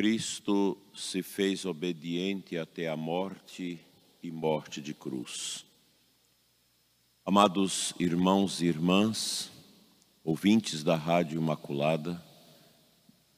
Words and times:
Cristo 0.00 0.78
se 0.94 1.22
fez 1.22 1.66
obediente 1.66 2.56
até 2.56 2.88
a 2.88 2.96
morte 2.96 3.78
e 4.22 4.30
morte 4.30 4.80
de 4.80 4.94
cruz. 4.94 5.66
Amados 7.22 7.92
irmãos 8.00 8.62
e 8.62 8.64
irmãs, 8.64 9.50
ouvintes 10.24 10.82
da 10.82 10.96
Rádio 10.96 11.38
Imaculada, 11.38 12.18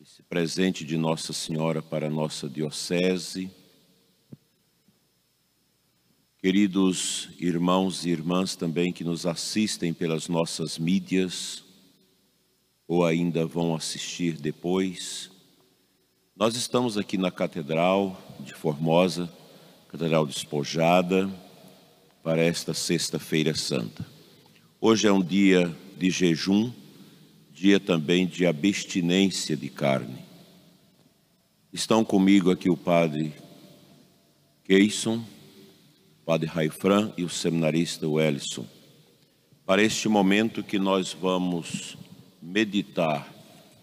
esse 0.01 0.23
presente 0.23 0.85
de 0.85 0.97
Nossa 0.97 1.33
Senhora 1.33 1.83
para 1.83 2.07
a 2.07 2.11
nossa 2.11 2.49
Diocese, 2.49 3.51
queridos 6.39 7.29
irmãos 7.41 8.07
e 8.07 8.11
irmãs 8.11 8.55
também 8.55 8.93
que 8.93 9.03
nos 9.03 9.27
assistem 9.27 9.93
pelas 9.93 10.29
nossas 10.29 10.79
mídias 10.79 11.65
ou 12.87 13.05
ainda 13.05 13.45
vão 13.45 13.75
assistir 13.75 14.37
depois, 14.37 15.32
nós 16.43 16.57
estamos 16.57 16.99
aqui 16.99 17.17
na 17.17 17.31
Catedral 17.31 18.21
de 18.41 18.53
Formosa, 18.53 19.33
Catedral 19.87 20.27
despojada, 20.27 21.31
para 22.21 22.43
esta 22.43 22.75
Sexta-feira 22.75 23.55
Santa. 23.55 24.05
Hoje 24.81 25.07
é 25.07 25.13
um 25.13 25.23
dia 25.23 25.73
de 25.97 26.11
jejum, 26.11 26.73
dia 27.53 27.79
também 27.79 28.27
de 28.27 28.45
abstinência 28.45 29.57
de 29.57 29.69
carne. 29.69 30.19
Estão 31.73 32.05
comigo 32.05 32.51
aqui 32.51 32.69
o 32.69 32.77
Padre 32.77 33.33
Keison, 34.65 35.19
o 35.19 36.25
Padre 36.27 36.49
Raifran 36.49 37.13
e 37.17 37.23
o 37.23 37.29
seminarista 37.29 38.09
Wellison, 38.09 38.67
para 39.65 39.81
este 39.81 40.09
momento 40.09 40.65
que 40.65 40.81
nós 40.81 41.13
vamos 41.13 41.97
meditar 42.43 43.32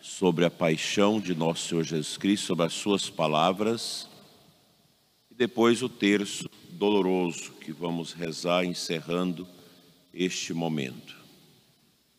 sobre 0.01 0.45
a 0.45 0.49
paixão 0.49 1.19
de 1.19 1.35
nosso 1.35 1.67
Senhor 1.67 1.83
Jesus 1.83 2.17
Cristo, 2.17 2.47
sobre 2.47 2.65
as 2.65 2.73
suas 2.73 3.09
palavras, 3.09 4.07
e 5.29 5.35
depois 5.35 5.81
o 5.81 5.89
terço 5.89 6.49
doloroso 6.71 7.51
que 7.53 7.71
vamos 7.71 8.13
rezar 8.13 8.65
encerrando 8.65 9.47
este 10.13 10.53
momento. 10.53 11.17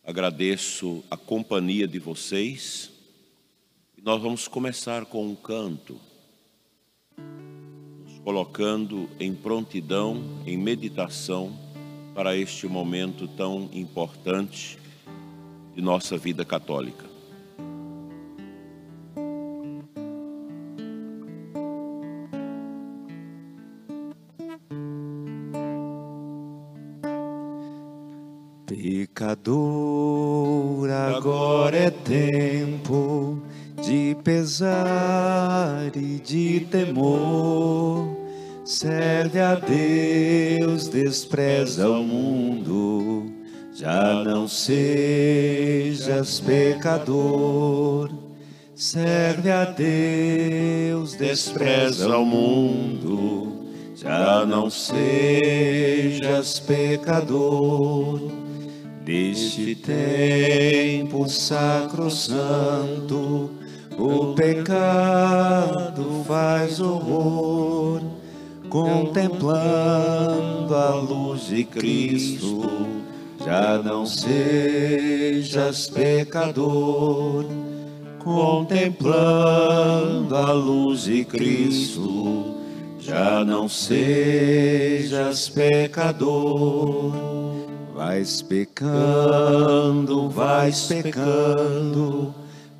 Agradeço 0.03 1.03
a 1.09 1.17
companhia 1.17 1.87
de 1.87 1.99
vocês 1.99 2.91
e 3.97 4.01
nós 4.01 4.21
vamos 4.21 4.47
começar 4.47 5.05
com 5.05 5.27
um 5.27 5.35
canto, 5.35 5.99
nos 7.17 8.19
colocando 8.23 9.09
em 9.19 9.33
prontidão, 9.33 10.23
em 10.45 10.57
meditação 10.57 11.55
para 12.13 12.35
este 12.35 12.67
momento 12.67 13.27
tão 13.27 13.69
importante 13.73 14.77
de 15.75 15.81
nossa 15.81 16.17
vida 16.17 16.43
católica. 16.43 17.10
Despreza 41.11 41.89
o 41.89 42.01
mundo. 42.01 43.29
Já 43.75 44.23
não 44.23 44.47
sejas 44.47 46.39
pecador. 46.39 48.09
Serve 48.73 49.51
a 49.51 49.65
Deus, 49.65 51.15
despreza 51.15 52.17
o 52.17 52.23
mundo. 52.25 53.65
Já 53.93 54.45
não 54.45 54.69
sejas 54.69 56.61
pecador. 56.61 58.21
Neste 59.05 59.75
tempo 59.75 61.27
sacrosanto, 61.27 62.39
o 63.97 64.33
pecado 64.33 66.23
faz 66.25 66.79
horror, 66.79 68.01
contemplando 68.71 70.73
a 70.73 70.95
luz 70.95 71.47
de 71.47 71.63
Cristo, 71.65 72.67
já 73.45 73.77
não 73.77 74.07
sejas 74.07 75.87
pecador, 75.89 77.45
contemplando 78.17 80.35
a 80.35 80.53
luz 80.53 81.03
de 81.03 81.23
Cristo, 81.25 82.55
já 82.99 83.45
não 83.45 83.69
sejas 83.69 85.49
pecador 85.49 87.11
Vais 88.01 88.41
pecando, 88.41 90.27
vais 90.27 90.87
pecando, 90.87 92.33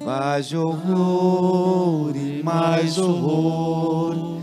vais 0.04 0.52
horror 0.52 2.12
e 2.16 2.42
mais 2.42 2.98
horror. 2.98 4.41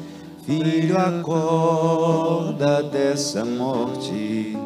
Filho, 0.49 0.97
acorda 0.97 2.83
dessa 2.83 3.45
morte, 3.45 4.57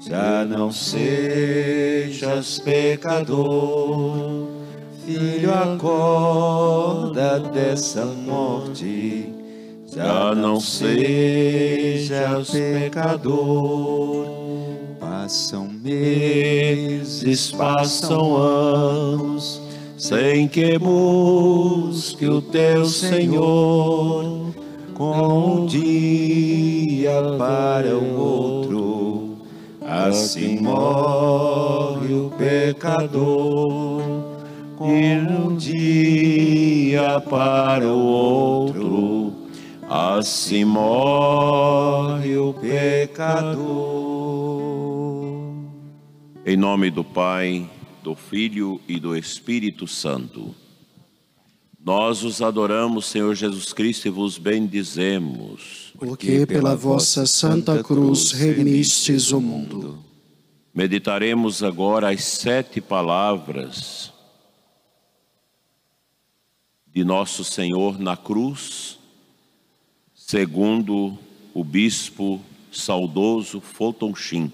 já 0.00 0.46
não 0.46 0.72
sejas 0.72 2.58
pecador. 2.58 4.46
Filho, 5.04 5.52
acorda 5.52 7.38
dessa 7.38 8.06
morte, 8.06 9.30
já 9.94 10.34
não 10.34 10.58
sejas 10.58 12.48
pecador. 12.48 14.26
Passam 14.98 15.68
meses, 15.68 17.52
passam 17.52 18.38
anos, 18.38 19.60
sem 19.98 20.48
que 20.48 20.78
busque 20.78 22.26
o 22.26 22.40
teu 22.40 22.86
Senhor, 22.86 24.48
com 25.00 25.62
um 25.62 25.66
dia 25.66 27.22
para 27.38 27.96
o 27.96 28.20
outro, 28.20 29.38
assim 29.80 30.60
morre 30.60 32.12
o 32.12 32.30
pecador. 32.36 34.02
Com 34.76 34.92
um 34.92 35.56
dia 35.56 37.18
para 37.18 37.86
o 37.86 37.98
outro, 37.98 39.32
assim 39.88 40.66
morre 40.66 42.36
o 42.36 42.52
pecador. 42.52 43.56
Em 46.44 46.58
nome 46.58 46.90
do 46.90 47.02
Pai, 47.02 47.66
do 48.02 48.14
Filho 48.14 48.78
e 48.86 49.00
do 49.00 49.16
Espírito 49.16 49.86
Santo. 49.86 50.54
Nós 51.90 52.22
os 52.22 52.40
adoramos, 52.40 53.06
Senhor 53.06 53.34
Jesus 53.34 53.72
Cristo, 53.72 54.06
e 54.06 54.12
vos 54.12 54.38
bendizemos. 54.38 55.92
Porque 55.98 56.46
pela 56.46 56.76
vossa 56.76 57.26
Santa 57.26 57.82
Cruz 57.82 58.30
remistes 58.30 59.32
o 59.32 59.40
mundo. 59.40 59.98
Meditaremos 60.72 61.64
agora 61.64 62.10
as 62.10 62.22
sete 62.22 62.80
palavras 62.80 64.12
de 66.86 67.02
nosso 67.02 67.42
Senhor 67.42 67.98
na 67.98 68.16
cruz, 68.16 68.96
segundo 70.14 71.18
o 71.52 71.64
bispo 71.64 72.40
saudoso 72.70 73.60
Fulton 73.60 74.14
Sheen. 74.14 74.52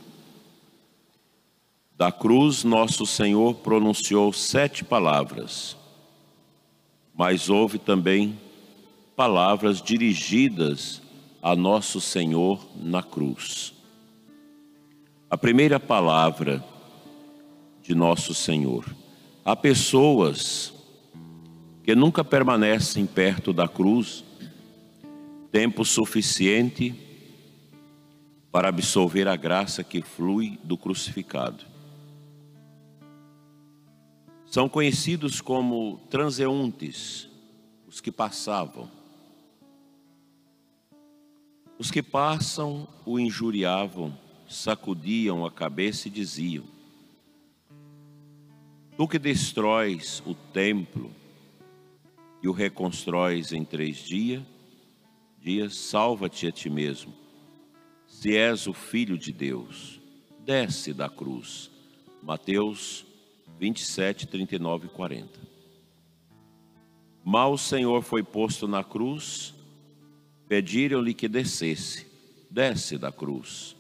Da 1.99 2.11
cruz, 2.11 2.65
nosso 2.65 3.05
Senhor 3.05 3.57
pronunciou 3.57 4.33
sete 4.33 4.83
palavras, 4.83 5.77
mas 7.17 7.49
houve 7.49 7.79
também 7.79 8.39
palavras 9.17 9.81
dirigidas 9.81 11.01
a 11.43 11.57
nosso 11.57 12.01
Senhor 12.01 12.61
na 12.77 13.03
cruz. 13.03 13.73
A 15.31 15.39
primeira 15.39 15.81
palavra 15.81 16.63
de 17.83 17.95
nosso 17.95 18.35
Senhor. 18.35 18.85
Há 19.45 19.57
pessoas 19.57 20.75
que 21.83 21.95
nunca 21.95 22.23
permanecem 22.25 23.07
perto 23.07 23.53
da 23.53 23.67
cruz 23.67 24.25
tempo 25.51 25.85
suficiente 25.85 26.95
para 28.51 28.69
absorver 28.69 29.29
a 29.29 29.37
graça 29.37 29.83
que 29.83 30.03
flui 30.03 30.59
do 30.65 30.77
crucificado. 30.77 31.65
São 34.57 34.71
conhecidos 34.71 35.43
como 35.43 36.01
transeuntes, 36.09 37.29
os 37.87 38.01
que 38.01 38.11
passavam. 38.11 38.91
Os 41.79 41.91
que 41.91 42.03
passam 42.03 42.89
o 43.05 43.21
injuriavam, 43.21 44.19
sacudiam 44.49 45.45
a 45.45 45.51
cabeça 45.51 46.09
e 46.09 46.11
diziam: 46.11 46.65
Tu 48.97 49.07
que 49.07 49.19
destróis 49.19 50.23
o 50.25 50.35
templo 50.35 51.11
e 52.43 52.49
o 52.49 52.53
reconstróis 52.53 53.53
em 53.53 53.63
três 53.63 53.99
dias, 53.99 54.43
dias 55.39 55.77
salva-te 55.77 56.47
a 56.47 56.51
ti 56.51 56.71
mesmo. 56.71 57.13
Se 58.07 58.35
és 58.35 58.67
o 58.67 58.73
filho 58.73 59.19
de 59.19 59.35
Deus, 59.35 60.01
desce 60.47 60.95
da 60.95 61.11
cruz. 61.11 61.71
Mateus 62.23 63.06
27, 63.59 64.27
39 64.27 64.87
e 64.87 64.91
40. 64.91 65.29
Mal 67.25 67.53
o 67.53 67.59
Senhor 67.59 68.03
foi 68.03 68.23
posto 68.23 68.69
na 68.69 68.85
cruz, 68.85 69.53
pediram-lhe 70.49 71.13
que 71.13 71.27
descesse, 71.27 72.07
desce 72.49 72.97
da 72.97 73.11
cruz. 73.11 73.75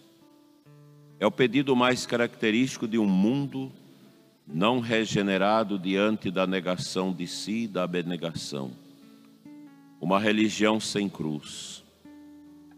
É 1.20 1.26
o 1.26 1.30
pedido 1.30 1.76
mais 1.76 2.04
característico 2.04 2.88
de 2.88 2.98
um 2.98 3.06
mundo 3.06 3.72
não 4.46 4.80
regenerado 4.80 5.78
diante 5.78 6.30
da 6.30 6.46
negação 6.46 7.12
de 7.12 7.26
si 7.26 7.64
e 7.64 7.68
da 7.68 7.84
abnegação. 7.84 8.72
Uma 10.00 10.18
religião 10.18 10.80
sem 10.80 11.08
cruz, 11.08 11.84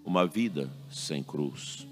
uma 0.04 0.26
vida 0.26 0.70
sem 0.90 1.22
cruz. 1.22 1.88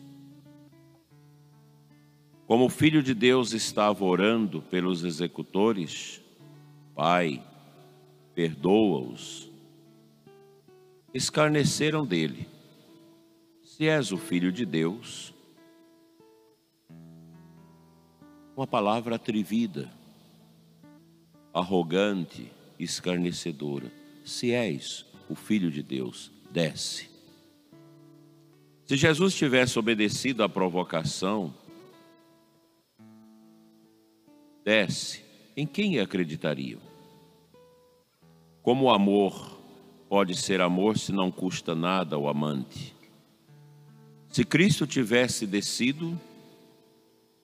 Como 2.47 2.67
o 2.67 2.71
Filho 2.71 3.03
de 3.03 3.13
Deus 3.13 3.53
estava 3.53 4.05
orando 4.05 4.63
pelos 4.63 5.03
executores, 5.03 6.23
Pai, 6.95 7.43
perdoa-os, 8.35 9.51
escarneceram 11.13 12.07
dele. 12.07 12.49
Se 13.63 13.87
és 13.89 14.13
o 14.13 14.17
Filho 14.17 14.51
de 14.51 14.65
Deus, 14.65 15.35
uma 18.57 18.67
palavra 18.67 19.17
atrevida, 19.17 19.91
arrogante, 21.53 22.51
escarnecedora. 22.79 23.93
Se 24.25 24.53
és 24.53 25.05
o 25.29 25.35
Filho 25.35 25.71
de 25.71 25.83
Deus, 25.83 26.31
desce. 26.51 27.11
Se 28.87 28.97
Jesus 28.97 29.35
tivesse 29.35 29.79
obedecido 29.79 30.43
à 30.43 30.49
provocação, 30.49 31.53
desce, 34.67 35.23
em 35.57 35.65
quem 35.65 36.01
acreditariam? 36.01 36.81
Como 38.65 38.87
o 38.87 38.91
amor 38.91 39.61
pode 40.09 40.35
ser 40.35 40.61
amor 40.61 40.99
se 40.99 41.13
não 41.13 41.31
custa 41.31 41.73
nada 41.73 42.17
ao 42.17 42.29
amante? 42.29 42.93
Se 44.29 44.45
Cristo 44.45 44.85
tivesse 44.85 45.47
descido, 45.47 46.21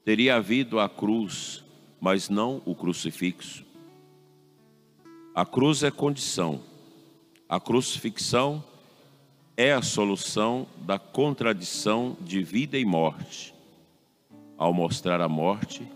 teria 0.04 0.34
havido 0.34 0.80
a 0.80 0.88
cruz, 0.88 1.62
mas 2.00 2.28
não 2.28 2.60
o 2.66 2.74
crucifixo. 2.74 3.64
A 5.32 5.46
cruz 5.46 5.84
é 5.84 5.92
condição, 5.92 6.60
a 7.48 7.60
crucifixão 7.60 8.64
é 9.56 9.72
a 9.72 9.80
solução 9.80 10.66
da 10.78 10.98
contradição 10.98 12.16
de 12.20 12.42
vida 12.42 12.76
e 12.76 12.84
morte, 12.84 13.54
ao 14.58 14.74
mostrar 14.74 15.20
a 15.20 15.28
morte 15.28 15.88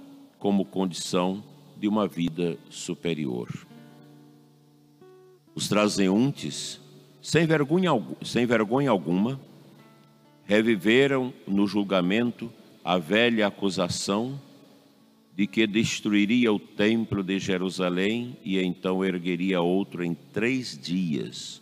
como 0.46 0.64
condição 0.64 1.42
de 1.76 1.88
uma 1.88 2.06
vida 2.06 2.56
superior. 2.70 3.48
Os 5.56 5.66
transeuntes, 5.66 6.80
sem 7.20 7.44
vergonha, 7.44 7.90
sem 8.22 8.46
vergonha 8.46 8.90
alguma, 8.90 9.40
reviveram 10.44 11.34
no 11.48 11.66
julgamento 11.66 12.48
a 12.84 12.96
velha 12.96 13.48
acusação 13.48 14.40
de 15.34 15.48
que 15.48 15.66
destruiria 15.66 16.52
o 16.52 16.60
templo 16.60 17.24
de 17.24 17.40
Jerusalém 17.40 18.36
e 18.44 18.56
então 18.56 19.04
ergueria 19.04 19.60
outro 19.60 20.04
em 20.04 20.14
três 20.14 20.78
dias, 20.78 21.60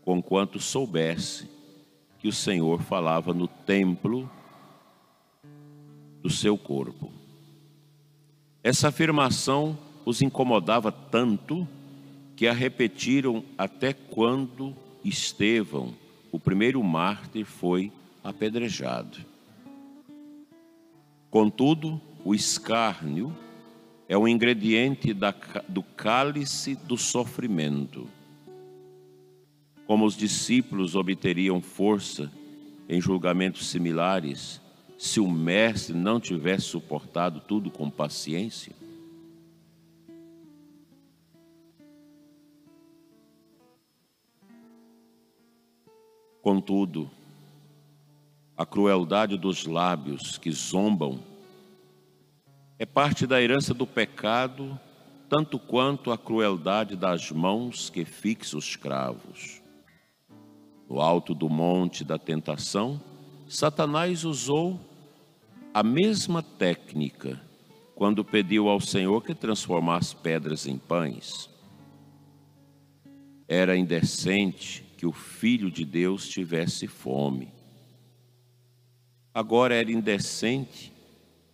conquanto 0.00 0.58
soubesse 0.58 1.46
que 2.18 2.26
o 2.26 2.32
Senhor 2.32 2.80
falava 2.80 3.34
no 3.34 3.46
templo 3.46 4.30
do 6.22 6.30
seu 6.30 6.56
corpo. 6.56 7.17
Essa 8.62 8.88
afirmação 8.88 9.78
os 10.04 10.20
incomodava 10.20 10.90
tanto 10.90 11.66
que 12.34 12.46
a 12.46 12.52
repetiram 12.52 13.44
até 13.56 13.92
quando 13.92 14.74
Estevão, 15.04 15.94
o 16.32 16.38
primeiro 16.38 16.82
mártir, 16.82 17.44
foi 17.44 17.92
apedrejado. 18.22 19.18
Contudo, 21.30 22.00
o 22.24 22.34
escárnio 22.34 23.34
é 24.08 24.16
um 24.16 24.26
ingrediente 24.26 25.12
da, 25.12 25.34
do 25.68 25.82
cálice 25.82 26.74
do 26.74 26.96
sofrimento. 26.96 28.08
Como 29.86 30.04
os 30.04 30.16
discípulos 30.16 30.94
obteriam 30.94 31.60
força 31.60 32.30
em 32.88 33.00
julgamentos 33.00 33.68
similares 33.68 34.60
se 34.98 35.20
o 35.20 35.30
mestre 35.30 35.94
não 35.94 36.18
tivesse 36.18 36.66
suportado 36.66 37.38
tudo 37.38 37.70
com 37.70 37.88
paciência? 37.88 38.72
Contudo, 46.42 47.08
a 48.56 48.66
crueldade 48.66 49.38
dos 49.38 49.66
lábios 49.66 50.36
que 50.36 50.50
zombam 50.50 51.20
é 52.76 52.84
parte 52.84 53.24
da 53.24 53.40
herança 53.40 53.72
do 53.72 53.86
pecado, 53.86 54.78
tanto 55.28 55.60
quanto 55.60 56.10
a 56.10 56.18
crueldade 56.18 56.96
das 56.96 57.30
mãos 57.30 57.88
que 57.88 58.04
fixam 58.04 58.58
os 58.58 58.74
cravos. 58.74 59.62
No 60.88 61.00
alto 61.00 61.34
do 61.34 61.48
monte 61.48 62.02
da 62.02 62.18
tentação, 62.18 63.00
Satanás 63.48 64.24
usou 64.24 64.87
a 65.72 65.82
mesma 65.82 66.42
técnica 66.42 67.40
quando 67.94 68.24
pediu 68.24 68.68
ao 68.68 68.80
Senhor 68.80 69.22
que 69.22 69.34
transformasse 69.34 70.14
pedras 70.14 70.66
em 70.66 70.78
pães. 70.78 71.50
Era 73.46 73.76
indecente 73.76 74.84
que 74.96 75.06
o 75.06 75.12
Filho 75.12 75.70
de 75.70 75.84
Deus 75.84 76.28
tivesse 76.28 76.86
fome. 76.86 77.52
Agora 79.34 79.74
era 79.74 79.90
indecente 79.90 80.92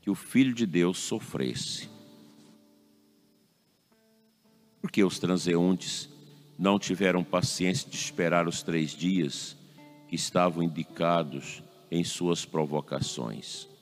que 0.01 0.11
o 0.11 0.15
Filho 0.15 0.55
de 0.55 0.67
Deus 0.67 0.99
sofresse. 0.99 1.89
Porque 4.81 5.03
os 5.03 5.19
transeuntes 5.19 6.09
não 6.59 6.79
tiveram 6.79 7.25
paciência 7.25 7.89
de 7.89 7.97
esperar 7.97 8.47
os 8.47 8.63
três 8.63 8.91
dias 8.91 9.57
que 10.09 10.15
estavam 10.15 10.63
indicados 10.63 11.63
em 11.91 12.05
suas 12.05 12.45
provocações. 12.45 13.74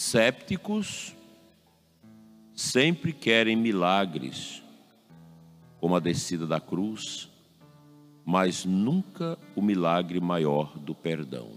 Sépticos 0.00 1.14
sempre 2.54 3.12
querem 3.12 3.54
milagres, 3.54 4.62
como 5.78 5.94
a 5.94 6.00
descida 6.00 6.46
da 6.46 6.58
cruz, 6.58 7.28
mas 8.24 8.64
nunca 8.64 9.38
o 9.54 9.60
milagre 9.60 10.18
maior 10.18 10.78
do 10.78 10.94
perdão. 10.94 11.50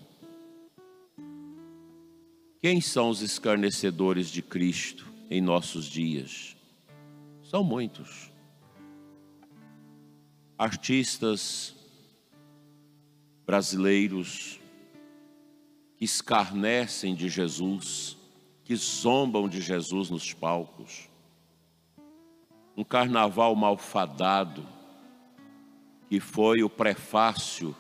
Quem 2.62 2.81
são 2.81 3.09
os 3.09 3.21
escarnecedores 3.21 4.27
de 4.27 4.41
Cristo 4.41 5.09
em 5.29 5.39
nossos 5.39 5.85
dias? 5.85 6.57
São 7.43 7.63
muitos. 7.63 8.29
Artistas 10.57 11.73
brasileiros 13.45 14.59
que 15.95 16.03
escarnecem 16.03 17.15
de 17.15 17.29
Jesus, 17.29 18.17
que 18.63 18.75
zombam 18.75 19.48
de 19.48 19.62
Jesus 19.62 20.10
nos 20.10 20.34
palcos. 20.34 21.10
Um 22.75 22.84
carnaval 22.84 23.55
malfadado, 23.55 24.65
que 26.10 26.20
foi 26.20 26.63
o 26.63 26.70
prefácio 26.70 27.75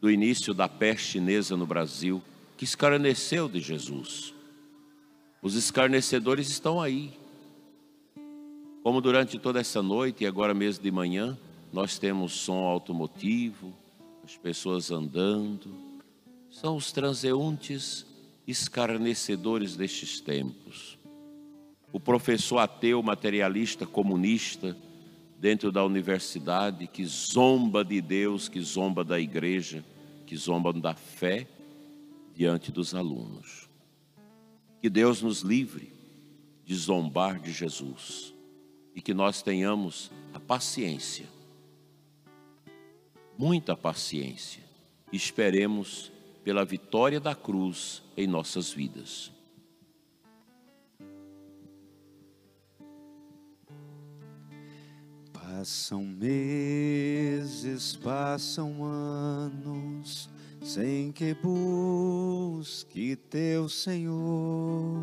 do 0.00 0.10
início 0.10 0.54
da 0.54 0.68
peste 0.68 1.12
chinesa 1.12 1.56
no 1.56 1.66
Brasil 1.66 2.22
que 2.56 2.64
escarneceu 2.64 3.48
de 3.48 3.60
Jesus. 3.60 4.34
Os 5.42 5.54
escarnecedores 5.54 6.48
estão 6.48 6.80
aí. 6.80 7.12
Como 8.82 9.00
durante 9.00 9.38
toda 9.38 9.60
essa 9.60 9.82
noite 9.82 10.24
e 10.24 10.26
agora 10.26 10.54
mesmo 10.54 10.82
de 10.82 10.90
manhã, 10.90 11.38
nós 11.72 11.98
temos 11.98 12.32
som 12.32 12.64
automotivo, 12.64 13.74
as 14.24 14.36
pessoas 14.36 14.90
andando. 14.90 15.74
São 16.50 16.76
os 16.76 16.92
transeuntes 16.92 18.04
escarnecedores 18.46 19.76
destes 19.76 20.20
tempos. 20.20 20.98
O 21.92 21.98
professor 21.98 22.58
ateu, 22.58 23.02
materialista, 23.02 23.86
comunista, 23.86 24.76
dentro 25.38 25.72
da 25.72 25.84
universidade, 25.84 26.86
que 26.86 27.04
zomba 27.04 27.84
de 27.84 28.00
Deus, 28.00 28.48
que 28.48 28.60
zomba 28.60 29.02
da 29.02 29.18
igreja, 29.18 29.84
que 30.26 30.36
zomba 30.36 30.72
da 30.72 30.94
fé 30.94 31.48
diante 32.34 32.70
dos 32.70 32.94
alunos. 32.94 33.68
Que 34.80 34.88
Deus 34.88 35.22
nos 35.22 35.40
livre 35.40 35.92
de 36.64 36.74
zombar 36.74 37.40
de 37.40 37.52
Jesus 37.52 38.34
e 38.94 39.02
que 39.02 39.12
nós 39.12 39.42
tenhamos 39.42 40.10
a 40.32 40.38
paciência. 40.38 41.26
Muita 43.36 43.76
paciência. 43.76 44.62
Esperemos 45.12 46.12
pela 46.42 46.64
vitória 46.64 47.20
da 47.20 47.34
cruz 47.34 48.02
em 48.16 48.26
nossas 48.26 48.72
vidas. 48.72 49.32
Passam 55.32 56.02
meses, 56.04 57.94
passam 57.96 58.82
anos, 58.82 60.30
sem 60.62 61.12
que 61.12 61.34
busque 61.34 63.16
teu 63.16 63.68
Senhor, 63.68 65.02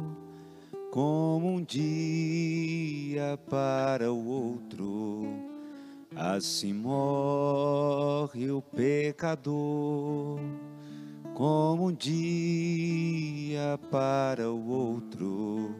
como 0.92 1.48
um 1.48 1.64
dia 1.64 3.38
para 3.48 4.12
o 4.12 4.28
outro, 4.28 5.28
assim 6.16 6.74
morre 6.74 8.50
o 8.50 8.60
pecador, 8.62 10.40
como 11.38 11.90
um 11.90 11.94
dia 11.94 13.78
para 13.92 14.50
o 14.50 14.72
outro 14.72 15.76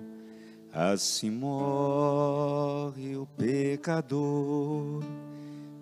Assim 0.72 1.32
morre 1.32 3.18
o 3.18 3.26
pecador, 3.26 5.04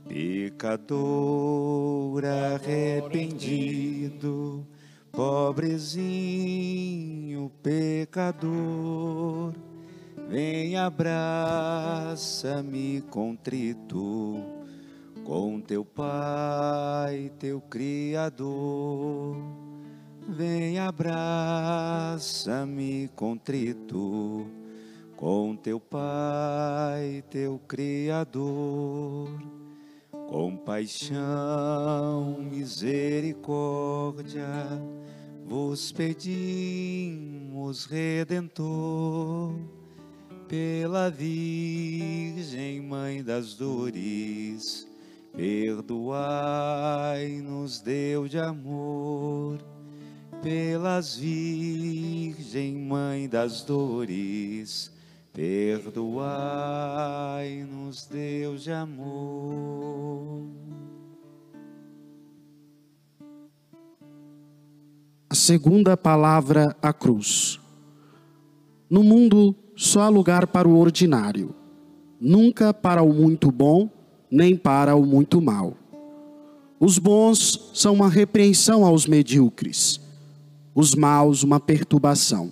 pecador 0.08 2.24
arrependido, 2.24 4.66
pobrezinho 5.12 6.02
pecador. 7.62 9.54
Vem, 10.30 10.78
abraça-me 10.78 13.02
contrito 13.10 14.42
com 15.26 15.60
teu 15.60 15.84
Pai, 15.84 17.34
teu 17.38 17.60
Criador. 17.60 19.65
Vem, 20.28 20.80
abraça-me 20.80 23.08
contrito 23.16 24.48
com 25.16 25.56
teu 25.56 25.80
Pai, 25.80 27.24
teu 27.30 27.62
Criador. 27.68 29.30
Compaixão, 30.28 32.40
misericórdia, 32.42 34.48
vos 35.46 35.92
pedimos, 35.92 37.86
Redentor, 37.86 39.54
pela 40.48 41.12
Virgem 41.12 42.82
Mãe 42.82 43.24
das 43.24 43.54
Dores, 43.54 44.88
perdoai-nos, 45.32 47.80
Deus 47.80 48.32
de 48.32 48.40
amor, 48.40 49.75
pelas 50.42 51.16
Virgem 51.16 52.76
Mãe 52.76 53.28
das 53.28 53.62
Dores, 53.62 54.92
Perdoai-nos, 55.36 56.16
Deus 58.06 58.64
de 58.64 58.72
amor. 58.72 60.46
A 65.30 65.36
segunda 65.36 65.98
palavra, 65.98 66.74
a 66.82 66.94
cruz. 66.94 67.60
No 68.90 69.04
mundo 69.04 69.54
só 69.76 70.04
há 70.04 70.08
lugar 70.08 70.48
para 70.48 70.70
o 70.70 70.80
ordinário, 70.80 71.54
nunca 72.18 72.74
para 72.74 73.04
o 73.04 73.14
muito 73.14 73.52
bom, 73.52 73.90
nem 74.32 74.56
para 74.56 74.96
o 74.96 75.06
muito 75.06 75.42
mal. 75.42 75.76
Os 76.80 76.98
bons 76.98 77.72
são 77.74 77.96
uma 77.96 78.10
repreensão 78.10 78.86
aos 78.86 79.06
medíocres, 79.06 80.00
os 80.76 80.94
maus 80.94 81.42
uma 81.42 81.60
perturbação. 81.60 82.52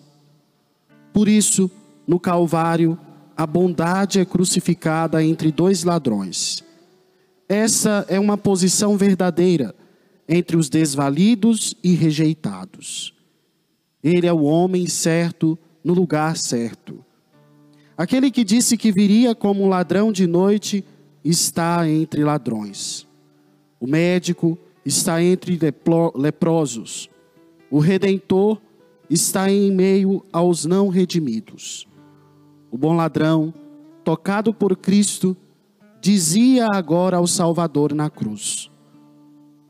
Por 1.12 1.27
isso, 1.27 1.70
no 2.08 2.18
Calvário, 2.18 2.98
a 3.36 3.46
bondade 3.46 4.20
é 4.20 4.25
crucificada 4.25 5.22
entre 5.22 5.51
dois 5.51 5.84
ladrões. 5.84 6.63
Essa 7.50 8.06
é 8.08 8.18
uma 8.20 8.38
posição 8.38 8.96
verdadeira 8.96 9.75
entre 10.27 10.56
os 10.56 10.70
desvalidos 10.70 11.75
e 11.84 11.94
rejeitados. 11.94 13.13
Ele 14.01 14.25
é 14.25 14.34
o 14.34 14.44
homem 14.44 14.88
certo 14.88 15.60
no 15.84 15.94
lugar 15.94 16.38
certo. 16.38 17.03
Aquele 17.98 18.32
que 18.32 18.44
disse 18.44 18.77
que 18.77 18.92
viria 18.92 19.36
como 19.36 19.63
um 19.63 19.70
ladrão 19.70 20.12
de 20.12 20.25
noite 20.25 20.84
está 21.24 21.88
entre 21.88 22.24
ladrões. 22.24 23.06
O 23.80 23.88
médico 23.88 24.58
está 24.86 25.22
entre 25.22 25.60
leprosos. 26.15 27.10
O 27.74 27.80
redentor 27.80 28.62
está 29.10 29.50
em 29.50 29.72
meio 29.72 30.24
aos 30.32 30.63
não 30.63 30.89
redimidos. 30.89 31.88
O 32.70 32.77
bom 32.77 32.96
ladrão, 32.96 33.51
tocado 34.03 34.53
por 34.53 34.77
Cristo, 34.77 35.36
dizia 36.00 36.68
agora 36.72 37.18
ao 37.18 37.25
Salvador 37.25 37.92
na 37.92 38.12
cruz: 38.12 38.70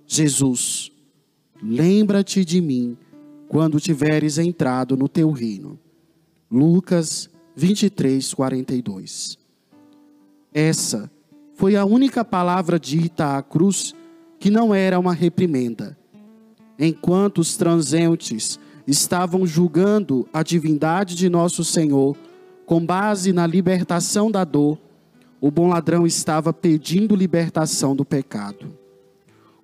Jesus, 0.06 0.92
lembra-te 1.62 2.44
de 2.44 2.60
mim 2.60 2.98
quando 3.48 3.80
tiveres 3.80 4.38
entrado 4.38 4.98
no 4.98 5.08
teu 5.08 5.32
reino. 5.32 5.80
Lucas 6.52 7.30
23, 7.56 8.34
42. 8.34 9.38
Essa 10.54 11.10
foi 11.54 11.78
a 11.78 11.86
única 11.86 12.26
palavra 12.26 12.78
dita 12.78 13.38
à 13.38 13.42
cruz 13.42 13.96
que 14.38 14.52
não 14.52 14.76
era 14.76 15.00
uma 15.00 15.14
reprimenda. 15.14 15.98
Enquanto 16.78 17.40
os 17.40 17.56
transeuntes 17.56 18.60
estavam 18.88 19.46
julgando 19.46 20.28
a 20.34 20.44
divindade 20.44 21.16
de 21.16 21.30
nosso 21.30 21.64
Senhor, 21.64 22.18
com 22.66 22.86
base 22.86 23.32
na 23.32 23.46
libertação 23.46 24.32
da 24.32 24.44
dor, 24.44 24.78
o 25.40 25.52
bom 25.52 25.68
ladrão 25.68 26.08
estava 26.08 26.54
pedindo 26.54 27.16
libertação 27.16 27.96
do 27.96 28.06
pecado. 28.06 28.74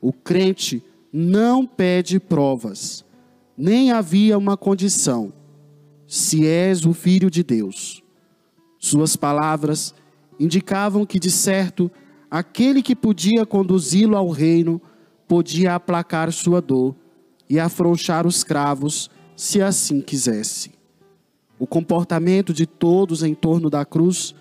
O 0.01 0.11
crente 0.11 0.83
não 1.11 1.65
pede 1.65 2.19
provas, 2.19 3.03
nem 3.57 3.91
havia 3.91 4.37
uma 4.37 4.55
condição. 4.55 5.33
Se 6.05 6.45
és 6.45 6.85
o 6.85 6.93
filho 6.93 7.29
de 7.29 7.43
Deus. 7.43 8.03
Suas 8.79 9.15
palavras 9.15 9.93
indicavam 10.39 11.05
que, 11.05 11.19
de 11.19 11.29
certo, 11.29 11.91
aquele 12.31 12.81
que 12.81 12.95
podia 12.95 13.45
conduzi-lo 13.45 14.15
ao 14.15 14.29
reino 14.29 14.81
podia 15.29 15.75
aplacar 15.75 16.31
sua 16.33 16.59
dor 16.59 16.95
e 17.47 17.59
afrouxar 17.59 18.25
os 18.25 18.43
cravos, 18.43 19.11
se 19.35 19.61
assim 19.61 20.01
quisesse. 20.01 20.71
O 21.59 21.67
comportamento 21.67 22.51
de 22.51 22.65
todos 22.65 23.21
em 23.21 23.35
torno 23.35 23.69
da 23.69 23.85
cruz 23.85 24.33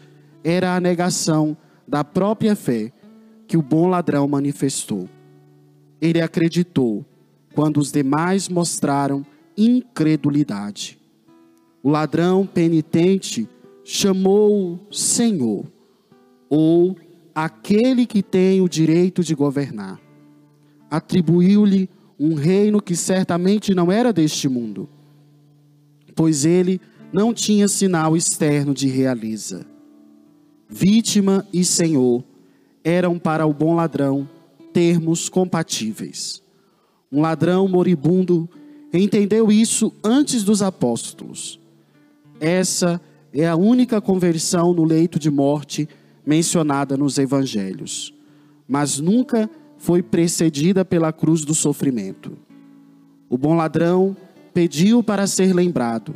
era 0.43 0.75
a 0.75 0.81
negação 0.81 1.55
da 1.87 2.03
própria 2.03 2.57
fé 2.57 2.91
que 3.47 3.55
o 3.55 3.63
bom 3.63 3.87
ladrão 3.87 4.27
manifestou. 4.27 5.07
Ele 6.01 6.23
acreditou 6.23 7.05
quando 7.55 7.77
os 7.77 7.93
demais 7.93 8.49
mostraram 8.49 9.27
incredulidade. 9.59 10.99
O 11.83 11.91
ladrão 11.91 12.47
penitente 12.47 13.47
chamou 13.85 14.81
Senhor, 14.91 15.67
ou 16.49 16.97
aquele 17.35 18.07
que 18.07 18.23
tem 18.23 18.63
o 18.63 18.69
direito 18.69 19.23
de 19.23 19.35
governar. 19.35 20.08
Atribuiu-lhe 20.91 21.89
um 22.19 22.35
reino 22.35 22.83
que 22.83 22.97
certamente 22.97 23.75
não 23.75 23.93
era 23.93 24.13
deste 24.13 24.49
mundo, 24.49 24.89
pois 26.15 26.45
ele 26.45 26.81
não 27.13 27.33
tinha 27.33 27.69
sinal 27.69 28.17
externo 28.17 28.75
de 28.75 28.89
realiza. 28.89 29.65
Vítima 30.69 31.47
e 31.53 31.65
senhor 31.65 32.25
eram 32.83 33.19
para 33.19 33.47
o 33.47 33.53
bom 33.53 33.75
ladrão 33.75 34.29
termos 34.73 35.29
compatíveis. 35.29 36.43
Um 37.11 37.23
ladrão 37.23 37.67
moribundo 37.67 38.49
entendeu 38.93 39.51
isso 39.51 39.93
antes 40.05 40.43
dos 40.45 40.61
apóstolos. 40.61 41.61
Essa 42.41 43.01
é 43.33 43.47
a 43.47 43.57
única 43.57 44.01
conversão 44.01 44.73
no 44.73 44.85
leito 44.85 45.19
de 45.19 45.31
morte 45.31 45.89
mencionada 46.25 46.97
nos 46.97 47.19
evangelhos, 47.19 48.13
mas 48.67 48.99
nunca 48.99 49.49
foi 49.79 50.03
precedida 50.03 50.85
pela 50.85 51.13
cruz 51.13 51.45
do 51.45 51.55
sofrimento. 51.55 52.37
O 53.31 53.39
bom 53.39 53.55
ladrão 53.55 54.17
pediu 54.53 55.03
para 55.03 55.27
ser 55.27 55.55
lembrado 55.55 56.15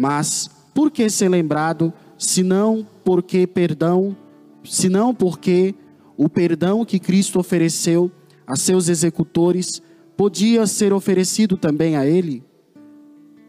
mas 0.00 0.48
por 0.72 0.92
que 0.92 1.10
ser 1.10 1.28
lembrado, 1.28 1.92
senão 2.16 2.86
porque 3.04 3.48
perdão, 3.48 4.16
senão 4.62 5.12
porque 5.12 5.74
o 6.16 6.28
perdão 6.28 6.84
que 6.84 7.00
Cristo 7.00 7.40
ofereceu 7.40 8.08
a 8.46 8.54
seus 8.54 8.88
executores 8.88 9.82
podia 10.16 10.68
ser 10.68 10.92
oferecido 10.92 11.56
também 11.56 11.96
a 11.96 12.06
ele? 12.06 12.44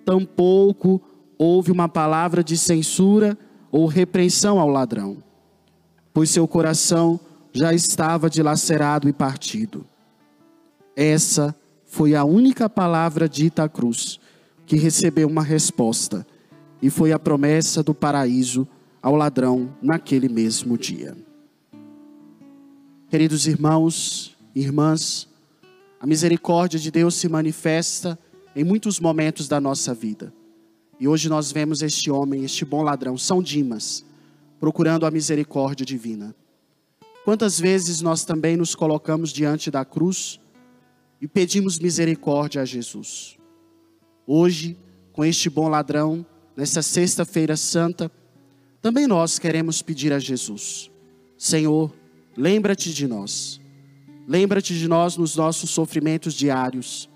Tampouco 0.04 1.00
houve 1.38 1.72
uma 1.72 1.88
palavra 1.88 2.44
de 2.44 2.58
censura 2.58 3.38
ou 3.72 3.86
repreensão 3.86 4.60
ao 4.60 4.68
ladrão. 4.68 5.18
pois 6.12 6.32
seu 6.32 6.48
coração 6.48 7.20
já 7.54 7.74
estava 7.74 8.30
dilacerado 8.30 9.08
e 9.10 9.14
partido. 9.14 9.86
Essa 10.96 11.56
foi 11.86 12.16
a 12.16 12.24
única 12.24 12.70
palavra 12.70 13.28
dita 13.28 13.64
à 13.64 13.70
cruz 13.70 14.20
que 14.66 14.76
recebeu 14.76 15.28
uma 15.28 15.44
resposta, 15.44 16.26
e 16.82 16.90
foi 16.90 17.12
a 17.12 17.20
promessa 17.20 17.82
do 17.84 17.94
paraíso 17.94 18.68
ao 19.02 19.16
ladrão 19.16 19.76
naquele 19.82 20.30
mesmo 20.30 20.78
dia. 20.78 21.18
Queridos 23.10 23.48
irmãos 23.48 24.38
irmãs, 24.56 25.28
a 26.00 26.08
misericórdia 26.08 26.80
de 26.80 26.92
Deus 26.92 27.16
se 27.16 27.28
manifesta 27.28 28.18
em 28.56 28.64
muitos 28.64 29.00
momentos 29.00 29.48
da 29.48 29.60
nossa 29.60 29.94
vida. 29.94 30.34
E 31.00 31.08
hoje 31.08 31.30
nós 31.30 31.52
vemos 31.52 31.82
este 31.82 32.12
homem, 32.12 32.44
este 32.44 32.66
bom 32.66 32.82
ladrão, 32.82 33.18
São 33.18 33.42
Dimas, 33.42 34.06
procurando 34.60 35.06
a 35.06 35.12
misericórdia 35.12 35.86
divina. 35.86 36.36
Quantas 37.30 37.60
vezes 37.60 38.02
nós 38.02 38.26
também 38.26 38.58
nos 38.58 38.74
colocamos 38.74 39.32
diante 39.32 39.70
da 39.70 39.86
cruz 39.86 40.40
e 41.22 41.28
pedimos 41.28 41.78
misericórdia 41.78 42.64
a 42.64 42.66
Jesus? 42.66 43.38
Hoje, 44.26 44.76
com 45.14 45.24
este 45.24 45.48
bom 45.48 45.68
ladrão, 45.68 46.26
nesta 46.58 46.82
Sexta-feira 46.82 47.56
Santa, 47.56 48.12
também 48.82 49.06
nós 49.06 49.38
queremos 49.38 49.80
pedir 49.80 50.12
a 50.12 50.18
Jesus: 50.18 50.90
Senhor, 51.38 51.94
lembra-te 52.36 52.92
de 52.92 53.08
nós. 53.08 53.62
Lembra-te 54.28 54.76
de 54.76 54.88
nós 54.88 55.16
nos 55.16 55.36
nossos 55.36 55.70
sofrimentos 55.70 56.34
diários. 56.34 57.08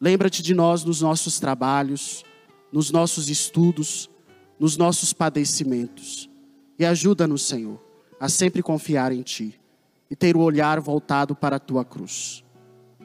Lembra-te 0.00 0.42
de 0.42 0.52
nós 0.52 0.82
nos 0.82 1.00
nossos 1.00 1.38
trabalhos, 1.38 2.24
nos 2.72 2.90
nossos 2.90 3.30
estudos, 3.30 4.10
nos 4.58 4.76
nossos 4.76 5.12
padecimentos. 5.12 6.28
E 6.76 6.84
ajuda-nos, 6.84 7.42
Senhor, 7.42 7.83
a 8.18 8.28
sempre 8.28 8.62
confiar 8.62 9.12
em 9.12 9.22
Ti 9.22 9.58
e 10.10 10.16
ter 10.16 10.36
o 10.36 10.40
olhar 10.40 10.80
voltado 10.80 11.34
para 11.34 11.56
a 11.56 11.60
Tua 11.60 11.84
cruz. 11.84 12.44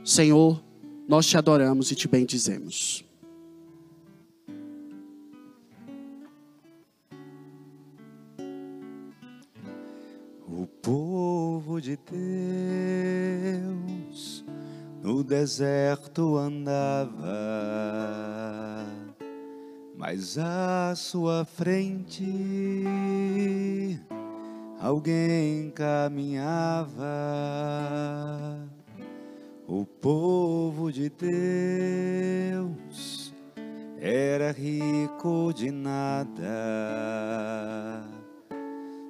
Senhor, 0.04 0.64
nós 1.08 1.26
te 1.26 1.38
adoramos 1.38 1.92
e 1.92 1.96
te 1.96 2.08
bendizemos. 2.08 3.04
O 10.48 10.68
povo 10.82 11.82
de 11.82 11.98
Deus 11.98 12.20
no 15.02 15.24
deserto 15.24 16.38
andava, 16.38 17.26
mas 19.96 20.38
à 20.38 20.94
sua 20.96 21.46
frente 21.46 22.24
alguém 24.80 25.70
caminhava. 25.72 27.06
O 29.68 29.86
povo 29.86 30.92
de 30.92 31.10
Deus 31.10 31.30
era 34.00 34.52
rico 34.52 35.54
de 35.54 35.70
nada, 35.70 36.42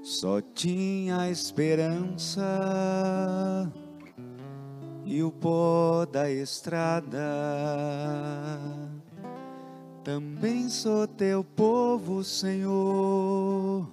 só 0.02 0.42
tinha 0.42 1.30
esperança 1.30 2.42
e 5.06 5.24
o 5.24 5.32
pó 5.32 6.06
da 6.06 6.30
estrada. 6.30 7.18
Também 10.04 10.68
sou 10.70 11.08
teu 11.08 11.44
povo, 11.44 12.24
Senhor, 12.24 13.88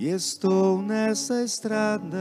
e 0.00 0.08
estou 0.08 0.80
nessa 0.80 1.42
estrada. 1.42 2.16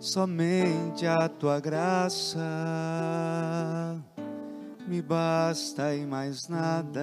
Somente 0.00 1.06
a 1.06 1.28
tua 1.28 1.60
graça 1.60 2.40
me 4.88 5.00
basta 5.00 5.94
e 5.94 6.04
mais 6.04 6.48
nada. 6.48 6.98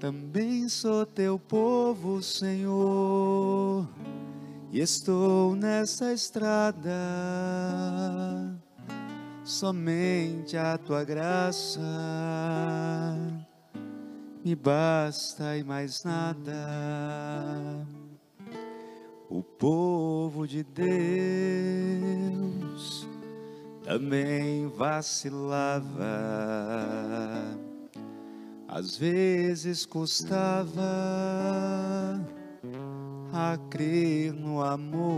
Também 0.00 0.70
sou 0.70 1.04
teu 1.04 1.38
povo, 1.38 2.22
Senhor, 2.22 3.86
e 4.72 4.80
estou 4.80 5.54
nessa 5.54 6.14
estrada. 6.14 6.88
Somente 9.44 10.56
a 10.56 10.78
tua 10.78 11.04
graça 11.04 11.82
me 14.44 14.56
basta 14.56 15.56
e 15.56 15.62
mais 15.62 16.02
nada. 16.04 17.86
O 19.28 19.42
povo 19.42 20.46
de 20.46 20.62
Deus 20.64 20.92
também 23.84 24.68
vacilava, 24.68 25.86
às 28.68 28.96
vezes 28.96 29.86
custava 29.86 30.82
a 33.32 33.56
crer 33.70 34.32
no 34.32 34.62
amor. 34.62 35.12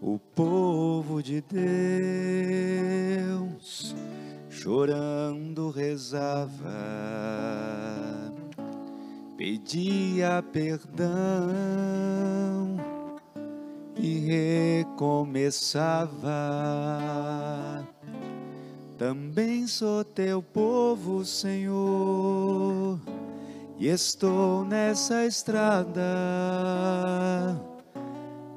O 0.00 0.18
povo 0.34 1.22
de 1.22 1.42
Deus 1.42 1.60
chorando 4.60 5.70
rezava 5.70 6.90
pedia 9.40 10.44
perdão 10.52 11.06
e 13.96 14.18
recomeçava. 14.18 16.12
Também 18.98 19.66
sou 19.66 20.04
teu 20.04 20.42
povo, 20.42 21.24
Senhor, 21.24 23.00
e 23.78 23.86
estou 23.88 24.62
nessa 24.66 25.24
estrada. 25.24 26.02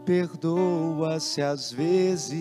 Perdoa-se 0.06 1.42
às 1.42 1.72
vezes, 1.72 2.34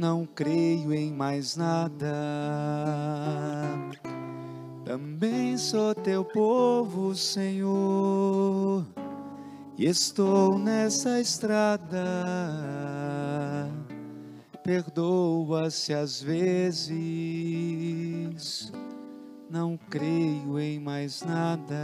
não 0.00 0.26
creio 0.26 0.92
em 0.92 1.12
mais 1.12 1.56
nada 1.56 2.08
também 4.90 5.56
sou 5.56 5.94
teu 5.94 6.24
povo, 6.24 7.14
Senhor, 7.14 8.84
e 9.78 9.86
estou 9.86 10.58
nessa 10.58 11.20
estrada. 11.20 12.02
Perdoa-se 14.64 15.94
às 15.94 16.20
vezes, 16.20 16.90
não 19.48 19.78
creio 19.88 20.58
em 20.58 20.80
mais 20.80 21.22
nada. 21.22 21.76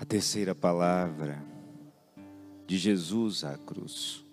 A 0.00 0.04
terceira 0.04 0.54
palavra 0.54 1.44
de 2.68 2.78
Jesus 2.78 3.42
à 3.42 3.58
cruz. 3.58 4.24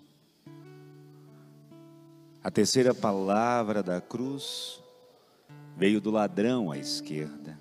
A 2.40 2.52
terceira 2.52 2.94
palavra 2.94 3.82
da 3.82 4.00
cruz 4.00 4.80
veio 5.76 6.00
do 6.00 6.12
ladrão 6.12 6.70
à 6.70 6.78
esquerda. 6.78 7.58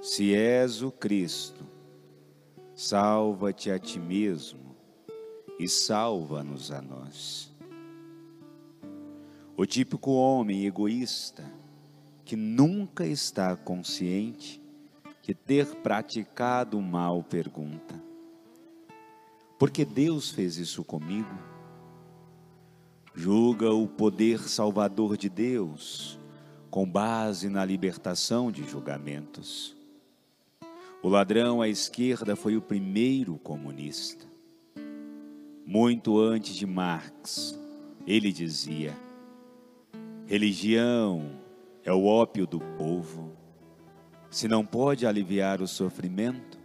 Se 0.00 0.34
és 0.34 0.80
o 0.80 0.90
Cristo, 0.90 1.66
salva-te 2.74 3.70
a 3.70 3.78
ti 3.78 4.00
mesmo 4.00 4.74
e 5.58 5.68
salva-nos 5.68 6.72
a 6.72 6.80
nós. 6.80 7.54
O 9.54 9.66
típico 9.66 10.12
homem 10.12 10.64
egoísta 10.64 11.44
que 12.24 12.36
nunca 12.36 13.04
está 13.04 13.54
consciente 13.54 14.61
de 15.22 15.32
ter 15.34 15.66
praticado 15.76 16.76
o 16.76 16.82
mal 16.82 17.22
pergunta: 17.22 17.94
porque 19.58 19.84
Deus 19.84 20.30
fez 20.30 20.56
isso 20.56 20.84
comigo. 20.84 21.32
Julga 23.14 23.70
o 23.72 23.86
poder 23.86 24.40
salvador 24.40 25.16
de 25.16 25.28
Deus 25.28 26.18
com 26.70 26.88
base 26.88 27.50
na 27.50 27.64
libertação 27.64 28.50
de 28.50 28.64
julgamentos. 28.64 29.76
O 31.02 31.08
ladrão 31.08 31.60
à 31.60 31.68
esquerda 31.68 32.34
foi 32.34 32.56
o 32.56 32.62
primeiro 32.62 33.36
comunista. 33.38 34.24
Muito 35.66 36.18
antes 36.18 36.54
de 36.56 36.66
Marx, 36.66 37.58
ele 38.06 38.32
dizia: 38.32 38.96
religião 40.26 41.38
é 41.84 41.92
o 41.92 42.04
ópio 42.04 42.46
do 42.46 42.58
povo. 42.58 43.41
Se 44.32 44.48
não 44.48 44.66
pode 44.66 45.06
aliviar 45.06 45.62
o 45.62 45.68
sofrimento, 45.68 46.58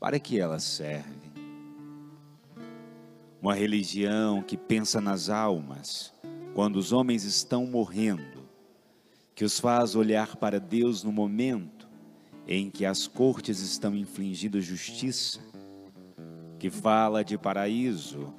para 0.00 0.18
que 0.18 0.40
ela 0.40 0.58
serve? 0.58 1.28
uma 3.40 3.54
religião 3.54 4.42
que 4.42 4.56
pensa 4.56 5.00
nas 5.00 5.30
almas 5.30 6.12
quando 6.54 6.76
os 6.76 6.92
homens 6.92 7.22
estão 7.24 7.64
morrendo, 7.66 8.48
que 9.34 9.44
os 9.44 9.60
faz 9.60 9.94
olhar 9.94 10.36
para 10.36 10.58
Deus 10.58 11.04
no 11.04 11.12
momento 11.12 11.88
em 12.46 12.68
que 12.68 12.84
as 12.84 13.06
cortes 13.06 13.60
estão 13.60 13.94
infligindo 13.94 14.60
justiça, 14.60 15.38
que 16.58 16.68
fala 16.68 17.24
de 17.24 17.38
paraíso 17.38 18.34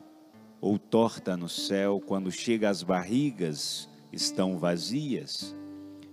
ou 0.59 0.77
torta 0.77 1.37
no 1.37 1.47
céu 1.47 2.01
quando 2.05 2.29
chega 2.29 2.69
as 2.69 2.83
barrigas 2.83 3.87
estão 4.11 4.57
vazias 4.57 5.55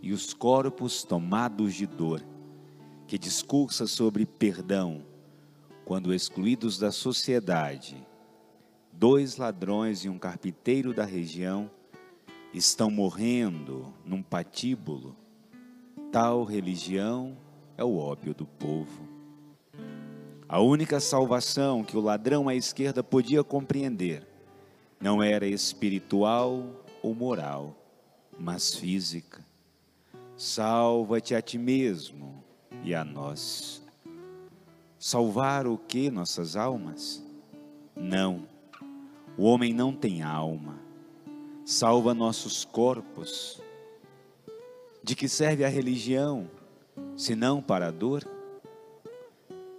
e 0.03 0.13
os 0.13 0.35
corpos 0.35 1.03
tomados 1.03 1.75
de 1.75 1.87
dor, 1.87 2.23
que 3.07 3.19
discursa 3.19 3.87
sobre 3.87 4.27
perdão 4.27 5.05
quando 5.85 6.13
excluídos 6.13 6.79
da 6.79 6.91
sociedade, 6.91 8.05
dois 8.93 9.37
ladrões 9.37 10.05
e 10.05 10.09
um 10.09 10.19
carpinteiro 10.19 10.93
da 10.93 11.05
região 11.05 11.71
estão 12.53 12.91
morrendo 12.91 13.95
num 14.05 14.21
patíbulo. 14.21 15.17
Tal 16.11 16.43
religião 16.43 17.37
é 17.77 17.85
o 17.85 17.97
óbvio 17.97 18.35
do 18.35 18.45
povo. 18.45 19.07
A 20.49 20.61
única 20.61 20.99
salvação 20.99 21.85
que 21.85 21.97
o 21.97 22.01
ladrão 22.01 22.49
à 22.49 22.55
esquerda 22.55 23.05
podia 23.05 23.45
compreender 23.45 24.27
não 25.01 25.23
era 25.23 25.47
espiritual 25.47 26.85
ou 27.01 27.15
moral, 27.15 27.77
mas 28.37 28.75
física. 28.75 29.46
Salva-te 30.37 31.35
a 31.35 31.41
ti 31.41 31.57
mesmo 31.57 32.45
e 32.85 32.95
a 32.95 33.03
nós. 33.03 33.83
Salvar 34.99 35.67
o 35.67 35.79
que 35.79 36.11
nossas 36.11 36.57
almas? 36.57 37.25
Não. 37.95 38.47
O 39.39 39.45
homem 39.45 39.73
não 39.73 39.95
tem 39.95 40.23
alma. 40.23 40.79
Salva 41.65 42.13
nossos 42.13 42.67
corpos. 42.67 43.63
De 45.03 45.17
que 45.17 45.27
serve 45.27 45.65
a 45.65 45.69
religião, 45.69 46.51
se 47.17 47.35
não 47.35 47.63
para 47.63 47.89
a 47.89 47.91
dor? 47.91 48.23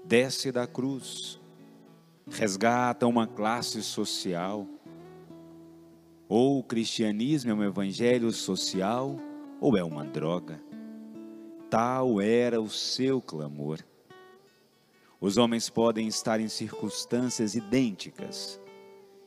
Desce 0.03 0.51
da 0.51 0.65
cruz, 0.65 1.39
resgata 2.29 3.05
uma 3.05 3.27
classe 3.27 3.83
social. 3.83 4.65
Ou 6.27 6.59
o 6.59 6.63
cristianismo 6.63 7.51
é 7.51 7.53
um 7.53 7.63
evangelho 7.63 8.31
social, 8.31 9.17
ou 9.59 9.77
é 9.77 9.83
uma 9.83 10.05
droga. 10.05 10.61
Tal 11.69 12.21
era 12.21 12.61
o 12.61 12.69
seu 12.69 13.21
clamor. 13.21 13.79
Os 15.19 15.37
homens 15.37 15.69
podem 15.69 16.07
estar 16.07 16.39
em 16.39 16.47
circunstâncias 16.47 17.55
idênticas 17.55 18.59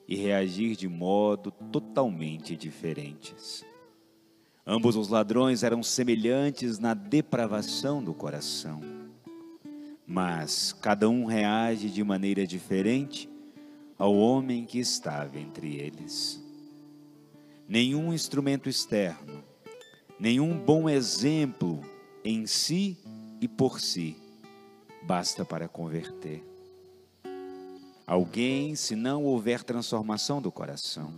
e 0.07 0.17
reagir 0.17 0.77
de 0.77 0.89
modo 0.89 1.51
totalmente 1.51 2.57
diferentes. 2.57 3.65
Ambos 4.67 4.95
os 4.95 5.09
ladrões 5.09 5.63
eram 5.63 5.83
semelhantes 5.83 6.79
na 6.79 6.95
depravação 6.95 8.03
do 8.03 8.15
coração, 8.15 8.81
mas 10.07 10.73
cada 10.73 11.09
um 11.09 11.25
reage 11.25 11.91
de 11.91 12.05
maneira 12.05 12.47
diferente 12.47 13.29
ao 13.99 14.15
homem 14.15 14.65
que 14.65 14.79
estava 14.79 15.39
entre 15.39 15.77
eles. 15.77 16.43
Nenhum 17.69 18.13
instrumento 18.13 18.69
externo, 18.69 19.45
nenhum 20.21 20.57
bom 20.57 20.89
exemplo 20.89 21.81
em 22.23 22.47
si 22.47 22.99
e 23.41 23.49
por 23.49 23.81
si 23.81 24.17
basta 25.03 25.45
para 25.45 25.67
converter. 25.67 26.45
Alguém, 28.07 28.75
se 28.75 28.95
não 28.95 29.25
houver 29.25 29.63
transformação 29.63 30.43
do 30.43 30.53
coração. 30.53 31.13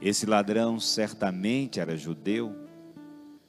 Esse 0.00 0.26
ladrão 0.26 0.78
certamente 0.78 1.80
era 1.80 1.96
judeu, 1.96 2.54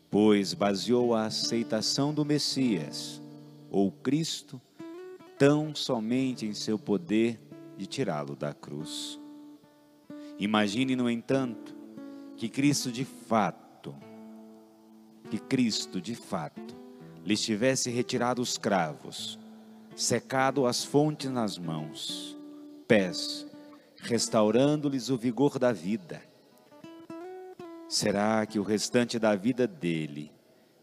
pois 0.09 0.53
baseou 0.53 1.13
a 1.13 1.25
aceitação 1.25 2.13
do 2.13 2.23
Messias, 2.23 3.21
ou 3.69 3.91
Cristo, 3.91 4.61
tão 5.37 5.73
somente 5.73 6.45
em 6.45 6.53
seu 6.53 6.77
poder 6.77 7.39
de 7.77 7.85
tirá-lo 7.85 8.35
da 8.35 8.53
cruz. 8.53 9.19
Imagine, 10.37 10.95
no 10.95 11.09
entanto, 11.09 11.75
que 12.35 12.49
Cristo 12.49 12.91
de 12.91 13.05
fato, 13.05 13.60
que 15.31 15.39
Cristo 15.39 16.01
de 16.01 16.13
fato, 16.13 16.75
lhes 17.23 17.41
tivesse 17.41 17.89
retirado 17.89 18.41
os 18.41 18.57
cravos, 18.57 19.39
secado 19.95 20.65
as 20.65 20.83
fontes 20.83 21.31
nas 21.31 21.57
mãos, 21.57 22.37
pés, 22.85 23.47
restaurando-lhes 23.95 25.09
o 25.09 25.17
vigor 25.17 25.57
da 25.57 25.71
vida. 25.71 26.21
Será 27.87 28.45
que 28.45 28.59
o 28.59 28.63
restante 28.63 29.17
da 29.17 29.33
vida 29.33 29.65
dele 29.65 30.33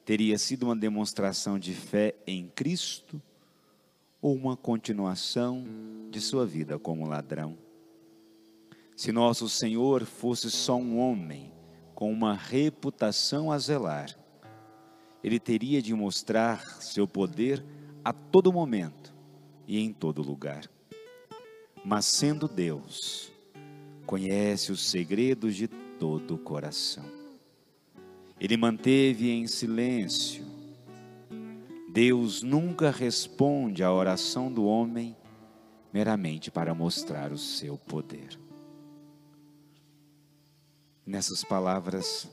teria 0.03 0.39
sido 0.39 0.63
uma 0.63 0.77
demonstração 0.77 1.59
de 1.59 1.75
fé 1.75 2.15
em 2.27 2.49
Cristo 2.49 3.21
ou 4.23 4.35
uma 4.35 4.57
continuação 4.57 5.63
de 6.11 6.23
sua 6.23 6.47
vida 6.47 6.79
como 6.79 7.07
ladrão? 7.07 7.59
Se 8.97 9.13
nosso 9.13 9.47
Senhor 9.47 10.07
fosse 10.07 10.51
só 10.51 10.77
um 10.77 10.99
homem 10.99 11.53
com 11.95 12.11
uma 12.11 12.33
reputação 12.33 13.53
a 13.53 13.59
zelar, 13.59 14.17
ele 15.23 15.39
teria 15.41 15.83
de 15.83 15.93
mostrar 15.95 16.65
seu 16.81 17.07
poder 17.07 17.65
a 18.05 18.13
todo 18.13 18.53
momento 18.53 19.15
e 19.67 19.79
em 19.79 19.93
todo 19.93 20.23
lugar. 20.23 20.69
Mas 21.85 22.05
sendo 22.07 22.49
Deus, 22.49 23.33
conhece 24.07 24.73
os 24.73 24.89
segredos 24.89 25.55
de 25.55 25.69
todo 25.69 26.35
o 26.35 26.39
coração. 26.39 27.05
Ele 28.41 28.57
manteve 28.57 29.31
em 29.31 29.47
silêncio. 29.47 30.45
Deus 31.91 32.43
nunca 32.43 32.91
responde 32.91 33.83
à 33.83 33.93
oração 33.93 34.53
do 34.53 34.65
homem 34.65 35.17
meramente 35.93 36.51
para 36.51 36.75
mostrar 36.75 37.33
o 37.33 37.39
seu 37.39 37.77
poder. 37.77 38.39
Nessas 41.05 41.43
palavras, 41.43 42.29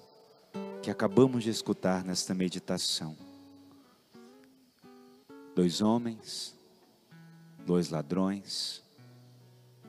que 0.82 0.92
acabamos 0.92 1.44
de 1.44 1.50
escutar 1.50 2.04
nesta 2.04 2.34
meditação. 2.34 3.16
Dois 5.56 5.82
homens, 5.82 6.56
dois 7.66 7.90
ladrões, 7.90 8.84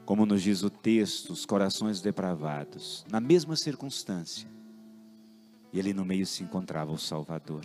como 0.05 0.25
nos 0.25 0.43
diz 0.43 0.63
o 0.63 0.71
texto, 0.71 1.31
os 1.31 1.45
corações 1.45 2.01
depravados, 2.01 3.05
na 3.11 3.21
mesma 3.21 3.57
circunstância, 3.57 4.49
e 5.73 5.81
ali 5.81 5.93
no 5.93 6.05
meio 6.05 6.27
se 6.27 6.43
encontrava 6.43 6.93
o 6.93 6.99
Salvador. 6.99 7.65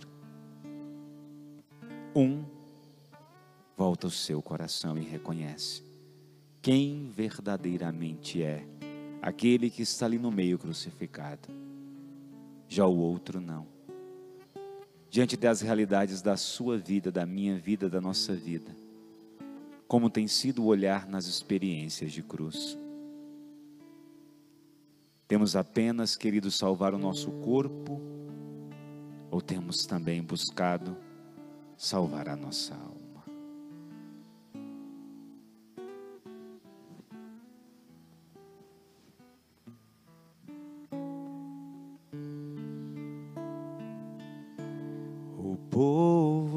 Um 2.14 2.44
volta 3.76 4.06
o 4.06 4.10
seu 4.10 4.42
coração 4.42 4.98
e 4.98 5.02
reconhece 5.02 5.92
quem 6.62 7.10
verdadeiramente 7.10 8.40
é 8.40 8.64
aquele 9.20 9.68
que 9.68 9.82
está 9.82 10.06
ali 10.06 10.16
no 10.16 10.30
meio 10.30 10.56
crucificado 10.56 11.48
já 12.72 12.86
o 12.86 12.96
outro 12.96 13.38
não. 13.38 13.66
Diante 15.10 15.36
das 15.36 15.60
realidades 15.60 16.22
da 16.22 16.38
sua 16.38 16.78
vida, 16.78 17.12
da 17.12 17.26
minha 17.26 17.58
vida, 17.58 17.88
da 17.88 18.00
nossa 18.00 18.34
vida, 18.34 18.74
como 19.86 20.08
tem 20.08 20.26
sido 20.26 20.62
o 20.62 20.66
olhar 20.66 21.06
nas 21.06 21.26
experiências 21.26 22.12
de 22.12 22.22
cruz. 22.22 22.78
Temos 25.28 25.54
apenas 25.54 26.16
querido 26.16 26.50
salvar 26.50 26.94
o 26.94 26.98
nosso 26.98 27.30
corpo, 27.30 28.00
ou 29.30 29.42
temos 29.42 29.84
também 29.84 30.22
buscado 30.22 30.96
salvar 31.76 32.26
a 32.26 32.36
nossa 32.36 32.74
alma? 32.74 33.01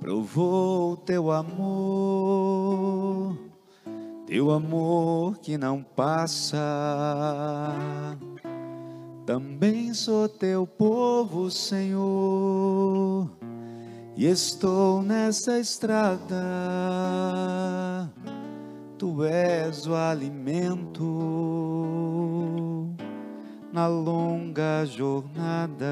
provou 0.00 0.96
teu 0.96 1.30
amor, 1.30 1.60
teu 4.26 4.50
amor 4.50 5.38
que 5.38 5.58
não 5.58 5.82
passa 5.82 6.56
Também 9.26 9.92
sou 9.94 10.28
teu 10.28 10.66
povo, 10.66 11.50
Senhor, 11.50 13.30
e 14.16 14.26
estou 14.26 15.02
nessa 15.02 15.58
estrada. 15.60 16.34
Tu 18.98 19.24
és 19.24 19.86
o 19.86 19.94
alimento 19.94 21.04
na 23.72 23.86
longa 23.86 24.84
jornada. 24.84 25.86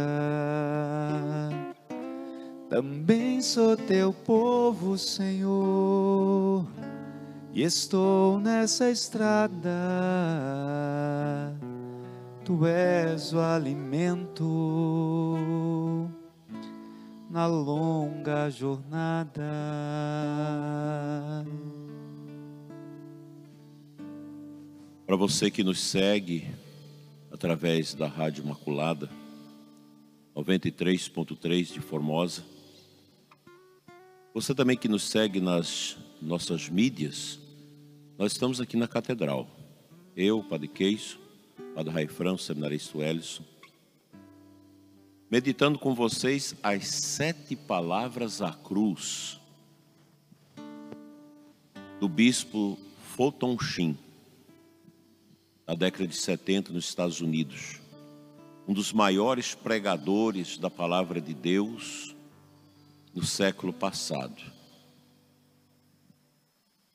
Também 2.68 3.40
sou 3.40 3.74
teu 3.78 4.12
povo, 4.12 4.98
Senhor, 4.98 6.66
e 7.50 7.62
estou 7.62 8.38
nessa 8.38 8.90
estrada. 8.90 9.70
Tu 12.44 12.66
és 12.66 13.33
o 13.33 13.40
alimento 13.40 14.44
na 17.31 17.46
longa 17.46 18.50
jornada. 18.50 19.42
Para 25.07 25.16
você 25.16 25.50
que 25.50 25.64
nos 25.64 25.81
segue 25.81 26.46
através 27.33 27.94
da 27.94 28.07
Rádio 28.07 28.44
Imaculada, 28.44 29.09
93.3 30.37 31.72
de 31.72 31.81
Formosa, 31.81 32.58
você 34.35 34.55
também 34.55 34.77
que 34.77 34.88
nos 34.88 35.05
segue 35.05 35.41
nas 35.41 35.97
nossas 36.21 36.69
mídias, 36.69 37.38
nós 38.19 38.33
estamos 38.33 38.61
aqui 38.61 38.77
na 38.77 38.87
Catedral. 38.87 39.49
Eu, 40.17 40.43
Padre 40.43 40.69
Queijo, 40.69 41.19
Padre 41.75 41.93
Raifrão, 41.93 42.37
Seminarista 42.37 42.99
Ellison, 42.99 43.45
meditando 45.31 45.79
com 45.79 45.95
vocês 45.95 46.55
as 46.62 46.87
sete 46.88 47.55
palavras 47.55 48.43
à 48.43 48.53
cruz 48.53 49.41
do 52.01 52.09
bispo 52.09 52.79
Fulton 53.14 53.59
Sheen 53.59 53.99
na 55.67 55.75
década 55.75 56.07
de 56.07 56.17
70 56.17 56.73
nos 56.73 56.87
Estados 56.87 57.21
Unidos. 57.21 57.81
Um 58.67 58.73
dos 58.73 58.93
maiores 58.93 59.55
pregadores 59.55 60.59
da 60.59 60.71
palavra 60.71 61.21
de 61.21 61.35
Deus 61.35 62.14
no 63.14 63.25
século 63.25 63.73
passado. 63.73 64.42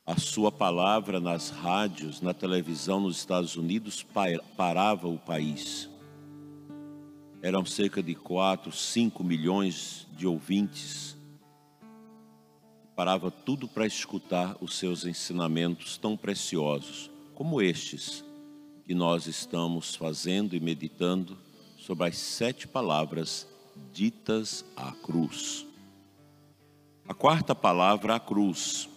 A 0.05 0.19
sua 0.19 0.51
palavra 0.51 1.19
nas 1.19 1.49
rádios, 1.49 2.19
na 2.19 2.33
televisão 2.33 2.99
nos 2.99 3.17
Estados 3.17 3.55
Unidos 3.55 4.05
parava 4.57 5.07
o 5.07 5.17
país. 5.17 5.89
Eram 7.41 7.65
cerca 7.65 8.03
de 8.03 8.13
4, 8.13 8.71
5 8.71 9.23
milhões 9.23 10.05
de 10.17 10.27
ouvintes. 10.27 11.17
Parava 12.95 13.31
tudo 13.31 13.67
para 13.67 13.85
escutar 13.85 14.57
os 14.59 14.77
seus 14.77 15.05
ensinamentos 15.05 15.97
tão 15.97 16.17
preciosos 16.17 17.09
como 17.33 17.61
estes 17.61 18.23
que 18.85 18.93
nós 18.93 19.25
estamos 19.25 19.95
fazendo 19.95 20.55
e 20.55 20.59
meditando 20.59 21.37
sobre 21.77 22.07
as 22.07 22.17
sete 22.17 22.67
palavras 22.67 23.47
ditas 23.93 24.65
à 24.75 24.91
cruz. 24.91 25.65
A 27.13 27.15
quarta 27.15 27.53
palavra, 27.53 28.15
a 28.15 28.19
cruz. 28.19 28.89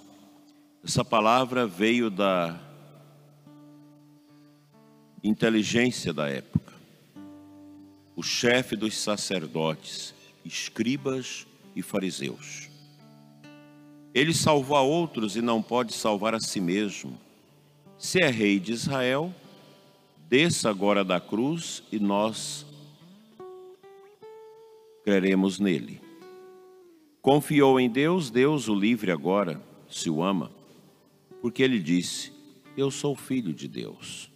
Essa 0.82 1.04
palavra 1.04 1.66
veio 1.66 2.08
da 2.08 2.58
inteligência 5.22 6.14
da 6.14 6.26
época. 6.26 6.72
O 8.16 8.22
chefe 8.22 8.74
dos 8.74 8.96
sacerdotes, 8.96 10.14
escribas 10.46 11.46
e 11.74 11.82
fariseus. 11.82 12.70
Ele 14.14 14.32
salvou 14.32 14.78
a 14.78 14.82
outros 14.82 15.36
e 15.36 15.42
não 15.42 15.60
pode 15.60 15.92
salvar 15.92 16.34
a 16.34 16.40
si 16.40 16.58
mesmo. 16.58 17.20
Se 17.98 18.18
é 18.18 18.30
rei 18.30 18.58
de 18.58 18.72
Israel, 18.72 19.30
desça 20.26 20.70
agora 20.70 21.04
da 21.04 21.20
cruz 21.20 21.82
e 21.92 21.98
nós 21.98 22.64
creremos 25.04 25.58
nele. 25.58 26.05
Confiou 27.26 27.80
em 27.80 27.90
Deus, 27.90 28.30
Deus 28.30 28.68
o 28.68 28.74
livre 28.76 29.10
agora, 29.10 29.60
se 29.90 30.08
o 30.08 30.22
ama, 30.22 30.48
porque 31.42 31.60
ele 31.60 31.80
disse: 31.80 32.32
Eu 32.76 32.88
sou 32.88 33.16
filho 33.16 33.52
de 33.52 33.66
Deus. 33.66 34.30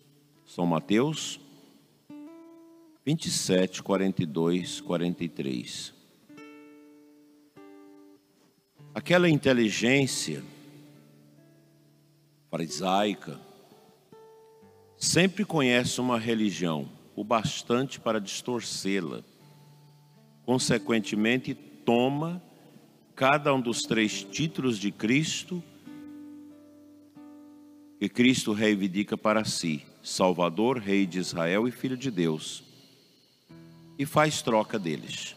São 0.44 0.66
Mateus 0.66 1.38
27, 3.06 3.80
42, 3.80 4.80
43. 4.80 5.94
Aquela 8.92 9.30
inteligência 9.30 10.42
farisaica, 12.50 13.40
sempre 14.96 15.44
conhece 15.44 16.00
uma 16.00 16.18
religião 16.18 16.88
o 17.14 17.22
bastante 17.22 18.00
para 18.00 18.20
distorcê-la. 18.20 19.22
Consequentemente, 20.44 21.54
toma 21.54 22.42
cada 23.20 23.52
um 23.52 23.60
dos 23.60 23.82
três 23.82 24.24
títulos 24.24 24.78
de 24.78 24.90
Cristo 24.90 25.62
que 27.98 28.08
Cristo 28.08 28.54
reivindica 28.54 29.14
para 29.14 29.44
si: 29.44 29.84
Salvador, 30.02 30.78
Rei 30.78 31.04
de 31.04 31.18
Israel 31.18 31.68
e 31.68 31.70
Filho 31.70 31.98
de 31.98 32.10
Deus, 32.10 32.64
e 33.98 34.06
faz 34.06 34.40
troca 34.40 34.78
deles. 34.78 35.36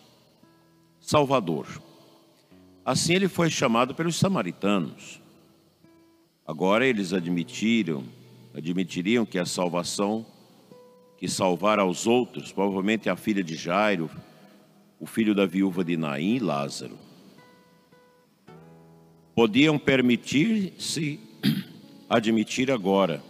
Salvador. 1.01 1.67
Assim 2.85 3.15
ele 3.15 3.27
foi 3.27 3.49
chamado 3.49 3.93
pelos 3.93 4.15
samaritanos. 4.15 5.21
Agora 6.47 6.87
eles 6.87 7.11
admitiram 7.11 8.05
admitiriam 8.53 9.25
que 9.25 9.37
a 9.37 9.45
salvação 9.45 10.25
que 11.17 11.27
salvar 11.27 11.79
aos 11.79 12.07
outros, 12.07 12.49
provavelmente 12.49 13.09
a 13.09 13.17
filha 13.17 13.43
de 13.43 13.55
Jairo, 13.55 14.09
o 15.01 15.05
filho 15.05 15.35
da 15.35 15.45
viúva 15.45 15.83
de 15.83 15.97
Naim, 15.97 16.39
Lázaro, 16.39 16.97
podiam 19.35 19.79
permitir-se 19.79 21.19
admitir 22.09 22.71
agora, 22.71 23.23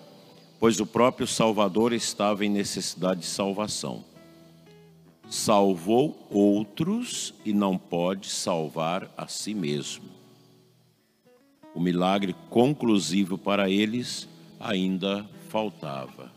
pois 0.60 0.80
o 0.80 0.86
próprio 0.86 1.26
Salvador 1.26 1.94
estava 1.94 2.46
em 2.46 2.50
necessidade 2.50 3.22
de 3.22 3.26
salvação. 3.26 4.04
Salvou 5.30 6.28
outros 6.30 7.34
e 7.46 7.54
não 7.54 7.78
pode 7.78 8.30
salvar 8.30 9.10
a 9.18 9.28
si 9.28 9.54
mesmo. 9.54 10.12
O 11.74 11.80
milagre 11.80 12.36
conclusivo 12.50 13.38
para 13.38 13.70
eles 13.70 14.28
ainda 14.60 15.26
faltava. 15.50 16.32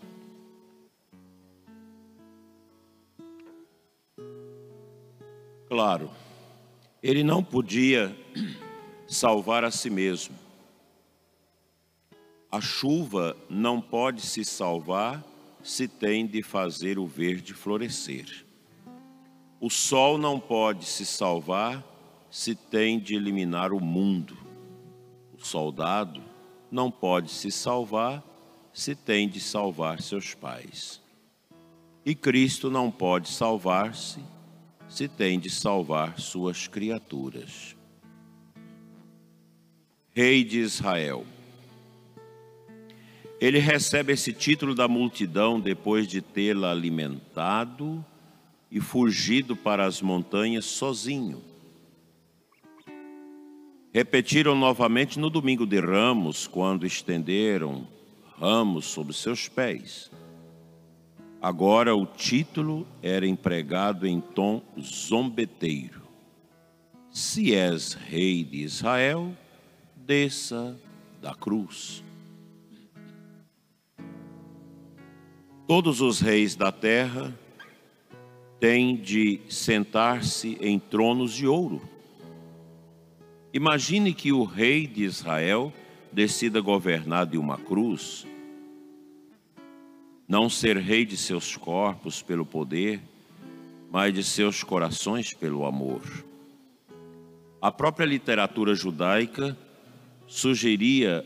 Claro, 5.69 6.11
ele 7.03 7.23
não 7.23 7.43
podia 7.43 8.17
salvar 9.07 9.65
a 9.65 9.71
si 9.71 9.91
mesmo. 9.91 10.35
A 12.51 12.61
chuva 12.61 13.37
não 13.49 13.81
pode 13.81 14.23
se 14.23 14.45
salvar 14.45 15.25
se 15.63 15.89
tem 15.89 16.27
de 16.27 16.43
fazer 16.43 16.99
o 16.99 17.07
verde 17.07 17.53
florescer. 17.53 18.47
O 19.61 19.69
sol 19.71 20.17
não 20.17 20.39
pode 20.39 20.85
se 20.85 21.05
salvar 21.05 21.85
se 22.31 22.55
tem 22.55 22.99
de 22.99 23.15
eliminar 23.15 23.73
o 23.73 23.81
mundo. 23.81 24.37
O 25.39 25.45
soldado 25.45 26.23
não 26.71 26.91
pode 26.91 27.31
se 27.31 27.51
salvar 27.51 28.23
se 28.73 28.95
tem 28.95 29.29
de 29.29 29.41
salvar 29.41 30.01
seus 30.01 30.35
pais. 30.35 31.01
E 32.05 32.15
Cristo 32.15 32.71
não 32.71 32.91
pode 32.91 33.29
salvar-se 33.29 34.21
se 34.89 35.09
tem 35.09 35.41
de 35.41 35.51
salvar 35.51 36.21
suas 36.21 36.69
criaturas. 36.69 37.76
Rei 40.17 40.43
de 40.43 40.59
Israel. 40.59 41.25
Ele 43.39 43.59
recebe 43.59 44.15
esse 44.15 44.33
título 44.33 44.75
da 44.75 44.89
multidão 44.89 45.61
depois 45.61 46.09
de 46.09 46.23
tê-la 46.23 46.71
alimentado 46.71 48.05
e 48.71 48.81
fugido 48.81 49.55
para 49.55 49.85
as 49.85 50.01
montanhas 50.01 50.65
sozinho 50.65 51.45
Repetiram 53.97 54.55
novamente 54.55 55.19
no 55.19 55.31
domingo 55.31 55.65
de 55.65 55.81
Ramos, 55.81 56.47
quando 56.47 56.85
estenderam 56.85 57.89
ramos 58.39 58.85
sobre 58.85 59.15
seus 59.15 59.49
pés. 59.49 60.11
Agora 61.41 61.97
o 61.97 62.05
título 62.05 62.87
era 63.03 63.27
empregado 63.27 64.07
em 64.07 64.21
tom 64.21 64.61
zombeteiro. 64.79 66.03
Se 67.11 67.55
és 67.55 67.95
rei 67.95 68.45
de 68.45 68.59
Israel, 68.59 69.35
desça 70.07 70.79
da 71.21 71.35
cruz. 71.35 72.05
Todos 75.67 76.01
os 76.01 76.21
reis 76.21 76.55
da 76.55 76.71
terra 76.71 77.37
tem 78.61 78.95
de 78.95 79.41
sentar-se 79.49 80.57
em 80.61 80.79
tronos 80.79 81.33
de 81.33 81.49
ouro. 81.49 81.83
Imagine 83.53 84.15
que 84.15 84.33
o 84.33 84.45
rei 84.45 84.87
de 84.87 85.03
Israel 85.03 85.73
decida 86.13 86.61
governar 86.61 87.27
de 87.27 87.37
uma 87.37 87.59
cruz, 87.59 88.25
não 90.29 90.49
ser 90.49 90.77
rei 90.77 91.05
de 91.05 91.17
seus 91.17 91.57
corpos 91.57 92.23
pelo 92.23 92.47
poder, 92.47 93.01
mas 93.91 94.15
de 94.15 94.23
seus 94.23 94.63
corações 94.63 95.35
pelo 95.35 95.67
amor. 95.67 96.03
A 97.61 97.73
própria 97.73 98.07
literatura 98.07 98.73
judaica 98.73 99.57
sugeria 100.27 101.25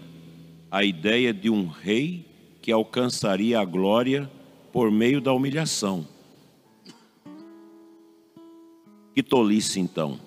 a 0.71 0.85
ideia 0.85 1.33
de 1.33 1.51
um 1.51 1.67
rei 1.67 2.25
que 2.63 2.71
alcançaria 2.71 3.59
a 3.59 3.65
glória 3.65 4.31
por 4.73 4.91
meio 4.91 5.21
da 5.21 5.33
humilhação. 5.33 6.07
Que 9.15 9.23
tolice 9.23 9.81
então, 9.81 10.21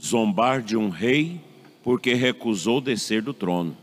zombar 0.00 0.62
de 0.62 0.76
um 0.76 0.88
rei 0.88 1.40
porque 1.82 2.14
recusou 2.14 2.80
descer 2.80 3.20
do 3.20 3.34
trono. 3.34 3.76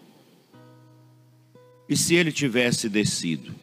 E 1.88 1.96
se 1.96 2.16
ele 2.16 2.32
tivesse 2.32 2.90
descido, 2.90 3.54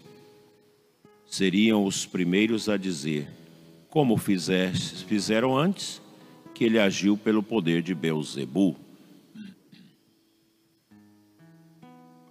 seriam 1.27 1.85
os 1.85 2.07
primeiros 2.07 2.69
a 2.69 2.77
dizer: 2.77 3.29
como 3.91 4.17
fizeste, 4.17 5.05
fizeram 5.05 5.57
antes, 5.57 6.01
que 6.55 6.63
ele 6.63 6.79
agiu 6.79 7.17
pelo 7.17 7.43
poder 7.43 7.83
de 7.83 7.95
Beuzebu. 7.95 8.77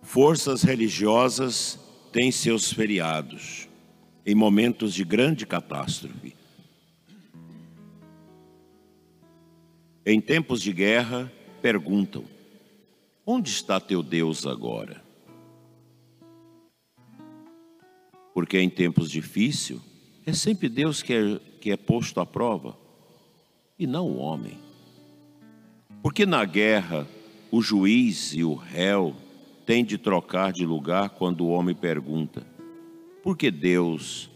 Forças 0.08 0.64
religiosas 0.64 1.78
têm 2.14 2.32
seus 2.32 2.72
feriados 2.72 3.68
em 4.26 4.34
momentos 4.34 4.94
de 4.94 5.04
grande 5.04 5.46
catástrofe. 5.46 6.34
Em 10.06 10.22
tempos 10.22 10.62
de 10.62 10.72
guerra, 10.72 11.30
perguntam: 11.62 12.24
Onde 13.26 13.50
está 13.50 13.82
teu 13.82 14.02
Deus 14.02 14.48
agora? 14.48 15.04
Porque 18.34 18.58
em 18.62 18.70
tempos 18.70 19.12
difíceis, 19.12 19.82
é 20.26 20.32
sempre 20.32 20.70
Deus 20.70 21.04
que 21.04 21.14
é, 21.14 21.40
que 21.60 21.70
é 21.70 21.76
posto 21.76 22.22
à 22.22 22.26
prova 22.26 22.78
e 23.78 23.86
não 23.86 24.08
o 24.08 24.20
homem. 24.20 24.58
Porque 26.02 26.26
na 26.26 26.46
guerra 26.46 27.06
o 27.52 27.62
juiz 27.62 28.34
e 28.34 28.42
o 28.46 28.56
réu 28.56 29.14
têm 29.68 29.86
de 29.86 30.00
trocar 30.00 30.52
de 30.52 30.66
lugar 30.66 31.12
quando 31.12 31.42
o 31.42 31.50
homem 31.50 31.76
pergunta: 31.76 32.42
por 33.22 33.38
que 33.38 33.52
Deus 33.52 34.32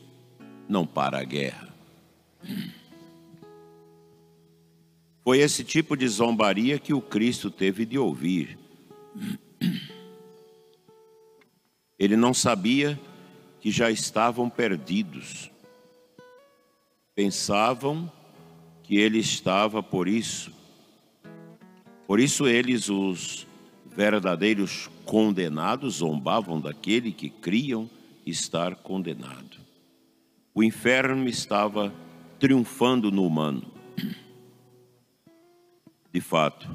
não 0.69 0.85
para 0.85 1.19
a 1.19 1.23
guerra? 1.23 1.73
Foi 5.23 5.39
esse 5.39 5.63
tipo 5.63 5.97
de 5.97 6.07
zombaria 6.07 6.77
que 6.77 6.93
o 6.93 7.01
Cristo 7.01 7.49
teve 7.49 7.83
de 7.83 7.97
ouvir. 7.97 8.59
Ele 11.97 12.15
não 12.15 12.33
sabia 12.33 12.99
que 13.59 13.71
já 13.71 13.89
estavam 13.89 14.49
perdidos 14.49 15.51
pensavam 17.15 18.11
que 18.83 18.97
ele 18.97 19.19
estava 19.19 19.83
por 19.83 20.07
isso. 20.07 20.51
Por 22.07 22.19
isso 22.19 22.47
eles, 22.47 22.89
os 22.89 23.45
verdadeiros 23.85 24.89
condenados, 25.11 25.95
zombavam 25.95 26.61
daquele 26.61 27.11
que 27.11 27.29
criam 27.29 27.89
estar 28.25 28.75
condenado. 28.75 29.57
O 30.55 30.63
inferno 30.63 31.27
estava 31.27 31.93
triunfando 32.39 33.11
no 33.11 33.25
humano. 33.25 33.69
De 36.13 36.21
fato, 36.21 36.65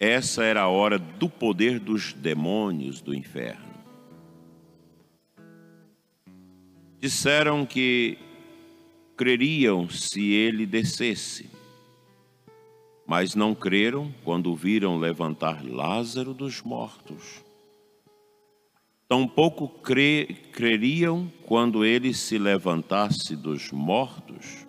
essa 0.00 0.42
era 0.44 0.62
a 0.62 0.68
hora 0.68 0.98
do 0.98 1.28
poder 1.28 1.78
dos 1.78 2.14
demônios 2.14 3.02
do 3.02 3.14
inferno. 3.14 3.74
Disseram 6.98 7.66
que 7.66 8.16
creriam 9.14 9.90
se 9.90 10.32
ele 10.32 10.64
descesse, 10.64 11.50
mas 13.06 13.34
não 13.34 13.54
creram 13.54 14.10
quando 14.24 14.56
viram 14.56 14.96
levantar 14.96 15.62
Lázaro 15.62 16.32
dos 16.32 16.62
mortos. 16.62 17.41
Tampouco 19.12 19.68
cre 19.68 20.24
creriam 20.52 21.30
quando 21.44 21.84
ele 21.84 22.14
se 22.14 22.38
levantasse 22.38 23.36
dos 23.36 23.70
mortos. 23.70 24.66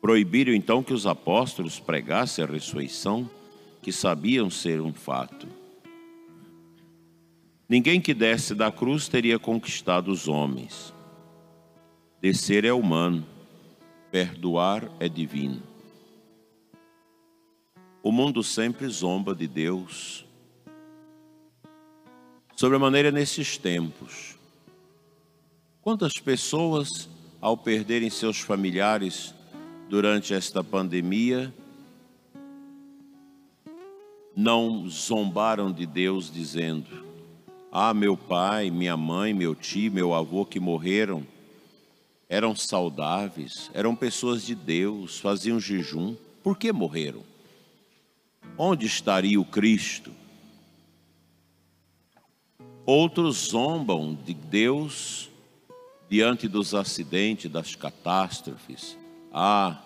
Proibiram 0.00 0.52
então 0.52 0.82
que 0.82 0.92
os 0.92 1.06
apóstolos 1.06 1.78
pregassem 1.78 2.44
a 2.44 2.48
ressurreição, 2.48 3.30
que 3.80 3.92
sabiam 3.92 4.50
ser 4.50 4.80
um 4.80 4.92
fato. 4.92 5.46
Ninguém 7.68 8.00
que 8.00 8.12
desce 8.12 8.56
da 8.56 8.72
cruz 8.72 9.06
teria 9.06 9.38
conquistado 9.38 10.10
os 10.10 10.26
homens 10.26 10.92
Descer 12.20 12.64
é 12.64 12.72
humano, 12.72 13.24
perdoar 14.10 14.90
é 14.98 15.08
divino. 15.08 15.62
O 18.02 18.10
mundo 18.10 18.42
sempre 18.42 18.88
zomba 18.88 19.32
de 19.32 19.46
Deus. 19.46 20.26
Sobre 22.62 22.76
a 22.76 22.78
maneira 22.78 23.10
nesses 23.10 23.58
tempos. 23.58 24.36
Quantas 25.80 26.12
pessoas, 26.12 27.08
ao 27.40 27.56
perderem 27.56 28.08
seus 28.08 28.38
familiares 28.38 29.34
durante 29.88 30.32
esta 30.32 30.62
pandemia, 30.62 31.52
não 34.36 34.88
zombaram 34.88 35.72
de 35.72 35.84
Deus 35.84 36.30
dizendo: 36.30 37.04
Ah, 37.72 37.92
meu 37.92 38.16
pai, 38.16 38.70
minha 38.70 38.96
mãe, 38.96 39.34
meu 39.34 39.56
tio, 39.56 39.90
meu 39.90 40.14
avô 40.14 40.46
que 40.46 40.60
morreram 40.60 41.26
eram 42.28 42.54
saudáveis, 42.54 43.72
eram 43.74 43.96
pessoas 43.96 44.46
de 44.46 44.54
Deus, 44.54 45.18
faziam 45.18 45.58
jejum. 45.58 46.14
Por 46.44 46.56
que 46.56 46.70
morreram? 46.72 47.24
Onde 48.56 48.86
estaria 48.86 49.40
o 49.40 49.44
Cristo? 49.44 50.21
Outros 52.84 53.48
zombam 53.50 54.14
de 54.14 54.34
Deus 54.34 55.30
diante 56.08 56.48
dos 56.48 56.74
acidentes, 56.74 57.50
das 57.50 57.74
catástrofes. 57.74 58.98
Ah, 59.32 59.80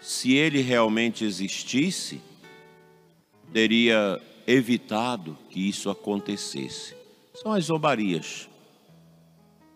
se 0.00 0.34
ele 0.34 0.60
realmente 0.60 1.24
existisse, 1.24 2.20
teria 3.52 4.20
evitado 4.46 5.36
que 5.50 5.66
isso 5.66 5.88
acontecesse. 5.90 6.94
São 7.34 7.52
as 7.52 7.64
zombarias. 7.64 8.48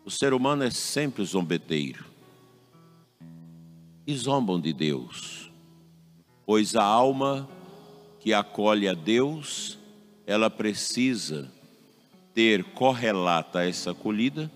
O 0.04 0.10
ser 0.10 0.32
humano 0.34 0.62
é 0.62 0.70
sempre 0.70 1.24
zombeteiro. 1.24 2.04
E 4.06 4.14
zombam 4.14 4.60
de 4.60 4.72
Deus, 4.72 5.50
pois 6.44 6.76
a 6.76 6.84
alma 6.84 7.48
que 8.18 8.34
acolhe 8.34 8.86
a 8.86 8.94
Deus, 8.94 9.78
ela 10.26 10.50
precisa 10.50 11.50
ter 12.40 12.64
correlata 12.64 13.68
essa 13.68 13.90
acolhida 13.90 14.50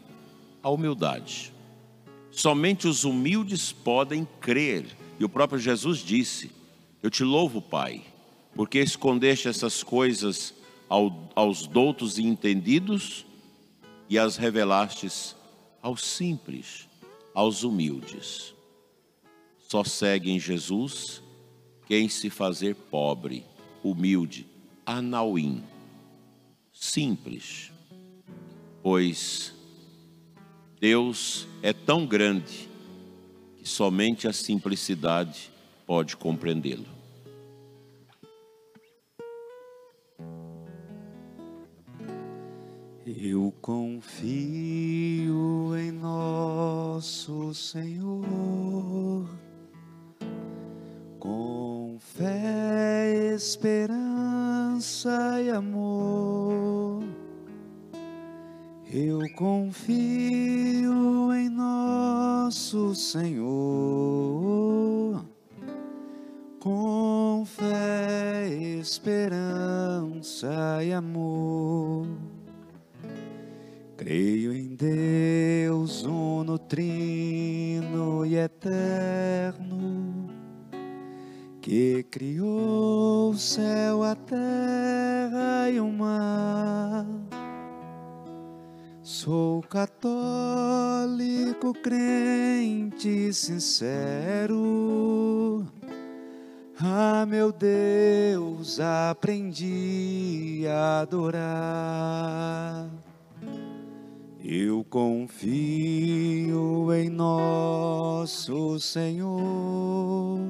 a 0.62 0.70
humildade. 0.70 1.53
Somente 2.30 2.89
os 2.89 3.05
humildes 3.05 3.72
podem 3.72 4.26
crer. 4.41 4.87
E 5.20 5.24
o 5.24 5.28
próprio 5.28 5.61
Jesus 5.61 5.99
disse: 5.99 6.51
Eu 7.03 7.11
te 7.11 7.22
louvo, 7.22 7.61
Pai, 7.61 8.03
porque 8.55 8.80
escondeste 8.80 9.49
essas 9.49 9.82
coisas 9.82 10.55
aos 10.89 11.66
doutos 11.66 12.16
e 12.16 12.22
entendidos 12.22 13.26
e 14.09 14.18
as 14.18 14.39
revelastes 14.39 15.37
aos 15.82 16.03
simples, 16.03 16.89
aos 17.35 17.64
humildes. 17.64 18.55
Só 19.68 19.85
segue 19.85 20.30
em 20.30 20.41
Jesus 20.41 21.22
quem 21.87 22.09
se 22.09 22.30
fazer 22.30 22.74
pobre, 22.74 23.45
humilde, 23.82 24.47
anauim, 24.87 25.62
simples, 26.72 27.74
pois 28.85 29.53
Deus 30.78 31.49
é 31.62 31.72
tão 31.72 32.07
grande 32.07 32.68
que 33.57 33.66
somente 33.66 34.28
a 34.28 34.32
simplicidade 34.32 35.51
pode 35.87 36.18
compreendê-lo. 36.18 36.85
Eu 43.07 43.55
confio 43.62 44.05
em 45.78 45.91
nosso 45.91 47.55
Senhor, 47.55 49.26
com 51.18 51.97
fé, 51.99 53.35
esperança 53.35 55.41
e 55.41 55.49
amor. 55.49 57.24
Eu 58.97 59.29
confio 59.35 61.35
em 61.35 61.49
nosso 61.49 62.95
Senhor, 62.95 63.51
com 66.61 67.43
fé, 67.45 68.47
esperança 68.79 70.79
e 70.85 70.93
amor. 70.93 72.07
Creio 73.97 74.55
em 74.55 74.77
Deus, 74.77 76.05
uno, 76.05 76.57
trino 76.57 78.25
e 78.25 78.37
eterno, 78.37 80.31
que 81.61 82.05
criou 82.05 83.33
o 83.33 83.37
céu, 83.37 84.05
a 84.05 84.15
terra 84.15 85.69
e 85.69 85.81
o 85.81 85.91
mar. 85.91 87.05
Sou 89.05 89.61
católico, 89.61 91.73
crente, 91.75 93.31
sincero. 93.35 94.47
Ah, 96.81 97.27
meu 97.29 97.53
Deus, 97.53 98.81
aprendi 98.81 100.65
a 100.67 101.01
adorar. 101.01 102.89
Eu 104.43 104.83
confio 104.89 106.91
em 106.95 107.11
nosso 107.11 108.81
Senhor, 108.81 110.41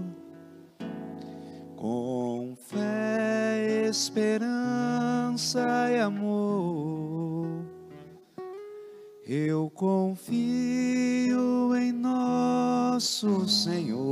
com 1.74 2.54
fé, 2.68 3.88
esperança 3.88 5.90
e 5.90 5.98
amor. 5.98 7.73
Eu 9.26 9.70
confio 9.70 10.44
em 11.74 11.92
nosso 11.92 13.48
Senhor, 13.48 14.04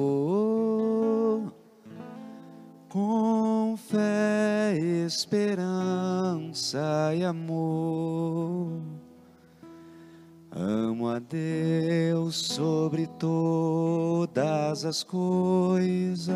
com 2.89 3.77
fé, 3.77 4.75
esperança 5.07 6.81
e 7.15 7.23
amor. 7.25 8.81
Amo 10.51 11.11
a 11.11 11.19
Deus 11.19 12.37
sobre 12.37 13.07
todas 13.19 14.87
as 14.87 15.05
coisas 15.05 16.33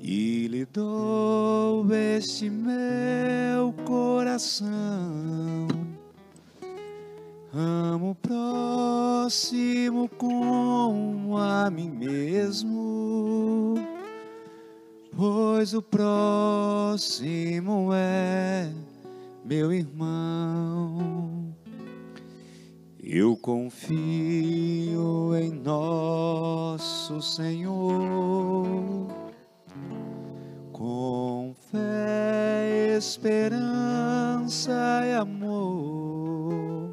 e 0.00 0.48
lhe 0.48 0.64
dou 0.64 1.86
este 1.94 2.50
meu 2.50 3.72
coração. 3.84 5.87
Amo 7.52 8.10
o 8.10 8.14
próximo 8.14 10.08
como 10.18 11.38
a 11.38 11.70
mim 11.70 11.88
mesmo, 11.88 13.74
pois 15.16 15.72
o 15.72 15.80
próximo 15.80 17.88
é 17.94 18.70
meu 19.46 19.72
irmão. 19.72 21.54
Eu 23.02 23.34
confio 23.38 25.34
em 25.34 25.50
nosso 25.50 27.22
Senhor, 27.22 28.66
com 30.70 31.54
fé, 31.70 32.98
esperança 32.98 35.00
e 35.06 35.14
amor. 35.14 36.87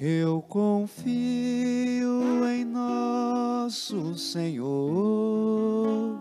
Eu 0.00 0.40
confio 0.42 1.16
em 2.46 2.64
nosso 2.64 4.14
Senhor, 4.14 6.16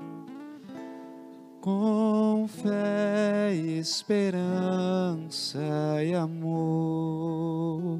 com 1.61 2.47
fé, 2.47 3.53
esperança 3.53 5.59
e 6.03 6.15
amor. 6.15 7.99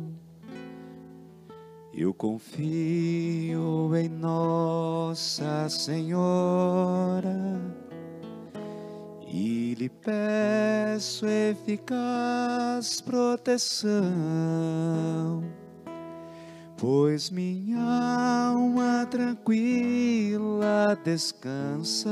Eu 1.94 2.12
confio 2.12 3.96
em 3.96 4.10
Nossa 4.10 5.70
Senhora. 5.70 7.62
E 9.28 9.76
lhe 9.76 9.90
peço 9.90 11.28
eficaz 11.28 13.00
proteção, 13.02 13.94
pois 16.78 17.30
minha 17.32 17.82
alma 18.52 19.08
tranquila 19.10 20.96
descansa, 21.04 22.12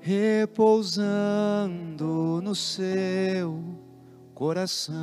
repousando 0.00 1.00
no 2.42 2.54
seu 2.54 3.58
coração. 4.34 4.96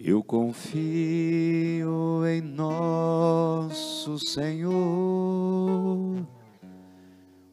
Eu 0.00 0.24
confio 0.24 2.26
em 2.26 2.40
nosso 2.40 4.18
Senhor, 4.18 6.26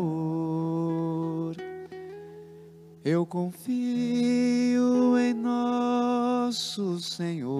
Eu 3.05 3.27
confio 3.27 5.19
em 5.19 5.35
nosso 5.35 7.01
Senhor, 7.01 7.51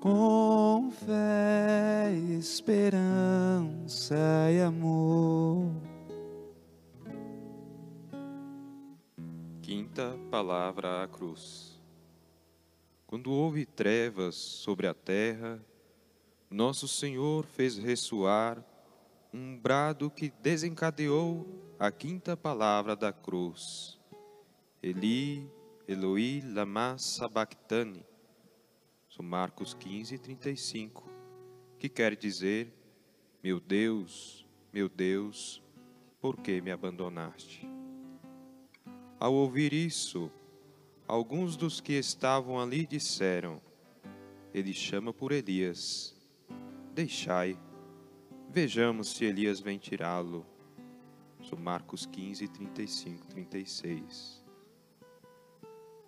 com 0.00 0.90
fé, 0.90 2.12
esperança 2.36 4.16
e 4.50 4.60
amor. 4.60 5.70
Quinta 9.62 10.18
palavra 10.32 11.04
à 11.04 11.08
cruz. 11.08 11.67
Quando 13.08 13.32
houve 13.32 13.64
trevas 13.64 14.34
sobre 14.34 14.86
a 14.86 14.92
terra, 14.92 15.64
nosso 16.50 16.86
Senhor 16.86 17.46
fez 17.46 17.78
ressoar 17.78 18.62
um 19.32 19.58
brado 19.58 20.10
que 20.10 20.30
desencadeou 20.42 21.74
a 21.78 21.90
quinta 21.90 22.36
palavra 22.36 22.94
da 22.94 23.10
cruz. 23.10 23.98
Eli, 24.82 25.50
Eloi, 25.88 26.42
lama 26.44 26.98
sabachthani. 26.98 28.04
São 29.08 29.24
Marcos 29.24 29.72
15, 29.72 30.18
35, 30.18 31.08
que 31.78 31.88
quer 31.88 32.14
dizer, 32.14 32.70
meu 33.42 33.58
Deus, 33.58 34.46
meu 34.70 34.86
Deus, 34.86 35.62
por 36.20 36.36
que 36.36 36.60
me 36.60 36.70
abandonaste? 36.70 37.66
Ao 39.18 39.32
ouvir 39.32 39.72
isso, 39.72 40.30
alguns 41.08 41.56
dos 41.56 41.80
que 41.80 41.94
estavam 41.94 42.60
ali 42.60 42.86
disseram: 42.86 43.60
Ele 44.52 44.74
chama 44.74 45.12
por 45.12 45.32
Elias. 45.32 46.14
Deixai, 46.94 47.58
vejamos 48.50 49.08
se 49.08 49.24
Elias 49.24 49.58
vem 49.58 49.78
tirá-lo. 49.78 50.46
Marcos 51.58 52.04
15, 52.04 52.46
35, 52.48 53.26
36. 53.28 54.44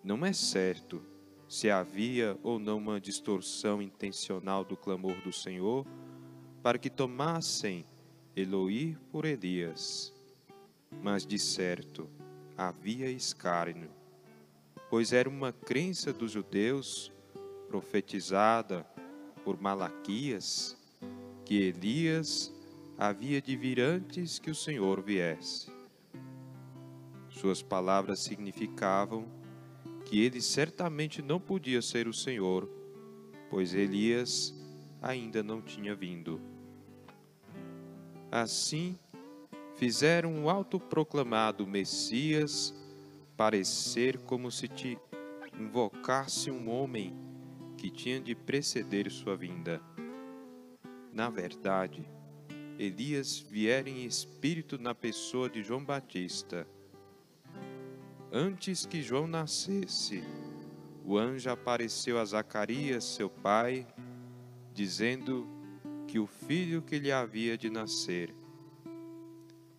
Não 0.04 0.24
é 0.26 0.32
certo 0.32 1.02
se 1.48 1.70
havia 1.70 2.38
ou 2.42 2.58
não 2.58 2.78
uma 2.78 3.00
distorção 3.00 3.80
intencional 3.80 4.64
do 4.64 4.76
clamor 4.76 5.20
do 5.22 5.32
Senhor 5.32 5.86
para 6.62 6.78
que 6.78 6.90
tomassem 6.90 7.86
Eloí 8.36 8.96
por 9.10 9.24
Elias. 9.24 10.12
Mas 11.02 11.26
de 11.26 11.38
certo, 11.38 12.08
havia 12.56 13.10
escárnio, 13.10 13.90
pois 14.90 15.12
era 15.12 15.28
uma 15.28 15.52
crença 15.52 16.12
dos 16.12 16.32
judeus, 16.32 17.12
profetizada 17.68 18.84
por 19.44 19.60
Malaquias, 19.60 20.76
que 21.44 21.62
Elias 21.62 22.52
havia 22.98 23.40
de 23.40 23.56
vir 23.56 23.80
antes 23.80 24.40
que 24.40 24.50
o 24.50 24.54
Senhor 24.54 25.00
viesse. 25.00 25.70
Suas 27.28 27.62
palavras 27.62 28.18
significavam 28.18 29.26
que 30.04 30.20
ele 30.20 30.42
certamente 30.42 31.22
não 31.22 31.38
podia 31.38 31.80
ser 31.80 32.08
o 32.08 32.12
Senhor, 32.12 32.68
pois 33.48 33.72
Elias 33.72 34.52
ainda 35.00 35.40
não 35.40 35.62
tinha 35.62 35.94
vindo. 35.94 36.40
Assim, 38.28 38.98
fizeram 39.76 40.44
o 40.44 40.50
autoproclamado 40.50 41.64
Messias 41.64 42.74
parecer 43.40 44.18
como 44.18 44.50
se 44.50 44.68
te 44.68 44.98
invocasse 45.58 46.50
um 46.50 46.68
homem 46.68 47.16
que 47.74 47.90
tinha 47.90 48.20
de 48.20 48.34
preceder 48.34 49.10
sua 49.10 49.34
vinda. 49.34 49.80
na 51.10 51.30
verdade, 51.30 52.06
Elias 52.78 53.38
viera 53.38 53.88
em 53.88 54.04
espírito 54.04 54.78
na 54.78 54.94
pessoa 54.94 55.48
de 55.48 55.62
João 55.62 55.82
Batista. 55.82 56.68
Antes 58.30 58.84
que 58.84 59.00
João 59.00 59.26
nascesse, 59.26 60.22
o 61.02 61.16
anjo 61.16 61.48
apareceu 61.48 62.18
a 62.18 62.24
Zacarias, 62.26 63.04
seu 63.04 63.30
pai, 63.30 63.86
dizendo 64.74 65.48
que 66.06 66.18
o 66.18 66.26
filho 66.26 66.82
que 66.82 66.98
lhe 66.98 67.10
havia 67.10 67.56
de 67.56 67.70
nascer 67.70 68.34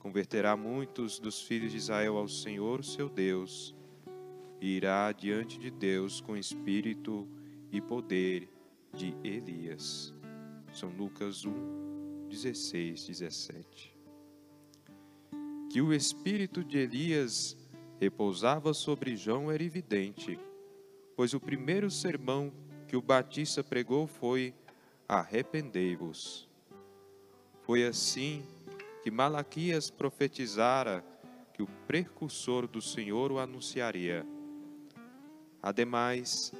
converterá 0.01 0.57
muitos 0.57 1.19
dos 1.19 1.43
filhos 1.43 1.71
de 1.71 1.77
Israel 1.77 2.17
ao 2.17 2.27
Senhor, 2.27 2.83
seu 2.83 3.07
Deus, 3.07 3.75
e 4.59 4.75
irá 4.75 5.11
diante 5.11 5.59
de 5.59 5.69
Deus 5.69 6.19
com 6.19 6.35
espírito 6.35 7.27
e 7.71 7.79
poder 7.79 8.49
de 8.93 9.15
Elias. 9.23 10.11
São 10.73 10.89
Lucas 10.89 11.45
1, 11.45 12.27
16, 12.29 13.05
17. 13.05 13.95
Que 15.69 15.81
o 15.81 15.93
espírito 15.93 16.63
de 16.63 16.79
Elias 16.79 17.55
repousava 17.99 18.73
sobre 18.73 19.15
João 19.15 19.51
era 19.51 19.63
evidente, 19.63 20.39
pois 21.15 21.35
o 21.35 21.39
primeiro 21.39 21.91
sermão 21.91 22.51
que 22.87 22.97
o 22.97 23.01
Batista 23.01 23.63
pregou 23.63 24.07
foi: 24.07 24.51
Arrependei-vos. 25.07 26.49
Foi 27.61 27.85
assim 27.85 28.43
que 28.60 28.60
Malaquias 29.09 29.89
profetizara 29.89 31.03
que 31.53 31.63
o 31.63 31.67
precursor 31.87 32.67
do 32.67 32.81
Senhor 32.81 33.31
o 33.31 33.39
anunciaria. 33.39 34.25
Ademais, 35.63 36.53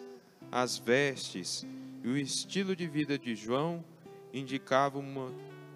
as 0.52 0.78
vestes 0.78 1.66
e 2.04 2.08
o 2.08 2.18
estilo 2.18 2.76
de 2.76 2.88
vida 2.88 3.18
de 3.18 3.36
João 3.36 3.86
indicavam 4.34 5.02
uma 5.02 5.32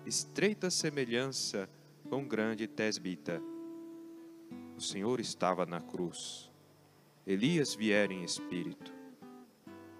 estreita 0.05 0.70
semelhança 0.72 1.70
com 2.09 2.24
o 2.24 2.26
grande 2.26 2.68
tesbita. 2.68 3.41
O 4.76 4.82
Senhor 4.82 5.20
estava 5.20 5.66
na 5.66 5.82
cruz. 5.82 6.51
Elias 7.26 7.76
viera 7.76 8.13
em 8.13 8.24
espírito. 8.24 8.93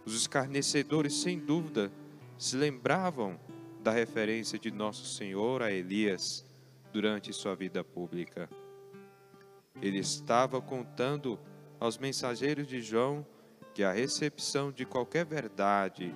Os 0.06 0.16
escarnecedores, 0.16 1.14
sem 1.14 1.40
dúvida, 1.40 1.92
se 2.38 2.56
lembravam 2.56 3.40
da 3.82 3.92
referência 3.92 4.60
de 4.60 4.72
Nosso 4.72 5.06
Senhor 5.06 5.62
a 5.62 5.72
Elias 5.72 6.46
durante 6.96 7.34
sua 7.34 7.54
vida 7.54 7.84
pública. 7.84 8.50
Ele 9.82 10.00
estava 10.00 10.62
contando 10.62 11.38
aos 11.78 11.98
mensageiros 11.98 12.66
de 12.66 12.80
João 12.80 13.28
que 13.74 13.84
a 13.84 13.92
recepção 13.92 14.72
de 14.72 14.86
qualquer 14.86 15.26
verdade 15.26 16.16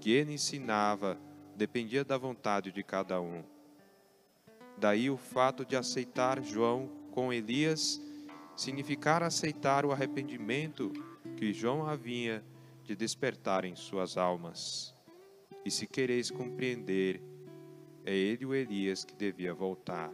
que 0.00 0.10
ele 0.10 0.32
ensinava 0.32 1.20
dependia 1.54 2.02
da 2.02 2.16
vontade 2.16 2.72
de 2.72 2.82
cada 2.82 3.20
um. 3.20 3.44
Daí 4.78 5.10
o 5.10 5.18
fato 5.18 5.62
de 5.62 5.76
aceitar 5.76 6.42
João 6.42 6.88
com 7.10 7.30
Elias 7.30 8.00
significar 8.56 9.22
aceitar 9.22 9.84
o 9.84 9.92
arrependimento 9.92 10.90
que 11.36 11.52
João 11.52 11.86
havia 11.86 12.42
de 12.82 12.96
despertar 12.96 13.66
em 13.66 13.76
suas 13.76 14.16
almas. 14.16 14.96
E 15.66 15.70
se 15.70 15.86
quereis 15.86 16.30
compreender, 16.30 17.20
é 18.04 18.14
ele 18.14 18.44
o 18.44 18.54
Elias 18.54 19.02
que 19.02 19.14
devia 19.14 19.54
voltar. 19.54 20.12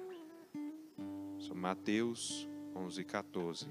São 1.40 1.56
Mateus 1.56 2.48
11, 2.74 3.04
14. 3.04 3.66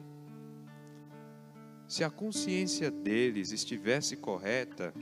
Se 1.88 2.04
a 2.04 2.10
consciência 2.10 2.92
deles 2.92 3.52
estivesse 3.52 4.18
correta, 4.18 4.94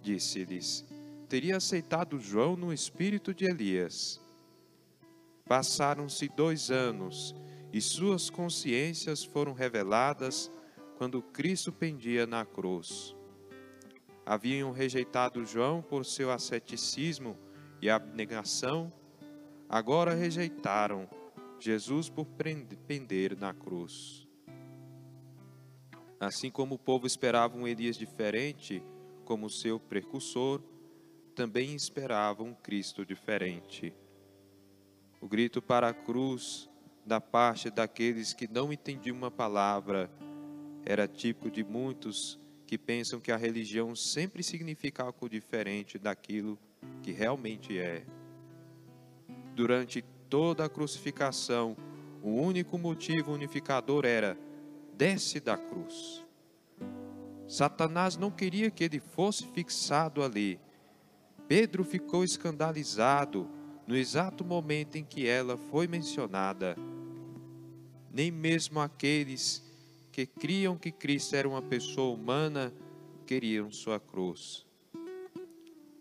disse-lhes, 0.00 0.84
teria 1.28 1.56
aceitado 1.56 2.20
João 2.20 2.56
no 2.56 2.72
espírito 2.72 3.34
de 3.34 3.44
Elias. 3.44 4.20
Passaram-se 5.44 6.28
dois 6.28 6.70
anos 6.70 7.34
e 7.72 7.80
suas 7.80 8.30
consciências 8.30 9.24
foram 9.24 9.52
reveladas 9.52 10.50
quando 10.96 11.20
Cristo 11.20 11.72
pendia 11.72 12.26
na 12.26 12.46
cruz. 12.46 13.14
Haviam 14.24 14.70
rejeitado 14.72 15.44
João 15.44 15.82
por 15.82 16.04
seu 16.04 16.30
asceticismo 16.30 17.36
e 17.80 17.90
abnegação, 17.90 18.92
agora 19.68 20.14
rejeitaram 20.14 21.08
Jesus 21.58 22.08
por 22.08 22.26
pender 22.86 23.36
na 23.38 23.52
cruz. 23.52 24.26
Assim 26.18 26.50
como 26.50 26.76
o 26.76 26.78
povo 26.78 27.06
esperava 27.06 27.56
um 27.56 27.66
Elias 27.66 27.96
diferente, 27.96 28.82
como 29.24 29.50
seu 29.50 29.78
precursor, 29.78 30.62
também 31.34 31.74
esperava 31.74 32.42
um 32.42 32.54
Cristo 32.54 33.04
diferente. 33.04 33.92
O 35.20 35.28
grito 35.28 35.60
para 35.60 35.88
a 35.88 35.94
cruz 35.94 36.70
da 37.04 37.20
parte 37.20 37.70
daqueles 37.70 38.32
que 38.32 38.48
não 38.48 38.72
entendiam 38.72 39.16
uma 39.16 39.30
palavra 39.30 40.10
era 40.84 41.06
típico 41.06 41.50
de 41.50 41.62
muitos 41.62 42.38
que 42.66 42.78
pensam 42.78 43.20
que 43.20 43.30
a 43.30 43.36
religião 43.36 43.94
sempre 43.94 44.42
significa 44.42 45.02
algo 45.02 45.28
diferente 45.28 45.98
daquilo 45.98 46.58
que 47.02 47.12
realmente 47.12 47.78
é. 47.78 48.04
Durante 49.54 50.02
toda 50.28 50.64
a 50.64 50.68
crucificação, 50.68 51.76
o 52.22 52.30
único 52.30 52.76
motivo 52.76 53.32
unificador 53.32 54.04
era: 54.04 54.36
desce 54.96 55.40
da 55.40 55.56
cruz. 55.56 56.24
Satanás 57.46 58.16
não 58.16 58.30
queria 58.30 58.70
que 58.70 58.82
ele 58.82 58.98
fosse 58.98 59.46
fixado 59.46 60.22
ali. 60.22 60.58
Pedro 61.46 61.84
ficou 61.84 62.24
escandalizado 62.24 63.48
no 63.86 63.96
exato 63.96 64.44
momento 64.44 64.96
em 64.96 65.04
que 65.04 65.28
ela 65.28 65.56
foi 65.56 65.86
mencionada. 65.86 66.76
Nem 68.12 68.32
mesmo 68.32 68.80
aqueles 68.80 69.62
que 70.10 70.26
criam 70.26 70.76
que 70.76 70.90
Cristo 70.90 71.36
era 71.36 71.48
uma 71.48 71.62
pessoa 71.62 72.14
humana 72.14 72.72
queriam 73.26 73.70
sua 73.70 74.00
cruz. 74.00 74.66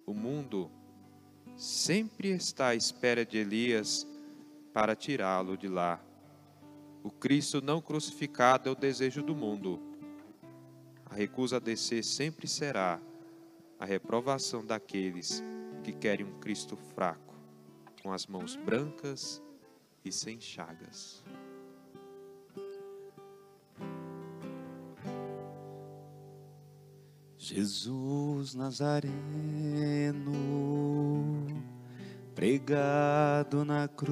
O 0.06 0.14
mundo 0.14 0.72
sempre 1.56 2.30
está 2.30 2.70
à 2.70 2.76
espera 2.76 3.26
de 3.26 3.38
Elias 3.38 4.08
para 4.74 4.96
tirá-lo 4.96 5.58
de 5.58 5.68
lá. 5.68 6.00
O 7.04 7.12
Cristo 7.12 7.62
não 7.62 7.82
crucificado 7.82 8.70
é 8.70 8.72
o 8.72 8.76
desejo 8.76 9.22
do 9.22 9.36
mundo 9.36 9.96
a 11.16 11.18
recusa 11.18 11.56
a 11.56 11.60
descer 11.60 12.04
sempre 12.04 12.46
será 12.46 13.00
a 13.80 13.86
reprovação 13.86 14.66
daqueles 14.66 15.42
que 15.82 15.94
querem 15.94 16.26
um 16.26 16.40
Cristo 16.40 16.76
fraco, 16.76 17.34
com 18.04 18.12
as 18.12 18.28
mãos 18.28 18.58
brancas 18.58 19.42
e 20.04 20.12
sem 20.12 20.42
chagas. 20.42 21.24
Jesus 27.38 28.56
Nazareno, 28.56 29.14
pregado 32.46 33.66
na 33.66 33.88
cruz, 33.88 34.06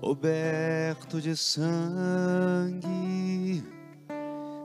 coberto 0.00 1.20
de 1.20 1.36
sangue, 1.36 2.82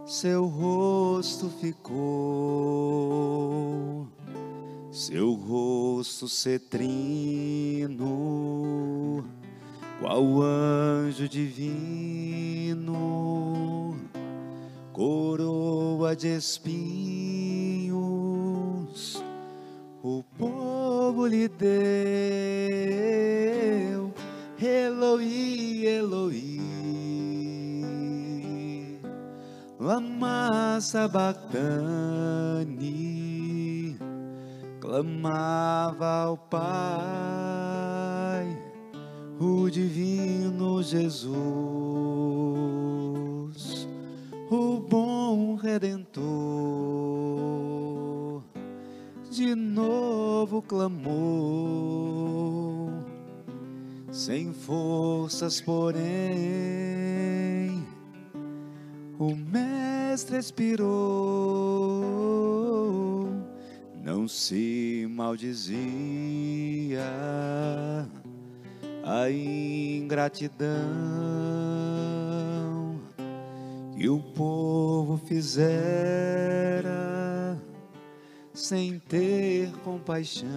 seu 0.06 0.46
rosto 0.46 1.50
ficou, 1.60 2.08
seu 4.90 5.34
rosto 5.34 6.30
cetrino, 6.30 8.00
qual 10.00 10.42
anjo 10.42 11.28
divino, 11.28 12.88
coroa 14.94 16.16
de 16.16 16.30
espinhos, 16.30 16.80
o 20.04 20.24
povo 20.38 21.28
lhe 21.28 21.48
deu. 21.48 21.70
Eloi, 24.62 25.86
Eloi, 25.86 26.60
lama 29.80 30.80
sabachthani, 30.82 31.58
clamava 34.82 36.24
ao 36.24 36.38
Pai, 36.38 36.60
o 39.40 39.70
divino 39.70 40.84
Jesus, 40.84 41.30
o 44.52 44.80
bom 44.80 45.56
Redentor, 45.56 46.20
de 49.30 49.54
novo 49.56 50.62
clamou 50.62 51.80
sem 54.12 54.52
forças, 54.52 55.62
porém, 55.62 56.02
o 59.18 59.36
Mestre 59.36 60.38
expirou. 60.38 60.88
Não 64.04 64.28
se 64.28 65.08
maldizia 65.10 67.00
a 69.04 69.32
ingratidão 69.32 70.70
que 73.96 74.10
o 74.10 74.20
povo 74.20 75.18
fizera 75.18 77.00
sem 78.60 79.00
ter 79.00 79.72
compaixão. 79.84 80.50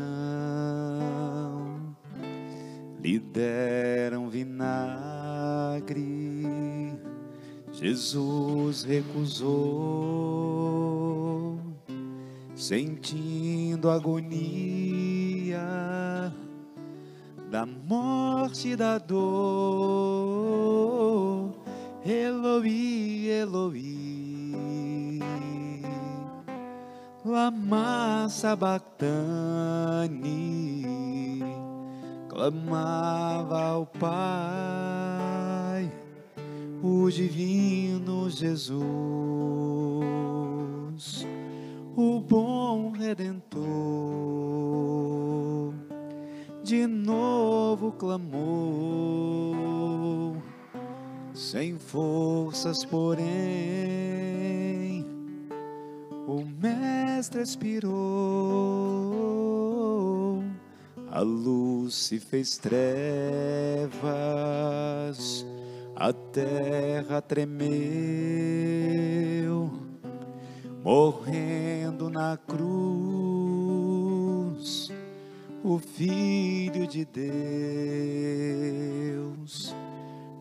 Lhe 3.01 3.19
deram 3.19 4.29
vinagre, 4.29 6.03
Jesus 7.73 8.85
recusou, 8.85 9.51
sentindo 12.55 13.91
agonia 13.91 15.61
da 17.51 17.67
morte 17.67 18.69
e 18.69 18.77
da 18.77 18.99
dor. 18.99 20.33
Eloi, 22.05 23.27
Eloi, 23.29 24.03
lama 27.25 28.29
sabachthani, 28.29 28.83
clamava 32.29 33.63
ao 33.63 33.87
Pai, 33.87 35.23
o 36.83 37.09
divino 37.09 38.29
Jesus, 38.29 38.77
o 41.97 42.21
bom 42.21 42.91
Redentor. 42.91 43.63
De 46.65 46.87
novo 46.87 47.93
clamou, 47.93 48.43
sem 51.35 51.79
forças, 51.79 52.85
porém, 52.85 53.23
o 56.27 56.45
Mestre 56.45 57.43
expirou, 57.43 57.93
a 61.11 61.21
luz 61.21 61.95
se 61.95 62.21
fez 62.21 62.59
trevas, 62.59 62.77
a 65.97 66.13
terra 66.13 67.21
tremeu, 67.21 67.63
morrendo 70.85 72.09
na 72.09 72.37
cruz 72.37 73.73
o 75.65 75.79
Filho 75.79 76.87
de 76.87 77.05
Deus, 79.15 79.75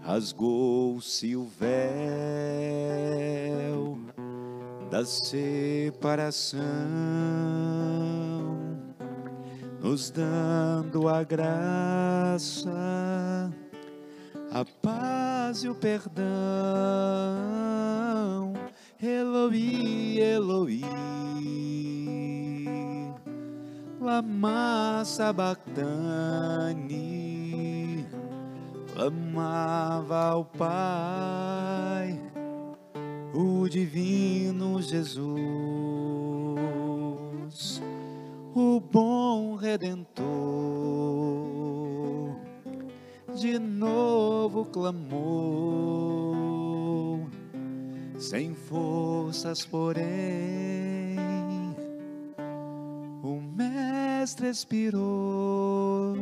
rasgou-se 0.01 1.35
o 1.35 1.45
véu 1.59 1.71
da 4.91 5.03
separação, 5.05 6.61
nos 9.79 10.11
dando 10.11 11.09
a 11.09 11.23
graça, 11.23 12.69
a 14.51 14.63
paz 14.83 15.63
e 15.63 15.69
o 15.69 15.75
perdão. 15.75 16.21
Eloi, 19.01 20.19
Eloi 20.19 20.81
lama 23.99 25.03
sabachthani, 25.05 25.95
clamava 28.93 30.25
ao 30.31 30.45
Pai, 30.45 32.20
o 33.61 33.69
divino 33.69 34.81
Jesus, 34.81 35.29
o 38.55 38.79
bom 38.79 39.55
Redentor, 39.55 40.25
de 43.35 43.59
novo 43.59 44.65
clamou, 44.65 45.19
sem 48.17 48.55
forças, 48.55 49.63
porém, 49.63 51.19
o 53.21 53.39
Mestre 53.55 54.49
expirou. 54.49 56.15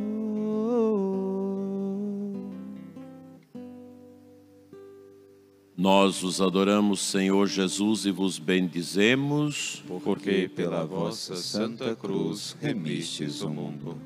Nós 5.79 6.23
os 6.23 6.41
adoramos, 6.41 6.99
Senhor 6.99 7.47
Jesus, 7.47 8.05
e 8.05 8.11
vos 8.11 8.37
bendizemos, 8.37 9.81
porque 10.03 10.51
pela 10.53 10.85
vossa 10.85 11.37
Santa 11.37 11.95
Cruz 11.95 12.53
remistes 12.59 13.41
o 13.41 13.49
mundo. 13.49 13.97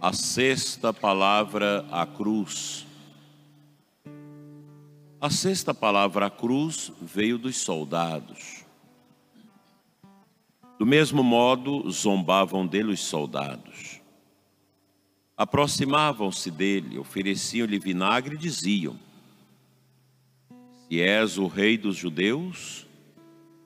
A 0.00 0.14
sexta 0.14 0.90
palavra, 0.90 1.84
a 1.90 2.06
cruz. 2.06 2.86
A 5.20 5.28
sexta 5.28 5.74
palavra, 5.74 6.24
a 6.24 6.30
cruz, 6.30 6.90
veio 7.02 7.36
dos 7.36 7.58
soldados. 7.58 8.64
Do 10.78 10.86
mesmo 10.86 11.22
modo, 11.22 11.90
zombavam 11.90 12.66
dele 12.66 12.92
os 12.92 13.00
soldados. 13.00 14.00
Aproximavam-se 15.36 16.50
dele, 16.50 16.98
ofereciam-lhe 16.98 17.78
vinagre 17.78 18.36
e 18.36 18.38
diziam: 18.38 18.98
Se 20.88 21.00
és 21.00 21.36
o 21.36 21.46
rei 21.46 21.76
dos 21.76 21.96
judeus, 21.96 22.86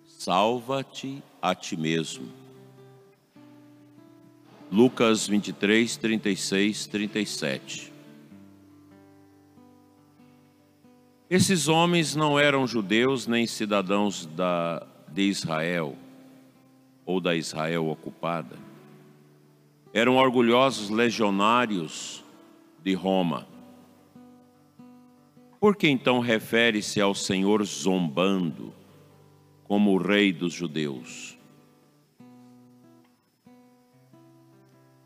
salva-te 0.07 1.23
a 1.41 1.55
ti 1.55 1.77
mesmo. 1.77 2.27
Lucas 4.71 5.29
23, 5.29 5.97
36, 5.97 6.87
37. 6.87 7.93
Esses 11.31 11.69
homens 11.69 12.17
não 12.17 12.39
eram 12.39 12.67
judeus 12.67 13.27
nem 13.27 13.47
cidadãos 13.47 14.27
da, 14.27 14.87
de 15.09 15.23
Israel 15.23 15.97
ou 17.07 17.21
da 17.21 17.37
Israel 17.37 17.89
ocupada. 17.89 18.57
Eram 19.93 20.17
orgulhosos 20.17 20.91
legionários 20.91 22.25
de 22.83 22.95
Roma. 22.95 23.52
Por 25.63 25.77
que 25.77 25.87
então 25.87 26.19
refere-se 26.19 27.01
ao 27.01 27.15
Senhor 27.15 27.63
zombando 27.65 28.75
como 29.63 29.93
o 29.93 29.97
rei 29.97 30.33
dos 30.33 30.53
judeus? 30.53 31.39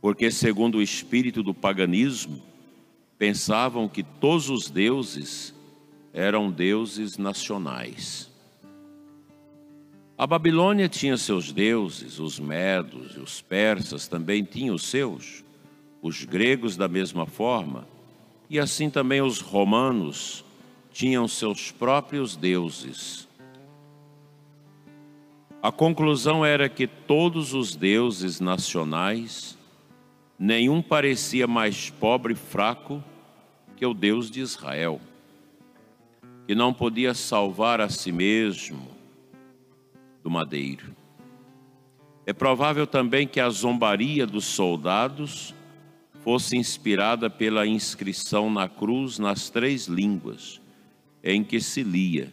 Porque, 0.01 0.31
segundo 0.31 0.79
o 0.79 0.83
espírito 0.83 1.43
do 1.43 1.53
paganismo, 1.53 2.41
pensavam 3.19 3.87
que 3.87 4.03
todos 4.03 4.49
os 4.49 4.71
deuses 4.71 5.55
eram 6.11 6.51
deuses 6.51 7.19
nacionais. 7.19 8.31
A 10.17 10.27
Babilônia 10.27 10.89
tinha 10.89 11.19
seus 11.19 11.53
deuses, 11.53 12.19
os 12.19 12.41
medos 12.41 13.15
e 13.15 13.21
os 13.21 13.43
persas 13.43 14.09
também 14.09 14.43
tinham 14.43 14.77
os 14.77 14.85
seus, 14.85 15.45
os 16.01 16.25
gregos 16.25 16.79
da 16.79 16.89
mesma 16.89 17.27
forma, 17.27 17.87
e 18.49 18.59
assim 18.59 18.89
também 18.89 19.21
os 19.21 19.41
romanos 19.41 20.46
tinham 20.97 21.29
seus 21.29 21.71
próprios 21.71 22.37
deuses. 22.37 23.29
A 25.63 25.71
conclusão 25.71 26.43
era 26.43 26.71
que 26.71 26.87
todos 26.87 27.53
os 27.53 27.77
deuses 27.77 28.41
nacionais, 28.41 29.59
nenhum 30.39 30.81
parecia 30.81 31.47
mais 31.47 31.91
pobre 31.91 32.33
e 32.33 32.37
fraco 32.37 33.05
que 33.77 33.85
o 33.85 33.93
Deus 33.93 34.31
de 34.31 34.41
Israel, 34.41 34.99
que 36.47 36.55
não 36.55 36.73
podia 36.73 37.13
salvar 37.13 37.79
a 37.79 37.91
si 37.91 38.11
mesmo, 38.11 38.89
do 40.23 40.31
madeiro. 40.31 40.97
É 42.25 42.33
provável 42.33 42.87
também 42.87 43.29
que 43.29 43.39
a 43.39 43.51
zombaria 43.51 44.27
dos 44.27 44.47
soldados 44.47 45.55
fosse 46.25 46.57
inspirada 46.57 47.29
pela 47.29 47.67
inscrição 47.67 48.51
na 48.51 48.67
cruz 48.67 49.19
nas 49.19 49.51
três 49.51 49.89
línguas, 49.89 50.59
em 51.27 51.43
que 51.43 51.61
se 51.61 51.83
lia: 51.83 52.33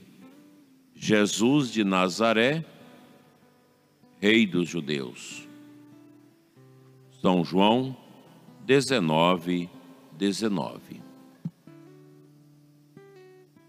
Jesus 0.94 1.72
de 1.72 1.84
Nazaré, 1.84 2.64
Rei 4.22 4.46
dos 4.46 4.70
Judeus. 4.70 5.48
São 7.20 7.44
João 7.44 7.98
19, 8.66 9.68
19. 10.12 11.02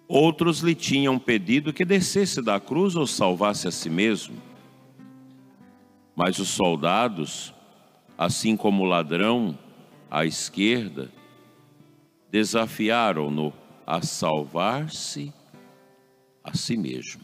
Outros 0.06 0.60
lhe 0.60 0.74
tinham 0.74 1.18
pedido 1.18 1.72
que 1.72 1.84
descesse 1.84 2.42
da 2.42 2.60
cruz 2.60 2.94
ou 2.94 3.06
salvasse 3.06 3.66
a 3.66 3.70
si 3.70 3.88
mesmo. 3.88 4.36
Mas 6.14 6.38
os 6.38 6.48
soldados, 6.48 7.54
assim 8.18 8.56
como 8.56 8.82
o 8.82 8.86
ladrão 8.86 9.58
à 10.10 10.26
esquerda, 10.26 11.10
desafiaram-no 12.30 13.63
a 13.86 14.02
salvar-se 14.02 15.32
a 16.42 16.56
si 16.56 16.76
mesmo. 16.76 17.22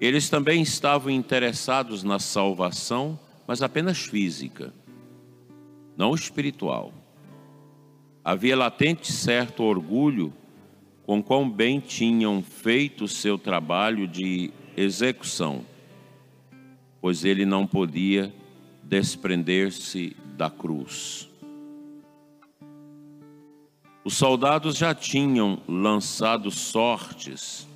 Eles 0.00 0.28
também 0.28 0.62
estavam 0.62 1.10
interessados 1.10 2.02
na 2.02 2.18
salvação, 2.18 3.18
mas 3.46 3.62
apenas 3.62 3.98
física, 3.98 4.72
não 5.96 6.14
espiritual. 6.14 6.92
Havia 8.24 8.56
latente 8.56 9.12
certo 9.12 9.62
orgulho 9.62 10.32
com 11.04 11.22
quão 11.22 11.48
bem 11.48 11.80
tinham 11.80 12.42
feito 12.42 13.04
o 13.04 13.08
seu 13.08 13.38
trabalho 13.38 14.08
de 14.08 14.50
execução, 14.76 15.64
pois 17.00 17.24
ele 17.24 17.44
não 17.44 17.66
podia 17.66 18.32
desprender-se 18.82 20.16
da 20.36 20.50
cruz. 20.50 21.28
Os 24.04 24.18
soldados 24.18 24.76
já 24.76 24.94
tinham 24.94 25.62
lançado 25.66 26.50
sortes 26.50 27.66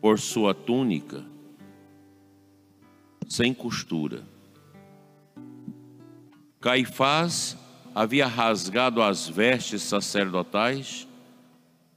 por 0.00 0.18
sua 0.18 0.52
túnica 0.52 1.24
sem 3.28 3.54
costura. 3.54 4.24
Caifás 6.60 7.56
havia 7.94 8.26
rasgado 8.26 9.00
as 9.00 9.28
vestes 9.28 9.82
sacerdotais, 9.82 11.06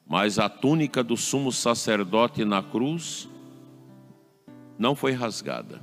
mas 0.06 0.38
a 0.38 0.48
túnica 0.48 1.04
do 1.04 1.18
sumo 1.18 1.52
sacerdote 1.52 2.46
na 2.46 2.62
cruz 2.62 3.28
não 4.78 4.96
foi 4.96 5.14
rasgada. 5.14 5.82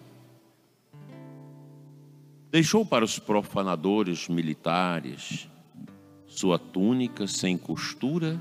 Deixou 2.52 2.86
para 2.86 3.04
os 3.04 3.18
profanadores 3.18 4.28
militares 4.28 5.48
sua 6.34 6.58
túnica 6.58 7.26
sem 7.26 7.56
costura 7.56 8.40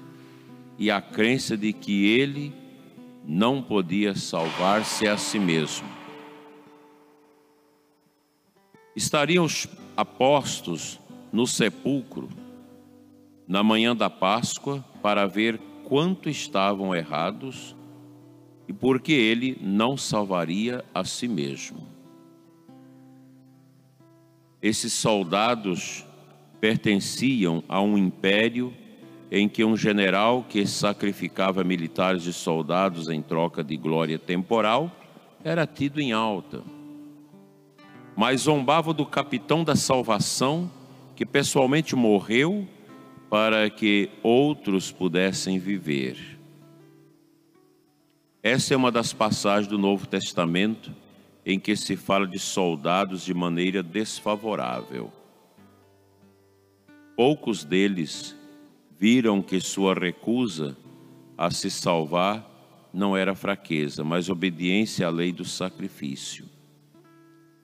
e 0.78 0.90
a 0.90 1.00
crença 1.00 1.56
de 1.56 1.72
que 1.72 2.06
ele 2.06 2.54
não 3.26 3.62
podia 3.62 4.16
salvar-se 4.16 5.08
a 5.08 5.18
si 5.18 5.40
mesmo. 5.40 5.88
Estariam 8.96 9.46
os 9.46 9.68
apostos 9.96 11.00
no 11.32 11.48
sepulcro 11.48 12.30
na 13.48 13.64
manhã 13.64 13.96
da 13.96 14.10
Páscoa 14.10 14.84
para 15.02 15.28
ver 15.28 15.60
quanto 15.84 16.30
estavam 16.30 16.96
errados 16.96 17.76
e 18.68 18.74
porque 18.74 19.12
ele 19.12 19.58
não 19.62 19.98
salvaria 19.98 20.84
a 20.94 21.04
si 21.04 21.28
mesmo. 21.28 21.88
Esses 24.62 24.94
soldados 24.94 26.06
pertenciam 26.64 27.62
a 27.68 27.82
um 27.82 27.98
império 27.98 28.74
em 29.30 29.50
que 29.50 29.66
um 29.66 29.76
general 29.76 30.46
que 30.48 30.66
sacrificava 30.66 31.62
militares 31.62 32.26
e 32.26 32.32
soldados 32.32 33.10
em 33.10 33.22
troca 33.22 33.62
de 33.62 33.76
glória 33.76 34.18
temporal 34.18 34.90
era 35.44 35.68
tido 35.68 36.00
em 36.00 36.14
alta. 36.14 36.64
Mas 38.16 38.44
zombava 38.44 38.94
do 38.94 39.06
capitão 39.06 39.62
da 39.62 39.76
salvação 39.76 40.72
que 41.18 41.26
pessoalmente 41.26 41.98
morreu 41.98 42.66
para 43.30 43.70
que 43.70 44.10
outros 44.24 44.90
pudessem 44.90 45.60
viver. 45.60 46.40
Essa 48.42 48.74
é 48.74 48.78
uma 48.78 48.90
das 48.90 49.12
passagens 49.12 49.68
do 49.68 49.78
Novo 49.78 50.08
Testamento 50.08 50.96
em 51.46 51.60
que 51.60 51.76
se 51.76 51.98
fala 51.98 52.26
de 52.26 52.40
soldados 52.40 53.26
de 53.26 53.34
maneira 53.34 53.84
desfavorável. 53.84 55.12
Poucos 57.16 57.64
deles 57.64 58.36
viram 59.00 59.42
que 59.42 59.60
sua 59.60 59.94
recusa 59.94 60.76
a 61.38 61.52
se 61.52 61.70
salvar 61.70 62.50
não 62.94 63.18
era 63.18 63.36
fraqueza, 63.36 64.04
mas 64.04 64.30
obediência 64.30 65.08
à 65.08 65.10
lei 65.10 65.32
do 65.32 65.46
sacrifício. 65.46 66.46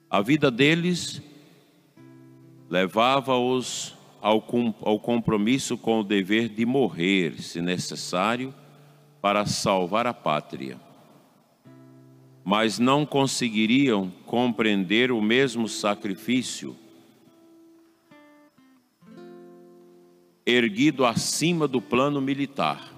A 0.08 0.20
vida 0.20 0.50
deles 0.50 1.22
levava-os 2.68 3.96
ao, 4.20 4.44
ao 4.82 4.98
compromisso 4.98 5.78
com 5.78 6.00
o 6.00 6.04
dever 6.04 6.48
de 6.48 6.66
morrer, 6.66 7.40
se 7.40 7.60
necessário, 7.60 8.54
para 9.20 9.46
salvar 9.46 10.06
a 10.06 10.14
pátria. 10.14 10.78
Mas 12.44 12.78
não 12.78 13.04
conseguiriam 13.04 14.12
compreender 14.26 15.12
o 15.12 15.20
mesmo 15.20 15.68
sacrifício 15.68 16.76
erguido 20.50 21.04
acima 21.04 21.66
do 21.66 21.80
plano 21.80 22.20
militar. 22.20 22.92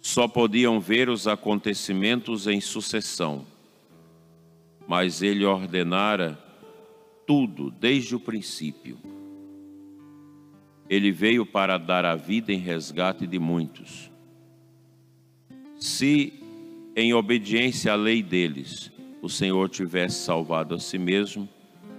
Só 0.00 0.26
podiam 0.26 0.80
ver 0.80 1.08
os 1.08 1.26
acontecimentos 1.26 2.46
em 2.46 2.60
sucessão, 2.60 3.46
mas 4.88 5.22
ele 5.22 5.44
ordenara 5.44 6.38
tudo 7.26 7.70
desde 7.70 8.16
o 8.16 8.20
princípio. 8.20 8.98
Ele 10.88 11.12
veio 11.12 11.46
para 11.46 11.78
dar 11.78 12.04
a 12.04 12.16
vida 12.16 12.52
em 12.52 12.58
resgate 12.58 13.26
de 13.26 13.38
muitos. 13.38 14.10
Se, 15.78 16.32
em 16.96 17.14
obediência 17.14 17.92
à 17.92 17.94
lei 17.94 18.22
deles, 18.22 18.90
o 19.22 19.28
Senhor 19.28 19.68
tivesse 19.68 20.24
salvado 20.24 20.74
a 20.74 20.78
si 20.80 20.98
mesmo, 20.98 21.48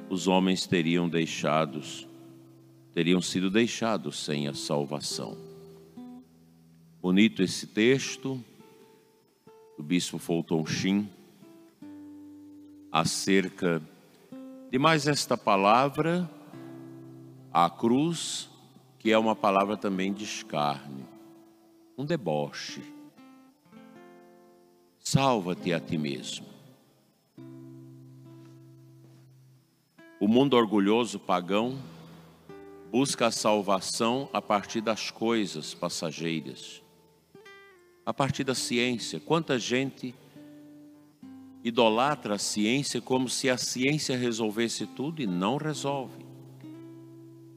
os 0.10 0.28
homens 0.28 0.68
teriam 0.68 1.08
deixados 1.08 2.11
teriam 2.94 3.22
sido 3.22 3.50
deixados 3.50 4.24
sem 4.24 4.48
a 4.48 4.54
salvação. 4.54 5.38
Bonito 7.02 7.42
esse 7.42 7.68
texto 7.68 8.44
do 9.78 9.84
bispo 9.84 10.18
Fulton 10.18 10.66
Sheen 10.66 11.10
acerca 12.92 13.82
de 14.70 14.78
mais 14.78 15.08
esta 15.08 15.38
palavra, 15.38 16.30
a 17.52 17.70
cruz, 17.70 18.50
que 19.00 19.12
é 19.12 19.18
uma 19.18 19.36
palavra 19.36 19.76
também 19.78 20.14
de 20.14 20.24
escárnio, 20.24 21.08
um 21.98 22.06
deboche. 22.06 22.82
Salva-te 25.00 25.74
a 25.74 25.80
ti 25.80 25.98
mesmo. 25.98 26.46
O 30.20 30.28
mundo 30.28 30.56
orgulhoso 30.56 31.20
pagão 31.20 31.78
busca 32.92 33.28
a 33.28 33.32
salvação 33.32 34.30
a 34.34 34.42
partir 34.42 34.82
das 34.82 35.10
coisas 35.10 35.74
passageiras, 35.74 36.84
a 38.06 38.14
partir 38.14 38.44
da 38.44 38.54
ciência. 38.54 39.18
Quanta 39.18 39.58
gente 39.58 40.14
idolatra 41.64 42.36
a 42.36 42.38
ciência 42.38 43.00
como 43.00 43.30
se 43.30 43.50
a 43.50 43.56
ciência 43.56 44.18
resolvesse 44.18 44.86
tudo 44.86 45.22
e 45.22 45.28
não 45.28 45.56
resolve. 45.56 46.26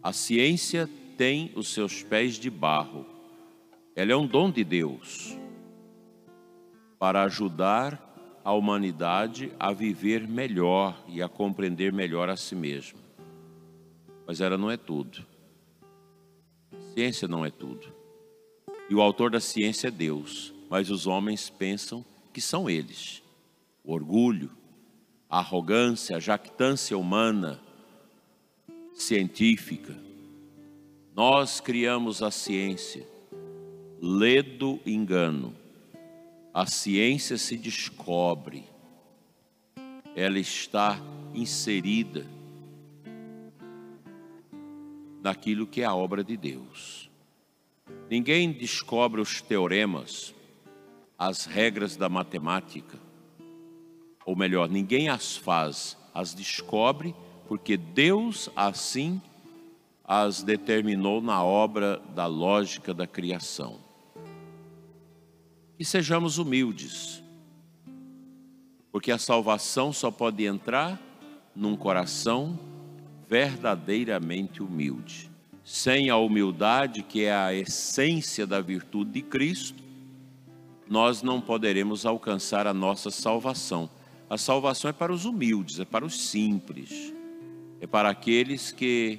A 0.00 0.12
ciência 0.12 0.88
tem 1.18 1.50
os 1.56 1.66
seus 1.66 2.04
pés 2.04 2.34
de 2.34 2.48
barro. 2.48 3.04
Ela 3.96 4.12
é 4.12 4.16
um 4.16 4.28
dom 4.28 4.52
de 4.52 4.62
Deus 4.62 5.36
para 6.96 7.24
ajudar 7.24 8.00
a 8.44 8.52
humanidade 8.52 9.50
a 9.58 9.72
viver 9.72 10.28
melhor 10.28 11.02
e 11.08 11.20
a 11.20 11.28
compreender 11.28 11.92
melhor 11.92 12.28
a 12.28 12.36
si 12.36 12.54
mesma 12.54 13.03
mas 14.26 14.40
ela 14.40 14.56
não 14.56 14.70
é 14.70 14.76
tudo. 14.76 15.24
Ciência 16.94 17.28
não 17.28 17.44
é 17.44 17.50
tudo. 17.50 17.92
E 18.88 18.94
o 18.94 19.00
autor 19.00 19.30
da 19.30 19.40
ciência 19.40 19.88
é 19.88 19.90
Deus, 19.90 20.52
mas 20.68 20.90
os 20.90 21.06
homens 21.06 21.50
pensam 21.50 22.04
que 22.32 22.40
são 22.40 22.68
eles. 22.68 23.22
O 23.82 23.92
orgulho, 23.92 24.50
a 25.28 25.38
arrogância, 25.38 26.16
a 26.16 26.20
jactância 26.20 26.96
humana, 26.96 27.60
científica. 28.94 29.96
Nós 31.14 31.60
criamos 31.60 32.22
a 32.22 32.30
ciência, 32.30 33.06
ledo 34.00 34.80
engano. 34.86 35.54
A 36.52 36.66
ciência 36.66 37.36
se 37.36 37.56
descobre, 37.56 38.64
ela 40.14 40.38
está 40.38 41.00
inserida 41.34 42.24
daquilo 45.24 45.66
que 45.66 45.80
é 45.80 45.86
a 45.86 45.94
obra 45.94 46.22
de 46.22 46.36
Deus. 46.36 47.08
Ninguém 48.10 48.52
descobre 48.52 49.22
os 49.22 49.40
teoremas, 49.40 50.34
as 51.18 51.46
regras 51.46 51.96
da 51.96 52.10
matemática, 52.10 52.98
ou 54.26 54.36
melhor, 54.36 54.68
ninguém 54.68 55.08
as 55.08 55.34
faz, 55.34 55.96
as 56.12 56.34
descobre 56.34 57.14
porque 57.48 57.74
Deus 57.74 58.50
assim 58.54 59.18
as 60.04 60.42
determinou 60.42 61.22
na 61.22 61.42
obra 61.42 62.02
da 62.14 62.26
lógica 62.26 62.92
da 62.92 63.06
criação. 63.06 63.80
E 65.78 65.86
sejamos 65.86 66.36
humildes. 66.36 67.22
Porque 68.92 69.10
a 69.10 69.16
salvação 69.16 69.90
só 69.90 70.10
pode 70.10 70.44
entrar 70.44 71.00
num 71.56 71.74
coração 71.74 72.73
verdadeiramente 73.28 74.62
humilde. 74.62 75.30
Sem 75.64 76.10
a 76.10 76.16
humildade, 76.16 77.02
que 77.02 77.24
é 77.24 77.34
a 77.34 77.54
essência 77.54 78.46
da 78.46 78.60
virtude 78.60 79.12
de 79.12 79.22
Cristo, 79.22 79.82
nós 80.88 81.22
não 81.22 81.40
poderemos 81.40 82.04
alcançar 82.04 82.66
a 82.66 82.74
nossa 82.74 83.10
salvação. 83.10 83.88
A 84.28 84.36
salvação 84.36 84.90
é 84.90 84.92
para 84.92 85.12
os 85.12 85.24
humildes, 85.24 85.80
é 85.80 85.84
para 85.84 86.04
os 86.04 86.28
simples, 86.28 87.12
é 87.80 87.86
para 87.86 88.10
aqueles 88.10 88.70
que 88.72 89.18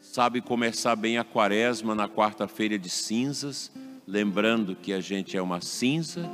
sabem 0.00 0.42
começar 0.42 0.96
bem 0.96 1.18
a 1.18 1.24
quaresma 1.24 1.94
na 1.94 2.08
quarta-feira 2.08 2.78
de 2.78 2.88
cinzas, 2.88 3.70
lembrando 4.06 4.74
que 4.74 4.92
a 4.92 5.00
gente 5.00 5.36
é 5.36 5.42
uma 5.42 5.60
cinza, 5.60 6.28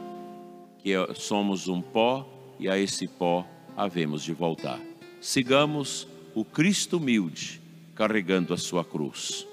que 0.79 0.93
somos 1.15 1.69
um 1.69 1.81
pó 1.81 2.27
e 2.59 2.69
a 2.69 2.79
esse 2.79 3.07
pó 3.07 3.47
havemos 3.77 4.23
de 4.23 4.33
voltar. 4.33 4.81
Sigamos 5.21 6.09
o 6.37 6.45
Cristo 6.45 6.99
humilde 6.99 7.61
carregando 7.95 8.53
a 8.53 8.59
sua 8.59 8.85
cruz. 8.85 9.49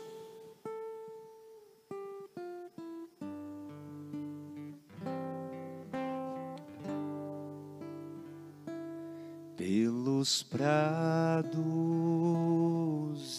Pelos 9.56 10.44
prados 10.44 11.54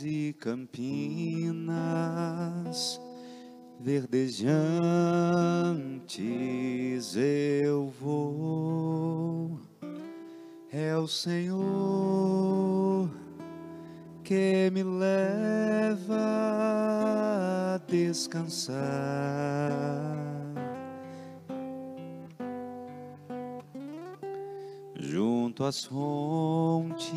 e 0.03 0.35
campinas 0.41 1.69
verdejantes 3.79 4.55
eu 7.15 7.91
vou, 8.01 9.61
é 10.73 10.97
o 10.97 11.07
Senhor 11.07 12.45
que 14.25 14.71
me 14.73 14.83
leva 14.83 16.17
a 17.75 17.79
descansar. 17.87 18.75
Junto 24.97 25.63
às 25.65 25.85
fontes 25.85 27.13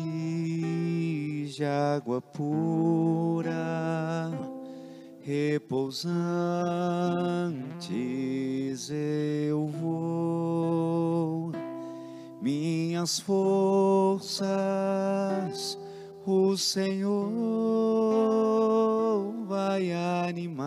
de 1.56 1.64
água 1.64 2.20
pura, 2.20 3.54
repousantes 5.22 5.88
eu 8.90 9.66
vou, 9.66 11.52
minhas 12.42 13.18
forças 13.18 14.48
o 16.30 16.56
Senhor 16.58 17.32
vai 19.46 19.90
animar. 20.28 20.58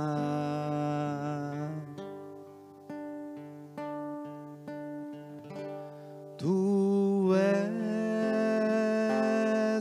Tu 6.36 7.32
és 7.36 7.62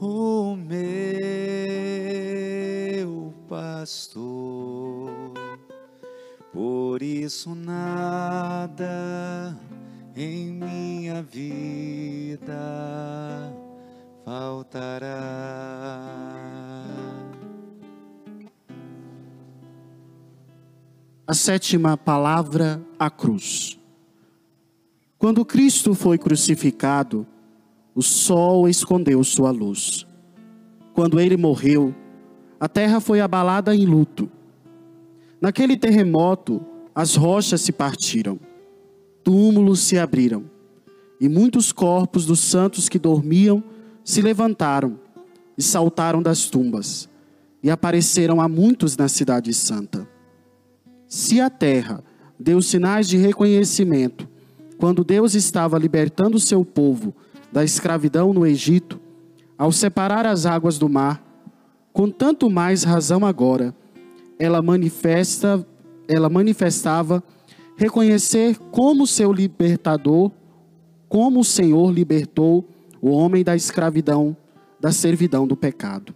o 0.00 0.54
meu 0.56 0.84
pastor, 3.48 5.32
por 6.52 7.02
isso 7.02 7.54
nada 7.54 8.84
em 10.16 10.52
minha 10.52 11.22
vida 11.22 12.52
faltará. 14.24 15.10
A 21.26 21.34
sétima 21.34 21.96
palavra, 21.96 22.80
a 22.98 23.10
cruz. 23.10 23.78
Quando 25.18 25.44
Cristo 25.44 25.94
foi 25.94 26.18
crucificado, 26.18 27.26
o 27.94 28.02
sol 28.02 28.68
escondeu 28.68 29.24
sua 29.24 29.50
luz. 29.50 30.06
Quando 30.92 31.18
ele 31.18 31.36
morreu, 31.36 31.94
a 32.60 32.68
terra 32.68 33.00
foi 33.00 33.20
abalada 33.20 33.74
em 33.74 33.84
luto. 33.84 34.30
Naquele 35.40 35.76
terremoto, 35.76 36.64
as 36.94 37.16
rochas 37.16 37.62
se 37.62 37.72
partiram 37.72 38.38
túmulos 39.24 39.80
se 39.80 39.98
abriram, 39.98 40.44
e 41.18 41.28
muitos 41.28 41.72
corpos 41.72 42.26
dos 42.26 42.40
santos 42.40 42.88
que 42.88 42.98
dormiam 42.98 43.64
se 44.04 44.20
levantaram 44.20 45.00
e 45.56 45.62
saltaram 45.62 46.22
das 46.22 46.46
tumbas, 46.46 47.08
e 47.62 47.70
apareceram 47.70 48.40
a 48.40 48.48
muitos 48.48 48.96
na 48.96 49.08
Cidade 49.08 49.52
Santa. 49.54 50.06
Se 51.08 51.40
a 51.40 51.48
terra 51.48 52.04
deu 52.38 52.60
sinais 52.60 53.08
de 53.08 53.16
reconhecimento 53.16 54.28
quando 54.76 55.02
Deus 55.02 55.34
estava 55.34 55.78
libertando 55.78 56.38
seu 56.38 56.64
povo 56.64 57.14
da 57.50 57.64
escravidão 57.64 58.34
no 58.34 58.46
Egito, 58.46 59.00
ao 59.56 59.72
separar 59.72 60.26
as 60.26 60.44
águas 60.44 60.78
do 60.78 60.88
mar, 60.88 61.24
com 61.92 62.10
tanto 62.10 62.50
mais 62.50 62.82
razão 62.82 63.24
agora, 63.24 63.74
ela 64.38 64.60
manifesta, 64.60 65.64
ela 66.08 66.28
manifestava 66.28 67.22
reconhecer 67.76 68.58
como 68.70 69.06
seu 69.06 69.32
libertador, 69.32 70.30
como 71.08 71.40
o 71.40 71.44
Senhor 71.44 71.92
libertou 71.92 72.68
o 73.00 73.10
homem 73.10 73.44
da 73.44 73.54
escravidão, 73.54 74.36
da 74.80 74.92
servidão 74.92 75.46
do 75.46 75.56
pecado. 75.56 76.14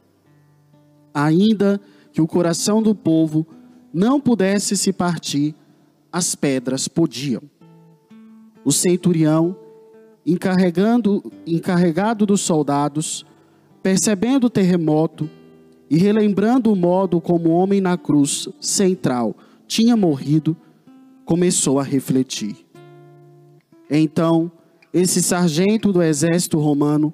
Ainda 1.13 1.81
que 2.13 2.21
o 2.21 2.27
coração 2.27 2.83
do 2.83 2.95
povo 2.95 3.47
não 3.93 4.21
pudesse 4.21 4.77
se 4.77 4.93
partir, 4.93 5.55
as 6.13 6.35
pedras 6.35 6.89
podiam. 6.89 7.43
O 8.65 8.73
centurião, 8.73 9.57
encarregado 10.27 12.27
dos 12.27 12.41
soldados, 12.41 13.25
percebendo 13.83 14.47
o 14.47 14.51
terremoto 14.51 15.29
e 15.91 15.97
relembrando 15.97 16.73
o 16.73 16.77
modo 16.77 17.21
como 17.21 17.51
o 17.51 17.53
homem 17.53 17.81
na 17.81 17.97
cruz 17.97 18.49
central 18.61 19.35
tinha 19.67 19.97
morrido, 19.97 20.57
começou 21.29 21.79
a 21.79 21.83
refletir. 21.83 22.57
Então, 23.91 24.51
esse 24.95 25.23
sargento 25.23 25.93
do 25.93 26.03
exército 26.03 26.59
romano 26.59 27.13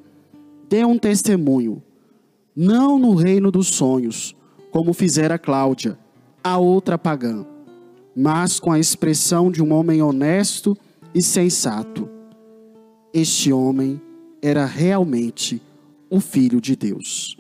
deu 0.69 0.87
um 0.87 0.97
testemunho, 0.97 1.83
não 2.55 2.97
no 2.97 3.17
reino 3.17 3.51
dos 3.51 3.67
sonhos, 3.67 4.37
como 4.71 4.95
fizera 4.95 5.37
Cláudia, 5.37 5.99
a 6.45 6.57
outra 6.59 6.97
pagã, 6.97 7.45
mas 8.15 8.61
com 8.61 8.71
a 8.71 8.79
expressão 8.79 9.51
de 9.51 9.61
um 9.61 9.73
homem 9.73 10.01
honesto 10.01 10.77
e 11.13 11.21
sensato. 11.21 12.09
Este 13.13 13.53
homem 13.53 14.01
era 14.41 14.65
realmente 14.65 15.61
o 16.09 16.21
Filho 16.21 16.61
de 16.61 16.77
Deus. 16.77 17.37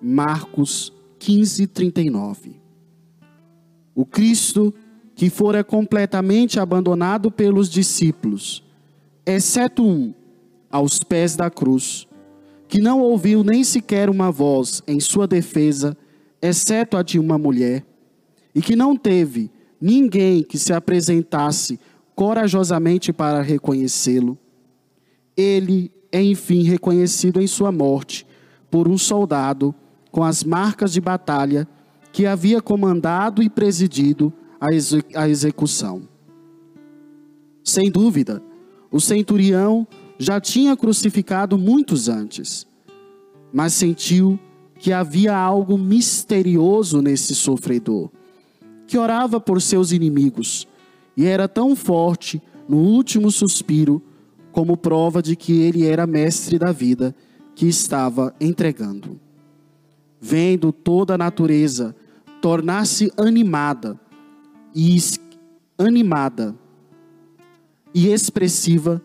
Marcos 0.00 0.90
15, 1.18 1.66
39. 1.66 2.58
O 3.94 4.06
Cristo 4.06 4.72
que 5.16 5.30
fora 5.30 5.64
completamente 5.64 6.60
abandonado 6.60 7.30
pelos 7.30 7.70
discípulos, 7.70 8.62
exceto 9.24 9.82
um, 9.82 10.12
aos 10.70 10.98
pés 10.98 11.34
da 11.34 11.48
cruz, 11.48 12.06
que 12.68 12.82
não 12.82 13.00
ouviu 13.00 13.42
nem 13.42 13.64
sequer 13.64 14.10
uma 14.10 14.30
voz 14.30 14.82
em 14.86 15.00
sua 15.00 15.26
defesa, 15.26 15.96
exceto 16.40 16.98
a 16.98 17.02
de 17.02 17.18
uma 17.18 17.38
mulher, 17.38 17.82
e 18.54 18.60
que 18.60 18.76
não 18.76 18.94
teve 18.94 19.50
ninguém 19.80 20.42
que 20.42 20.58
se 20.58 20.74
apresentasse 20.74 21.80
corajosamente 22.14 23.10
para 23.10 23.40
reconhecê-lo. 23.40 24.36
Ele 25.34 25.90
é 26.12 26.22
enfim 26.22 26.62
reconhecido 26.62 27.40
em 27.40 27.46
sua 27.46 27.72
morte 27.72 28.26
por 28.70 28.86
um 28.86 28.98
soldado 28.98 29.74
com 30.10 30.22
as 30.22 30.44
marcas 30.44 30.92
de 30.92 31.00
batalha 31.00 31.66
que 32.12 32.26
havia 32.26 32.60
comandado 32.60 33.42
e 33.42 33.48
presidido 33.48 34.30
a, 34.60 35.28
execução. 35.28 36.02
Sem 37.62 37.90
dúvida, 37.90 38.42
o 38.90 39.00
centurião 39.00 39.86
já 40.18 40.40
tinha 40.40 40.76
crucificado 40.76 41.58
muitos 41.58 42.08
antes, 42.08 42.66
mas 43.52 43.72
sentiu 43.72 44.38
que 44.78 44.92
havia 44.92 45.36
algo 45.36 45.76
misterioso 45.76 47.00
nesse 47.02 47.34
sofredor, 47.34 48.10
que 48.86 48.98
orava 48.98 49.40
por 49.40 49.60
seus 49.60 49.92
inimigos 49.92 50.68
e 51.16 51.24
era 51.24 51.48
tão 51.48 51.74
forte 51.74 52.40
no 52.68 52.76
último 52.76 53.30
suspiro 53.30 54.02
como 54.52 54.76
prova 54.76 55.22
de 55.22 55.36
que 55.36 55.52
ele 55.60 55.86
era 55.86 56.06
mestre 56.06 56.58
da 56.58 56.72
vida 56.72 57.14
que 57.54 57.66
estava 57.66 58.34
entregando. 58.40 59.18
Vendo 60.20 60.72
toda 60.72 61.14
a 61.14 61.18
natureza 61.18 61.94
tornar-se 62.40 63.10
animada 63.16 63.98
e 64.76 64.98
animada 65.78 66.54
e 67.94 68.12
expressiva, 68.12 69.02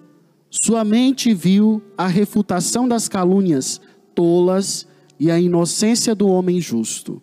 sua 0.50 0.84
mente 0.84 1.34
viu 1.34 1.82
a 1.98 2.08
refutação 2.08 2.86
das 2.86 3.08
calúnias 3.08 3.80
tolas 4.14 4.86
e 5.18 5.32
a 5.32 5.40
inocência 5.40 6.14
do 6.14 6.28
homem 6.28 6.60
justo. 6.60 7.22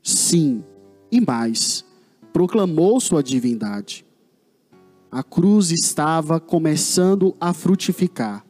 Sim, 0.00 0.62
e 1.10 1.20
mais, 1.20 1.84
proclamou 2.32 3.00
sua 3.00 3.20
divindade. 3.20 4.06
A 5.10 5.24
cruz 5.24 5.72
estava 5.72 6.38
começando 6.38 7.34
a 7.40 7.52
frutificar. 7.52 8.46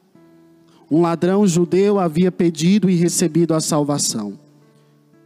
Um 0.90 1.00
ladrão 1.00 1.46
judeu 1.46 1.98
havia 1.98 2.30
pedido 2.30 2.90
e 2.90 2.94
recebido 2.94 3.54
a 3.54 3.60
salvação. 3.60 4.38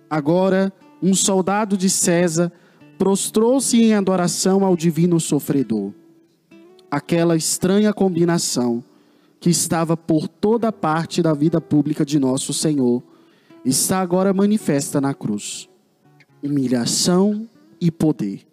Agora, 0.08 0.72
um 1.02 1.12
soldado 1.12 1.76
de 1.76 1.90
César 1.90 2.52
prostrou-se 3.00 3.82
em 3.82 3.94
adoração 3.94 4.62
ao 4.62 4.76
divino 4.76 5.18
sofredor. 5.18 5.90
Aquela 6.90 7.34
estranha 7.34 7.94
combinação 7.94 8.84
que 9.40 9.48
estava 9.48 9.96
por 9.96 10.28
toda 10.28 10.70
parte 10.70 11.22
da 11.22 11.32
vida 11.32 11.62
pública 11.62 12.04
de 12.04 12.18
nosso 12.18 12.52
Senhor 12.52 13.02
está 13.64 14.00
agora 14.00 14.34
manifesta 14.34 15.00
na 15.00 15.14
cruz. 15.14 15.66
Humilhação 16.42 17.48
e 17.80 17.90
poder. 17.90 18.46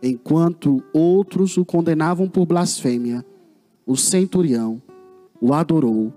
Enquanto 0.00 0.80
outros 0.92 1.56
o 1.56 1.64
condenavam 1.64 2.28
por 2.28 2.46
blasfêmia, 2.46 3.26
o 3.84 3.96
centurião 3.96 4.80
o 5.40 5.52
adorou 5.52 6.14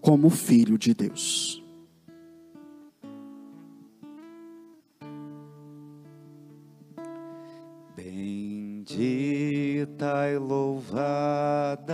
como 0.00 0.28
filho 0.30 0.76
de 0.76 0.94
Deus. 0.94 1.57
Bendita 8.98 10.28
e 10.28 10.36
louvada 10.38 11.86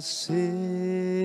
seja 0.00 1.22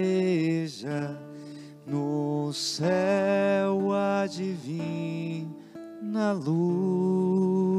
no 1.87 2.51
céu 2.51 3.93
a 3.93 4.27
divina 4.27 5.47
luz 6.33 7.71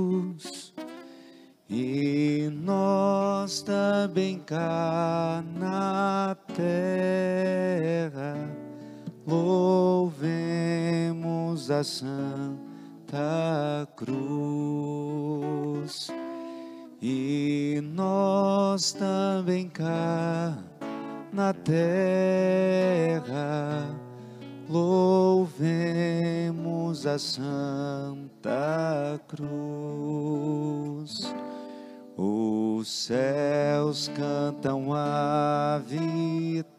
e 1.69 2.49
nós 2.55 3.61
também 3.61 4.39
cá 4.39 5.45
na 5.59 6.35
terra 6.55 8.35
louvemos 9.27 10.41
a 11.71 11.85
Santa 11.85 12.17
Cruz. 13.95 14.56
Nós 18.77 18.93
também 18.93 19.71
cá 19.71 20.59
na 21.33 21.55
terra 21.55 21.89
louvemos 24.69 25.47
a 27.07 27.19
Santa 27.19 29.19
Cruz. 29.29 31.35
Os 32.19 32.87
céus 32.87 34.11
cantam 34.15 34.93
a 34.93 35.81
vitória 35.87 36.77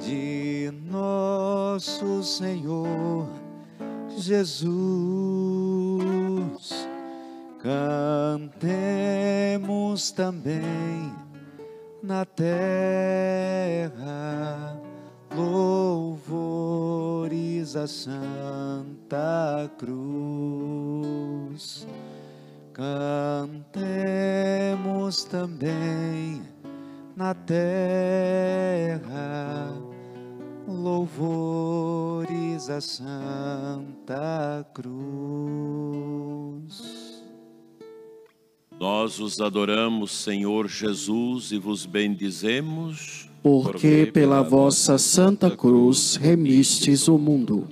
de 0.00 0.72
nosso 0.88 2.22
Senhor 2.22 3.26
Jesus. 4.16 5.59
Cantemos 7.62 8.50
também 10.12 11.12
na 12.02 12.24
terra 12.24 13.90
louvores 15.36 16.50
a 17.76 17.86
Santa 17.86 19.70
Cruz. 19.76 21.06
Cantemos 22.72 23.62
também 25.24 26.40
na 27.14 27.34
terra 27.34 28.90
louvores 30.66 31.10
a 32.70 32.80
Santa 32.80 34.66
Cruz. 34.72 35.60
Nós 38.80 39.20
os 39.20 39.38
adoramos, 39.42 40.10
Senhor 40.10 40.66
Jesus, 40.66 41.52
e 41.52 41.58
vos 41.58 41.84
bendizemos, 41.84 43.28
porque 43.42 44.06
pela 44.06 44.40
vossa 44.40 44.96
Santa 44.96 45.54
Cruz 45.54 46.16
remistes 46.16 47.06
o 47.06 47.18
mundo. 47.18 47.68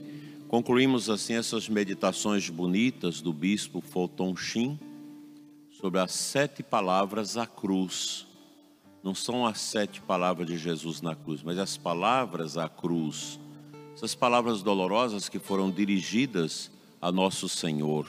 Concluímos 0.48 1.09
assim 1.09 1.32
essas 1.32 1.66
meditações 1.66 2.50
bonitas 2.50 3.22
do 3.22 3.32
bispo 3.32 3.80
Fulton 3.80 4.36
Sheen 4.36 4.78
sobre 5.70 5.98
as 5.98 6.12
sete 6.12 6.62
palavras 6.62 7.38
à 7.38 7.46
cruz. 7.46 8.26
Não 9.02 9.14
são 9.14 9.46
as 9.46 9.62
sete 9.62 10.02
palavras 10.02 10.46
de 10.46 10.59
Jesus 10.59 11.00
na 11.00 11.14
cruz, 11.14 11.42
mas 11.42 11.59
as 11.59 11.78
palavras 11.78 12.59
à 12.59 12.68
cruz. 12.68 13.40
Essas 13.94 14.14
palavras 14.14 14.61
dolorosas 14.61 15.26
que 15.26 15.38
foram 15.38 15.70
dirigidas 15.70 16.70
a 17.00 17.11
nosso 17.11 17.48
Senhor. 17.48 18.06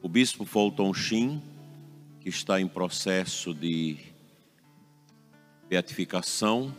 O 0.00 0.08
bispo 0.08 0.46
Fulton 0.46 0.94
Sheen, 0.94 1.42
que 2.26 2.30
está 2.30 2.60
em 2.60 2.66
processo 2.66 3.54
de 3.54 3.98
beatificação, 5.68 6.74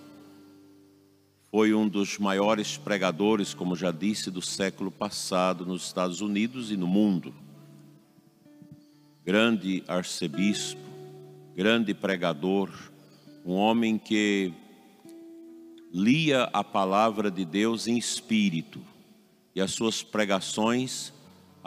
foi 1.49 1.73
um 1.73 1.87
dos 1.87 2.17
maiores 2.17 2.75
pregadores, 2.75 3.53
como 3.53 3.73
já 3.73 3.89
disse, 3.89 4.29
do 4.29 4.41
século 4.41 4.91
passado 4.91 5.65
nos 5.65 5.85
Estados 5.85 6.19
Unidos 6.19 6.69
e 6.69 6.75
no 6.75 6.85
mundo. 6.85 7.33
Grande 9.23 9.85
arcebispo, 9.87 10.81
grande 11.55 11.93
pregador, 11.93 12.69
um 13.45 13.53
homem 13.53 13.97
que 13.97 14.53
lia 15.93 16.49
a 16.51 16.61
palavra 16.61 17.31
de 17.31 17.45
Deus 17.45 17.87
em 17.87 17.97
espírito 17.97 18.81
e 19.55 19.61
as 19.61 19.71
suas 19.71 20.03
pregações 20.03 21.13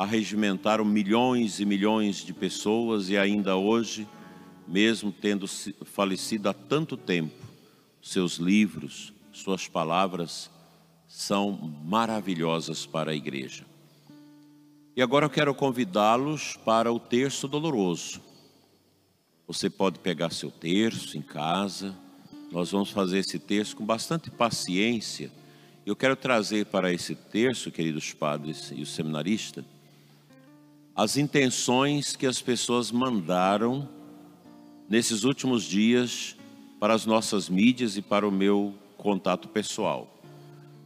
arregimentaram 0.01 0.83
milhões 0.83 1.61
e 1.61 1.67
milhões 1.67 2.25
de 2.25 2.33
pessoas 2.33 3.11
e 3.11 3.19
ainda 3.19 3.59
hoje, 3.59 4.09
mesmo 4.67 5.13
tendo 5.13 5.47
falecido 5.85 6.49
há 6.49 6.55
tanto 6.55 6.97
tempo, 6.97 7.35
seus 8.01 8.37
livros, 8.37 9.13
suas 9.31 9.69
palavras 9.69 10.51
são 11.07 11.53
maravilhosas 11.85 12.87
para 12.87 13.11
a 13.11 13.15
igreja. 13.15 13.67
E 14.97 15.03
agora 15.03 15.27
eu 15.27 15.31
quero 15.31 15.55
convidá-los 15.55 16.57
para 16.65 16.91
o 16.91 16.99
terço 16.99 17.47
doloroso. 17.47 18.23
Você 19.47 19.69
pode 19.69 19.99
pegar 19.99 20.31
seu 20.31 20.51
terço 20.51 21.19
em 21.19 21.23
casa. 21.23 21.95
Nós 22.51 22.71
vamos 22.71 22.89
fazer 22.89 23.19
esse 23.19 23.39
terço 23.39 23.77
com 23.77 23.85
bastante 23.85 24.31
paciência. 24.31 25.31
Eu 25.85 25.95
quero 25.95 26.17
trazer 26.17 26.65
para 26.65 26.91
esse 26.91 27.15
terço, 27.15 27.71
queridos 27.71 28.15
padres 28.15 28.73
e 28.75 28.81
o 28.81 28.87
seminarista, 28.87 29.63
as 31.01 31.17
intenções 31.17 32.15
que 32.15 32.27
as 32.27 32.43
pessoas 32.43 32.93
mandaram 32.93 33.89
nesses 34.87 35.25
últimos 35.25 35.65
dias 35.65 36.37
para 36.79 36.93
as 36.93 37.07
nossas 37.07 37.49
mídias 37.49 37.97
e 37.97 38.03
para 38.03 38.29
o 38.29 38.31
meu 38.31 38.75
contato 38.99 39.49
pessoal. 39.49 40.15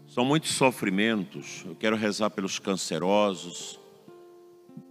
São 0.06 0.24
muitos 0.24 0.52
sofrimentos. 0.52 1.64
Eu 1.66 1.74
quero 1.74 1.96
rezar 1.96 2.30
pelos 2.30 2.60
cancerosos, 2.60 3.80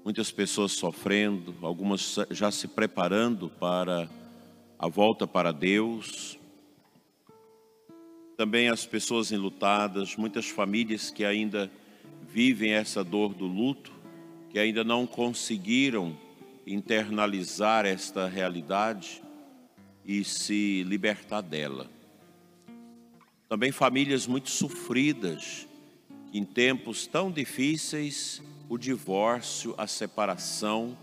muitas 0.04 0.30
pessoas 0.30 0.74
sofrendo, 0.74 1.56
algumas 1.62 2.18
já 2.30 2.52
se 2.52 2.68
preparando 2.68 3.48
para 3.48 4.10
a 4.78 4.90
volta 4.90 5.26
para 5.26 5.54
Deus. 5.54 6.38
Também 8.36 8.68
as 8.68 8.86
pessoas 8.86 9.32
enlutadas, 9.32 10.18
muitas 10.18 10.50
famílias 10.50 11.10
que 11.10 11.24
ainda 11.24 11.72
vivem 12.28 12.74
essa 12.74 13.06
dor 13.06 13.34
do 13.34 13.48
luto, 13.48 13.93
que 14.54 14.60
ainda 14.60 14.84
não 14.84 15.08
conseguiram 15.08 16.16
internalizar 16.68 17.88
esta 17.88 18.28
realidade 18.28 19.24
e 20.06 20.24
se 20.24 20.84
libertar 20.84 21.42
dela. 21.42 21.90
Também 23.50 23.72
famílias 23.72 24.28
muito 24.28 24.52
sofridas, 24.52 25.68
que 26.32 26.38
em 26.38 26.46
tempos 26.46 27.08
tão 27.08 27.32
difíceis 27.32 28.44
o 28.70 28.78
divórcio, 28.78 29.74
a 29.76 29.88
separação 29.88 30.96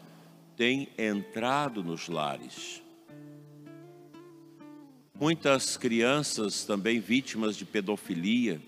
tem 0.57 0.89
entrado 0.97 1.83
nos 1.83 2.09
lares. 2.09 2.81
Muitas 5.19 5.77
crianças 5.77 6.63
também 6.63 7.01
vítimas 7.01 7.57
de 7.57 7.65
pedofilia, 7.65 8.63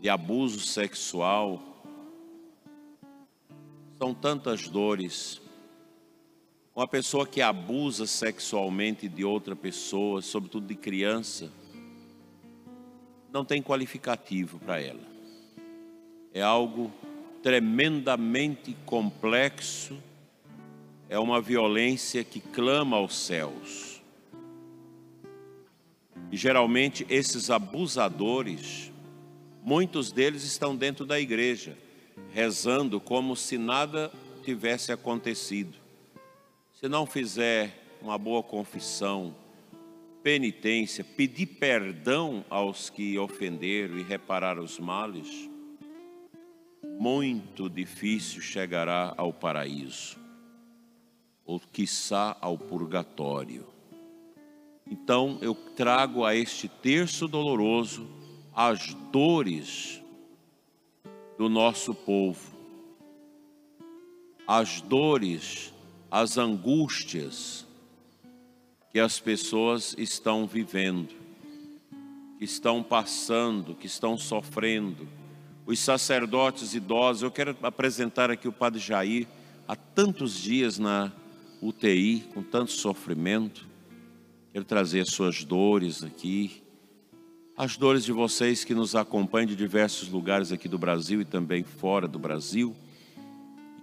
de 0.00 0.08
abuso 0.08 0.60
sexual. 0.60 1.75
São 3.98 4.12
tantas 4.12 4.68
dores. 4.68 5.40
Uma 6.74 6.86
pessoa 6.86 7.26
que 7.26 7.40
abusa 7.40 8.06
sexualmente 8.06 9.08
de 9.08 9.24
outra 9.24 9.56
pessoa, 9.56 10.20
sobretudo 10.20 10.66
de 10.66 10.74
criança, 10.74 11.50
não 13.32 13.42
tem 13.42 13.62
qualificativo 13.62 14.58
para 14.58 14.78
ela. 14.80 15.00
É 16.34 16.42
algo 16.42 16.92
tremendamente 17.42 18.76
complexo, 18.84 19.96
é 21.08 21.18
uma 21.18 21.40
violência 21.40 22.22
que 22.22 22.40
clama 22.40 22.98
aos 22.98 23.16
céus. 23.16 24.02
E 26.30 26.36
geralmente 26.36 27.06
esses 27.08 27.48
abusadores, 27.48 28.92
muitos 29.62 30.12
deles 30.12 30.44
estão 30.44 30.76
dentro 30.76 31.06
da 31.06 31.18
igreja, 31.18 31.78
rezando 32.30 33.00
como 33.00 33.36
se 33.36 33.58
nada 33.58 34.12
tivesse 34.42 34.92
acontecido. 34.92 35.76
Se 36.74 36.88
não 36.88 37.06
fizer 37.06 37.98
uma 38.00 38.18
boa 38.18 38.42
confissão, 38.42 39.34
penitência, 40.22 41.02
pedir 41.02 41.46
perdão 41.46 42.44
aos 42.50 42.90
que 42.90 43.18
ofenderam 43.18 43.98
e 43.98 44.02
reparar 44.02 44.58
os 44.58 44.78
males, 44.78 45.48
muito 46.98 47.68
difícil 47.68 48.40
chegará 48.40 49.14
ao 49.16 49.32
paraíso, 49.32 50.16
ou 51.44 51.60
quiçá 51.60 52.36
ao 52.40 52.56
purgatório. 52.56 53.66
Então 54.90 55.38
eu 55.42 55.54
trago 55.54 56.24
a 56.24 56.34
este 56.34 56.68
terço 56.68 57.26
doloroso 57.26 58.08
as 58.54 58.94
dores 59.12 60.02
do 61.38 61.48
nosso 61.48 61.94
povo, 61.94 62.56
as 64.46 64.80
dores, 64.80 65.72
as 66.10 66.38
angústias 66.38 67.66
que 68.92 69.00
as 69.00 69.20
pessoas 69.20 69.94
estão 69.98 70.46
vivendo, 70.46 71.14
que 72.38 72.44
estão 72.44 72.82
passando, 72.82 73.74
que 73.74 73.86
estão 73.86 74.16
sofrendo 74.16 75.06
os 75.66 75.78
sacerdotes 75.78 76.74
idosos. 76.74 77.22
Eu 77.22 77.30
quero 77.30 77.56
apresentar 77.62 78.30
aqui 78.30 78.48
o 78.48 78.52
Padre 78.52 78.80
Jair, 78.80 79.26
há 79.66 79.74
tantos 79.74 80.40
dias 80.40 80.78
na 80.78 81.12
UTI, 81.60 82.20
com 82.32 82.42
tanto 82.42 82.70
sofrimento. 82.72 83.66
Quero 84.52 84.64
trazer 84.64 85.00
as 85.00 85.10
suas 85.10 85.44
dores 85.44 86.02
aqui, 86.02 86.62
as 87.56 87.76
dores 87.76 88.04
de 88.04 88.12
vocês 88.12 88.64
que 88.64 88.74
nos 88.74 88.94
acompanham 88.94 89.46
de 89.46 89.56
diversos 89.56 90.08
lugares 90.08 90.52
aqui 90.52 90.68
do 90.68 90.78
Brasil 90.78 91.20
e 91.20 91.24
também 91.24 91.64
fora 91.64 92.06
do 92.06 92.18
Brasil, 92.18 92.76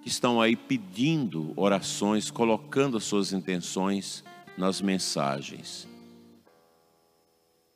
que 0.02 0.10
estão 0.10 0.40
aí 0.40 0.56
pedindo 0.56 1.54
orações, 1.56 2.30
colocando 2.30 2.98
as 2.98 3.04
suas 3.04 3.34
intenções 3.34 4.24
nas 4.58 4.82
mensagens. 4.82 5.88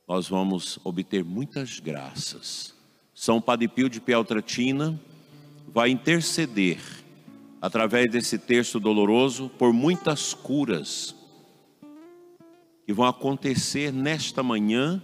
Nós 0.07 0.27
vamos 0.27 0.79
obter 0.83 1.23
muitas 1.23 1.79
graças 1.79 2.77
são 3.17 3.41
Padre 3.41 3.67
Pio 3.67 3.89
de 3.89 3.99
Pialtratina 3.99 5.01
vai 5.73 5.89
interceder 5.89 6.77
através 7.59 8.11
desse 8.11 8.37
texto 8.37 8.79
doloroso 8.79 9.49
por 9.57 9.73
muitas 9.73 10.35
curas 10.35 11.15
que 12.85 12.93
vão 12.93 13.07
acontecer 13.07 13.91
nesta 13.91 14.43
manhã 14.43 15.01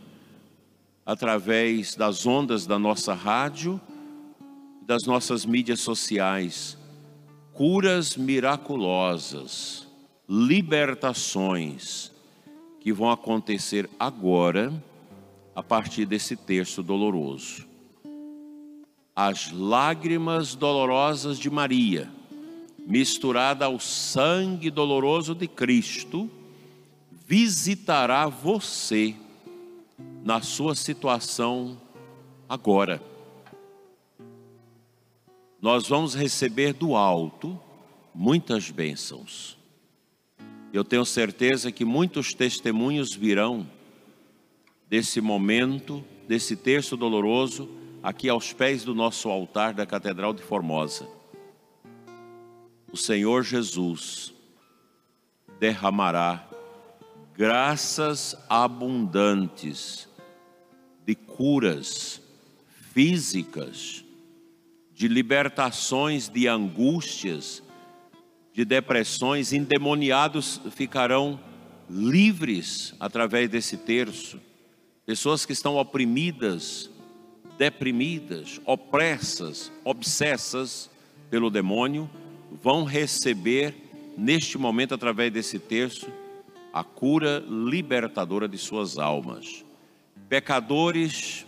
através 1.05 1.95
das 1.95 2.25
ondas 2.25 2.65
da 2.65 2.79
nossa 2.79 3.13
rádio 3.13 3.79
das 4.85 5.03
nossas 5.03 5.45
mídias 5.45 5.79
sociais. 5.79 6.77
Curas 7.53 8.17
miraculosas, 8.17 9.87
libertações 10.27 12.11
que 12.81 12.91
vão 12.91 13.09
acontecer 13.09 13.89
agora 13.99 14.73
a 15.55 15.63
partir 15.63 16.05
desse 16.05 16.35
texto 16.35 16.83
doloroso 16.83 17.73
as 19.15 19.51
lágrimas 19.51 20.55
dolorosas 20.55 21.37
de 21.37 21.49
Maria, 21.49 22.09
misturada 22.85 23.65
ao 23.65 23.79
sangue 23.79 24.71
doloroso 24.71 25.35
de 25.35 25.47
Cristo, 25.47 26.29
visitará 27.27 28.27
você 28.27 29.15
na 30.23 30.41
sua 30.41 30.75
situação 30.75 31.79
agora. 32.47 33.01
Nós 35.61 35.87
vamos 35.87 36.13
receber 36.13 36.73
do 36.73 36.95
alto 36.95 37.59
muitas 38.13 38.69
bênçãos. 38.69 39.57
Eu 40.73 40.83
tenho 40.83 41.05
certeza 41.05 41.71
que 41.71 41.85
muitos 41.85 42.33
testemunhos 42.33 43.13
virão 43.13 43.69
desse 44.89 45.21
momento, 45.21 46.03
desse 46.27 46.55
terço 46.55 46.97
doloroso 46.97 47.69
aqui 48.01 48.27
aos 48.27 48.51
pés 48.51 48.83
do 48.83 48.93
nosso 48.93 49.29
altar 49.29 49.73
da 49.73 49.85
Catedral 49.85 50.33
de 50.33 50.43
Formosa. 50.43 51.07
O 52.91 52.97
Senhor 52.97 53.43
Jesus 53.43 54.33
derramará 55.59 56.47
graças 57.35 58.35
abundantes 58.49 60.07
de 61.05 61.15
curas 61.15 62.21
físicas, 62.93 64.03
de 64.93 65.07
libertações 65.07 66.29
de 66.29 66.47
angústias, 66.47 67.63
de 68.53 68.63
depressões, 68.63 69.51
endemoniados 69.51 70.61
ficarão 70.71 71.39
livres 71.89 72.93
através 72.99 73.49
desse 73.49 73.77
terço. 73.77 74.39
Pessoas 75.05 75.45
que 75.45 75.53
estão 75.53 75.75
oprimidas 75.75 76.89
deprimidas, 77.57 78.59
opressas, 78.65 79.71
obsessas 79.83 80.89
pelo 81.29 81.49
demônio, 81.49 82.09
vão 82.61 82.83
receber 82.83 83.75
neste 84.17 84.57
momento, 84.57 84.93
através 84.93 85.31
desse 85.31 85.59
terço, 85.59 86.07
a 86.73 86.83
cura 86.83 87.45
libertadora 87.47 88.47
de 88.47 88.57
suas 88.57 88.97
almas. 88.97 89.63
Pecadores 90.27 91.45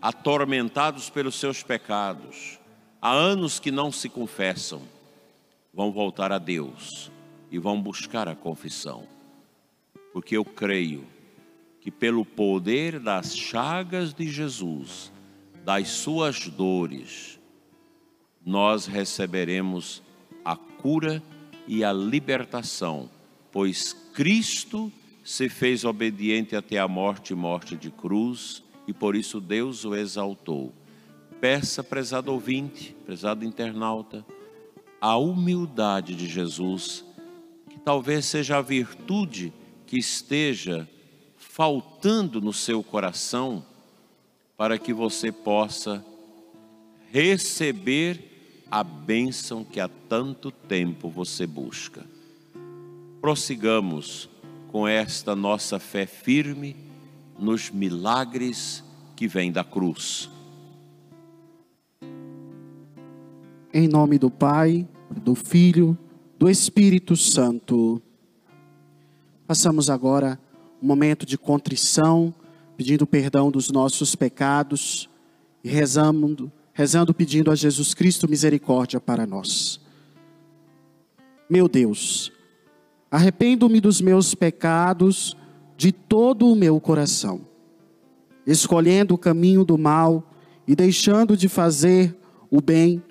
atormentados 0.00 1.10
pelos 1.10 1.34
seus 1.34 1.62
pecados, 1.62 2.58
há 3.02 3.12
anos 3.12 3.58
que 3.58 3.72
não 3.72 3.90
se 3.90 4.08
confessam, 4.08 4.80
vão 5.74 5.90
voltar 5.90 6.30
a 6.30 6.38
Deus 6.38 7.10
e 7.50 7.58
vão 7.58 7.82
buscar 7.82 8.28
a 8.28 8.36
confissão, 8.36 9.06
porque 10.12 10.36
eu 10.36 10.44
creio 10.44 11.04
que 11.80 11.90
pelo 11.90 12.24
poder 12.24 13.00
das 13.00 13.36
chagas 13.36 14.14
de 14.14 14.28
Jesus, 14.28 15.10
das 15.64 15.88
suas 15.88 16.46
dores, 16.46 17.40
nós 18.44 18.86
receberemos 18.86 20.02
a 20.44 20.56
cura 20.56 21.22
e 21.66 21.84
a 21.84 21.92
libertação, 21.92 23.10
pois 23.52 23.92
Cristo 24.14 24.92
se 25.24 25.48
fez 25.48 25.84
obediente 25.84 26.56
até 26.56 26.78
a 26.78 26.88
morte 26.88 27.32
e 27.32 27.36
morte 27.36 27.76
de 27.76 27.90
cruz, 27.90 28.62
e 28.86 28.92
por 28.92 29.14
isso 29.14 29.40
Deus 29.40 29.84
o 29.84 29.94
exaltou. 29.94 30.72
Peça, 31.40 31.84
prezado 31.84 32.32
ouvinte, 32.32 32.96
prezado 33.04 33.44
internauta, 33.44 34.24
a 35.00 35.16
humildade 35.16 36.14
de 36.14 36.28
Jesus, 36.28 37.04
que 37.68 37.78
talvez 37.78 38.26
seja 38.26 38.58
a 38.58 38.62
virtude 38.62 39.52
que 39.86 39.98
esteja 39.98 40.88
faltando 41.36 42.40
no 42.40 42.52
seu 42.52 42.82
coração 42.82 43.64
para 44.56 44.78
que 44.78 44.92
você 44.92 45.32
possa 45.32 46.04
receber 47.10 48.66
a 48.70 48.84
bênção 48.84 49.64
que 49.64 49.80
há 49.80 49.88
tanto 49.88 50.50
tempo 50.50 51.08
você 51.08 51.46
busca. 51.46 52.04
Prossigamos 53.20 54.28
com 54.68 54.88
esta 54.88 55.36
nossa 55.36 55.78
fé 55.78 56.06
firme 56.06 56.76
nos 57.38 57.70
milagres 57.70 58.82
que 59.14 59.28
vêm 59.28 59.52
da 59.52 59.62
cruz. 59.62 60.30
Em 63.72 63.86
nome 63.86 64.18
do 64.18 64.30
Pai, 64.30 64.88
do 65.10 65.34
Filho 65.34 65.98
do 66.40 66.48
Espírito 66.48 67.14
Santo. 67.16 68.00
Passamos 69.46 69.90
agora 69.90 70.40
um 70.82 70.86
momento 70.86 71.26
de 71.26 71.36
contrição, 71.36 72.34
pedindo 72.78 73.06
perdão 73.06 73.50
dos 73.50 73.70
nossos 73.70 74.14
pecados 74.14 75.10
e 75.62 75.68
rezando, 75.68 76.50
rezando 76.72 77.12
pedindo 77.12 77.50
a 77.50 77.54
Jesus 77.54 77.92
Cristo 77.92 78.26
misericórdia 78.26 78.98
para 78.98 79.26
nós. 79.26 79.78
Meu 81.48 81.68
Deus, 81.68 82.32
arrependo-me 83.10 83.80
dos 83.80 84.00
meus 84.00 84.34
pecados 84.34 85.36
de 85.76 85.90
todo 85.90 86.46
o 86.46 86.54
meu 86.54 86.80
coração, 86.80 87.40
escolhendo 88.46 89.14
o 89.14 89.18
caminho 89.18 89.64
do 89.64 89.76
mal 89.76 90.30
e 90.68 90.76
deixando 90.76 91.36
de 91.36 91.48
fazer 91.48 92.16
o 92.50 92.60
bem, 92.60 93.02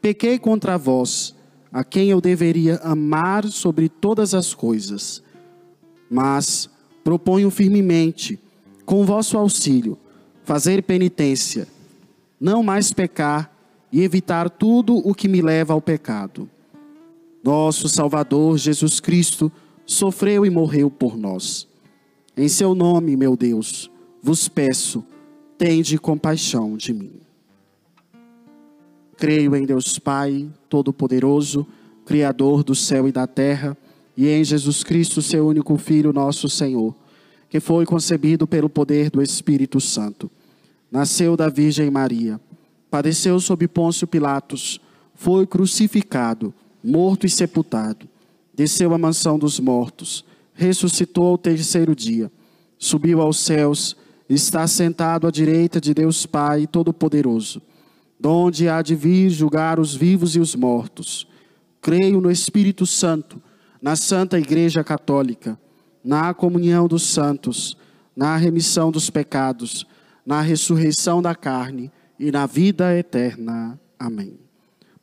pequei 0.00 0.38
contra 0.38 0.76
vós, 0.76 1.34
a 1.72 1.84
quem 1.84 2.10
eu 2.10 2.20
deveria 2.20 2.76
amar 2.76 3.44
sobre 3.46 3.88
todas 3.88 4.34
as 4.34 4.54
coisas. 4.54 5.22
Mas 6.10 6.68
proponho 7.02 7.50
firmemente, 7.50 8.38
com 8.84 9.04
vosso 9.04 9.38
auxílio, 9.38 9.98
fazer 10.44 10.82
penitência, 10.82 11.66
não 12.40 12.62
mais 12.62 12.92
pecar 12.92 13.50
e 13.92 14.02
evitar 14.02 14.50
tudo 14.50 14.96
o 14.96 15.14
que 15.14 15.28
me 15.28 15.40
leva 15.40 15.72
ao 15.72 15.80
pecado. 15.80 16.48
Nosso 17.46 17.88
Salvador 17.88 18.58
Jesus 18.58 18.98
Cristo 18.98 19.52
sofreu 19.86 20.44
e 20.44 20.50
morreu 20.50 20.90
por 20.90 21.16
nós. 21.16 21.68
Em 22.36 22.48
seu 22.48 22.74
nome, 22.74 23.16
meu 23.16 23.36
Deus, 23.36 23.88
vos 24.20 24.48
peço, 24.48 25.04
tende 25.56 25.96
compaixão 25.96 26.76
de 26.76 26.92
mim. 26.92 27.20
Creio 29.16 29.54
em 29.54 29.64
Deus 29.64 29.96
Pai, 29.96 30.50
Todo-Poderoso, 30.68 31.64
Criador 32.04 32.64
do 32.64 32.74
céu 32.74 33.06
e 33.06 33.12
da 33.12 33.28
terra, 33.28 33.78
e 34.16 34.26
em 34.28 34.42
Jesus 34.42 34.82
Cristo, 34.82 35.22
seu 35.22 35.46
único 35.46 35.76
Filho, 35.76 36.12
nosso 36.12 36.48
Senhor, 36.48 36.96
que 37.48 37.60
foi 37.60 37.86
concebido 37.86 38.44
pelo 38.48 38.68
poder 38.68 39.08
do 39.08 39.22
Espírito 39.22 39.80
Santo. 39.80 40.28
Nasceu 40.90 41.36
da 41.36 41.48
Virgem 41.48 41.92
Maria, 41.92 42.40
padeceu 42.90 43.38
sob 43.38 43.68
Pôncio 43.68 44.04
Pilatos, 44.04 44.80
foi 45.14 45.46
crucificado, 45.46 46.52
morto 46.86 47.26
e 47.26 47.30
sepultado, 47.30 48.08
desceu 48.54 48.94
à 48.94 48.98
mansão 48.98 49.38
dos 49.38 49.58
mortos, 49.58 50.24
ressuscitou 50.54 51.26
ao 51.26 51.38
terceiro 51.38 51.94
dia, 51.94 52.30
subiu 52.78 53.20
aos 53.20 53.38
céus, 53.38 53.96
está 54.28 54.66
sentado 54.66 55.26
à 55.26 55.30
direita 55.30 55.80
de 55.80 55.92
Deus 55.92 56.24
Pai 56.24 56.66
Todo-Poderoso 56.66 57.60
donde 58.18 58.68
há 58.68 58.82
de 58.82 58.94
vir 58.94 59.30
julgar 59.30 59.78
os 59.78 59.94
vivos 59.94 60.34
e 60.34 60.40
os 60.40 60.54
mortos. 60.54 61.28
Creio 61.80 62.20
no 62.20 62.30
Espírito 62.30 62.86
Santo, 62.86 63.40
na 63.80 63.94
Santa 63.94 64.38
Igreja 64.38 64.82
Católica, 64.82 65.58
na 66.02 66.32
comunhão 66.32 66.88
dos 66.88 67.02
santos, 67.04 67.76
na 68.14 68.36
remissão 68.36 68.90
dos 68.90 69.10
pecados, 69.10 69.86
na 70.24 70.40
ressurreição 70.40 71.20
da 71.20 71.34
carne 71.34 71.92
e 72.18 72.32
na 72.32 72.46
vida 72.46 72.96
eterna. 72.96 73.78
Amém. 73.98 74.38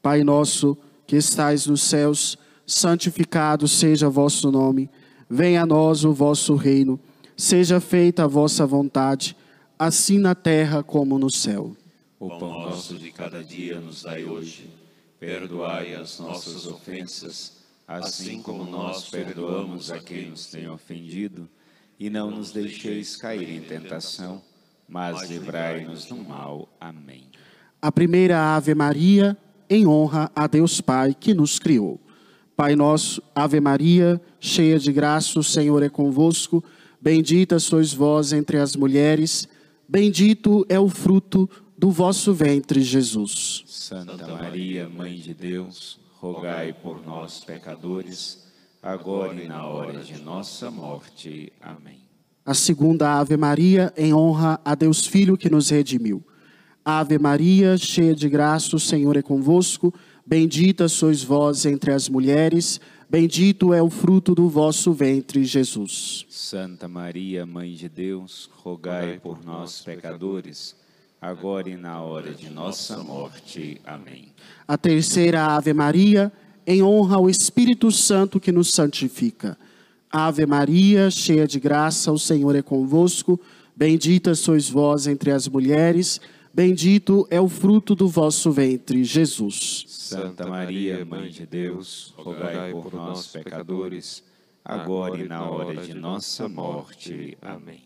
Pai 0.02 0.24
nosso, 0.24 0.78
que 1.06 1.16
estais 1.16 1.66
nos 1.66 1.82
céus, 1.82 2.38
santificado 2.66 3.68
seja 3.68 4.10
vosso 4.10 4.52
nome. 4.52 4.90
Venha 5.30 5.64
a 5.64 5.66
nós 5.66 6.04
o 6.04 6.14
vosso 6.14 6.56
reino. 6.56 7.00
Seja 7.36 7.80
feita 7.80 8.24
a 8.24 8.28
vossa 8.28 8.66
vontade, 8.66 9.36
assim 9.78 10.18
na 10.18 10.36
terra 10.36 10.84
como 10.84 11.18
no 11.18 11.32
céu. 11.32 11.76
O 12.20 12.30
pão 12.30 12.62
nosso 12.62 12.96
de 12.96 13.12
cada 13.12 13.44
dia 13.44 13.80
nos 13.80 14.04
dai 14.04 14.24
hoje. 14.24 14.70
Perdoai 15.20 15.96
as 15.96 16.20
nossas 16.20 16.68
ofensas, 16.68 17.54
assim 17.88 18.42
como 18.42 18.66
nós 18.66 19.10
perdoamos 19.10 19.92
a 19.92 20.00
quem 20.00 20.30
nos 20.30 20.48
tem 20.48 20.70
ofendido. 20.70 21.50
E 22.00 22.10
não 22.10 22.30
nos 22.30 22.52
deixeis 22.52 23.16
cair 23.16 23.50
em 23.50 23.62
tentação, 23.62 24.42
mas 24.88 25.30
livrai-nos 25.30 26.06
do 26.06 26.18
mal. 26.18 26.70
Amém. 26.80 27.28
A 27.82 27.92
primeira 27.92 28.56
Ave 28.56 28.74
Maria, 28.74 29.38
em 29.70 29.88
honra 29.88 30.32
a 30.36 30.48
Deus 30.48 30.82
Pai 30.82 31.16
que 31.18 31.34
nos 31.34 31.60
criou. 31.60 32.00
Pai 32.56 32.76
nosso, 32.76 33.22
Ave 33.34 33.60
Maria, 33.60 34.22
cheia 34.40 34.78
de 34.78 34.92
graça, 34.92 35.40
o 35.40 35.44
Senhor 35.44 35.82
é 35.82 35.90
convosco. 35.90 36.64
Bendita 37.02 37.60
sois 37.60 37.94
vós 37.94 38.32
entre 38.32 38.58
as 38.58 38.76
mulheres, 38.76 39.48
bendito 39.88 40.66
é 40.70 40.80
o 40.80 40.88
fruto 40.88 41.50
do 41.78 41.92
vosso 41.92 42.34
ventre, 42.34 42.82
Jesus. 42.82 43.64
Santa 43.68 44.28
Maria, 44.28 44.88
Mãe 44.88 45.16
de 45.16 45.34
Deus, 45.34 46.00
rogai 46.20 46.72
por 46.72 47.06
nós, 47.06 47.44
pecadores, 47.44 48.46
agora 48.82 49.42
e 49.42 49.48
na 49.48 49.68
hora 49.68 50.00
de 50.00 50.22
nossa 50.22 50.72
morte. 50.72 51.52
Amém. 51.62 52.04
A 52.46 52.54
segunda 52.54 53.20
Ave 53.20 53.36
Maria, 53.36 53.94
em 53.98 54.14
honra 54.14 54.60
a 54.64 54.76
Deus 54.76 55.06
Filho 55.06 55.38
que 55.38 55.50
nos 55.50 55.70
redimiu. 55.70 56.24
Ave 56.86 57.18
Maria, 57.18 57.78
cheia 57.78 58.14
de 58.14 58.28
graça, 58.28 58.76
o 58.76 58.80
Senhor 58.80 59.16
é 59.18 59.22
convosco. 59.22 59.94
Bendita 60.26 60.88
sois 60.88 61.24
vós 61.24 61.66
entre 61.66 61.92
as 61.92 62.08
mulheres, 62.08 62.80
bendito 63.10 63.74
é 63.74 63.82
o 63.82 63.90
fruto 63.90 64.34
do 64.34 64.48
vosso 64.48 64.94
ventre, 64.94 65.44
Jesus. 65.44 66.26
Santa 66.30 66.88
Maria, 66.88 67.46
Mãe 67.46 67.74
de 67.74 67.90
Deus, 67.90 68.50
rogai 68.54 69.20
por 69.20 69.44
nós, 69.44 69.82
pecadores 69.82 70.76
agora 71.24 71.70
e 71.70 71.78
na 71.78 72.02
hora 72.02 72.34
de 72.34 72.50
nossa 72.50 72.98
morte. 72.98 73.80
Amém. 73.86 74.28
A 74.68 74.78
terceira 74.78 75.56
Ave 75.56 75.74
Maria, 75.74 76.30
em 76.68 76.84
honra 76.84 77.16
ao 77.16 77.30
Espírito 77.30 77.90
Santo 77.94 78.42
que 78.42 78.52
nos 78.52 78.74
santifica. 78.74 79.58
Ave 80.12 80.46
Maria, 80.46 81.10
cheia 81.10 81.48
de 81.48 81.62
graça, 81.62 82.12
o 82.12 82.20
Senhor 82.20 82.58
é 82.58 82.62
convosco. 82.62 83.40
Bendita 83.74 84.36
sois 84.36 84.70
vós 84.70 85.08
entre 85.08 85.32
as 85.32 85.48
mulheres, 85.48 86.20
bendito 86.20 86.43
é 87.32 87.42
o 87.42 87.50
fruto 87.50 87.96
do 87.96 88.08
vosso 88.08 88.52
ventre, 88.52 89.04
Jesus. 89.04 89.86
Santa 89.88 90.46
Maria, 90.46 91.04
Mãe 91.04 91.30
de 91.30 91.48
Deus, 91.48 92.14
rogai 92.16 92.72
por 92.72 92.94
nós, 92.94 93.26
pecadores, 93.26 94.24
agora 94.64 95.20
e 95.20 95.28
na 95.28 95.50
hora 95.50 95.82
de 95.82 95.96
nossa 95.96 96.48
morte. 96.48 97.36
Amém. 97.42 97.82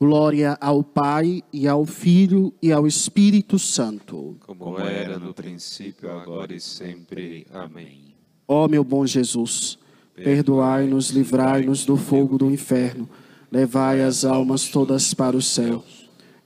Glória 0.00 0.58
ao 0.60 0.82
Pai 0.82 1.44
e 1.52 1.68
ao 1.68 1.86
Filho 1.86 2.52
e 2.60 2.72
ao 2.72 2.88
Espírito 2.88 3.56
Santo. 3.56 4.36
Como 4.40 4.80
era 4.80 5.16
no 5.16 5.32
princípio, 5.32 6.10
agora 6.10 6.52
e 6.52 6.60
sempre. 6.60 7.46
Amém. 7.52 8.16
Ó 8.48 8.66
meu 8.66 8.82
bom 8.82 9.06
Jesus, 9.06 9.78
perdoai-nos, 10.16 11.10
livrai-nos 11.10 11.84
do 11.84 11.96
fogo 11.96 12.36
do 12.36 12.50
inferno, 12.50 13.08
levai 13.48 14.02
as 14.02 14.24
almas 14.24 14.68
todas 14.68 15.14
para 15.14 15.36
o 15.36 15.42
céu 15.42 15.84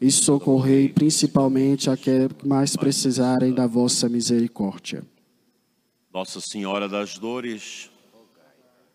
e 0.00 0.10
socorrei 0.10 0.88
principalmente 0.88 1.88
aqueles 1.88 2.32
que 2.32 2.46
mais 2.46 2.76
precisarem 2.76 3.52
da 3.52 3.66
vossa 3.66 4.08
misericórdia. 4.08 5.02
Nossa 6.12 6.40
Senhora 6.40 6.88
das 6.88 7.18
Dores, 7.18 7.90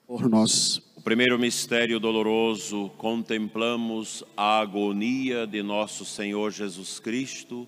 por 0.07 0.29
nós. 0.29 0.81
O 0.95 1.01
primeiro 1.01 1.39
mistério 1.39 1.99
doloroso, 1.99 2.91
contemplamos 2.97 4.23
a 4.37 4.59
agonia 4.59 5.47
de 5.47 5.63
nosso 5.63 6.05
Senhor 6.05 6.51
Jesus 6.51 6.99
Cristo 6.99 7.67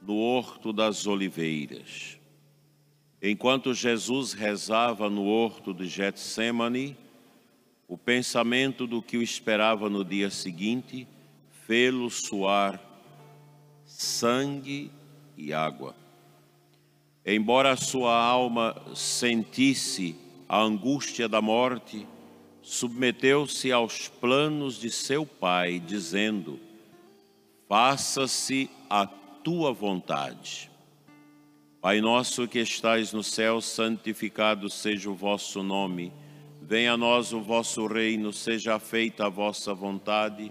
no 0.00 0.16
Horto 0.16 0.72
das 0.72 1.06
Oliveiras. 1.06 2.18
Enquanto 3.22 3.74
Jesus 3.74 4.32
rezava 4.32 5.10
no 5.10 5.26
Horto 5.26 5.74
de 5.74 5.86
Getsemane, 5.86 6.96
o 7.86 7.98
pensamento 7.98 8.86
do 8.86 9.02
que 9.02 9.18
o 9.18 9.22
esperava 9.22 9.90
no 9.90 10.04
dia 10.04 10.30
seguinte 10.30 11.06
fê-lo 11.70 12.10
suar 12.10 12.80
sangue 13.86 14.90
e 15.36 15.52
água. 15.52 15.94
Embora 17.24 17.76
sua 17.76 18.12
alma 18.12 18.74
sentisse 18.92 20.16
a 20.48 20.60
angústia 20.60 21.28
da 21.28 21.40
morte, 21.40 22.04
submeteu-se 22.60 23.70
aos 23.70 24.08
planos 24.08 24.80
de 24.80 24.90
seu 24.90 25.24
pai, 25.24 25.78
dizendo: 25.78 26.58
Faça-se 27.68 28.68
a 28.88 29.06
tua 29.06 29.72
vontade. 29.72 30.68
Pai 31.80 32.00
nosso 32.00 32.48
que 32.48 32.58
estais 32.58 33.12
no 33.12 33.22
céu, 33.22 33.60
santificado 33.60 34.68
seja 34.68 35.08
o 35.08 35.14
vosso 35.14 35.62
nome. 35.62 36.12
Venha 36.60 36.94
a 36.94 36.96
nós 36.96 37.32
o 37.32 37.40
vosso 37.40 37.86
reino, 37.86 38.32
seja 38.32 38.76
feita 38.80 39.26
a 39.26 39.28
vossa 39.28 39.72
vontade, 39.72 40.50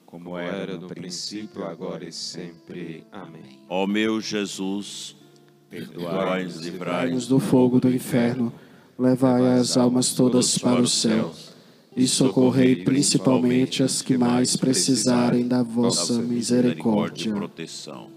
como 0.11 0.37
era 0.37 0.77
no 0.77 0.89
princípio, 0.89 1.63
agora 1.63 2.03
e 2.03 2.11
sempre. 2.11 3.05
Amém. 3.09 3.59
Ó 3.69 3.87
meu 3.87 4.19
Jesus, 4.19 5.15
perdoai-nos, 5.69 6.57
livrai-nos 6.57 6.65
Livrai-nos 6.65 7.27
do 7.27 7.39
fogo 7.39 7.79
do 7.79 7.89
inferno, 7.89 8.51
levai 8.99 9.57
as 9.57 9.77
almas 9.77 10.13
todas 10.13 10.57
para 10.57 10.81
o 10.81 10.87
céu 10.87 11.33
e 11.95 12.05
socorrei 12.07 12.83
principalmente 12.83 13.81
as 13.83 14.01
que 14.01 14.17
mais 14.17 14.57
precisarem 14.57 15.47
da 15.47 15.63
vossa 15.63 16.21
misericórdia. 16.21 17.29
e 17.29 17.33
proteção. 17.33 18.09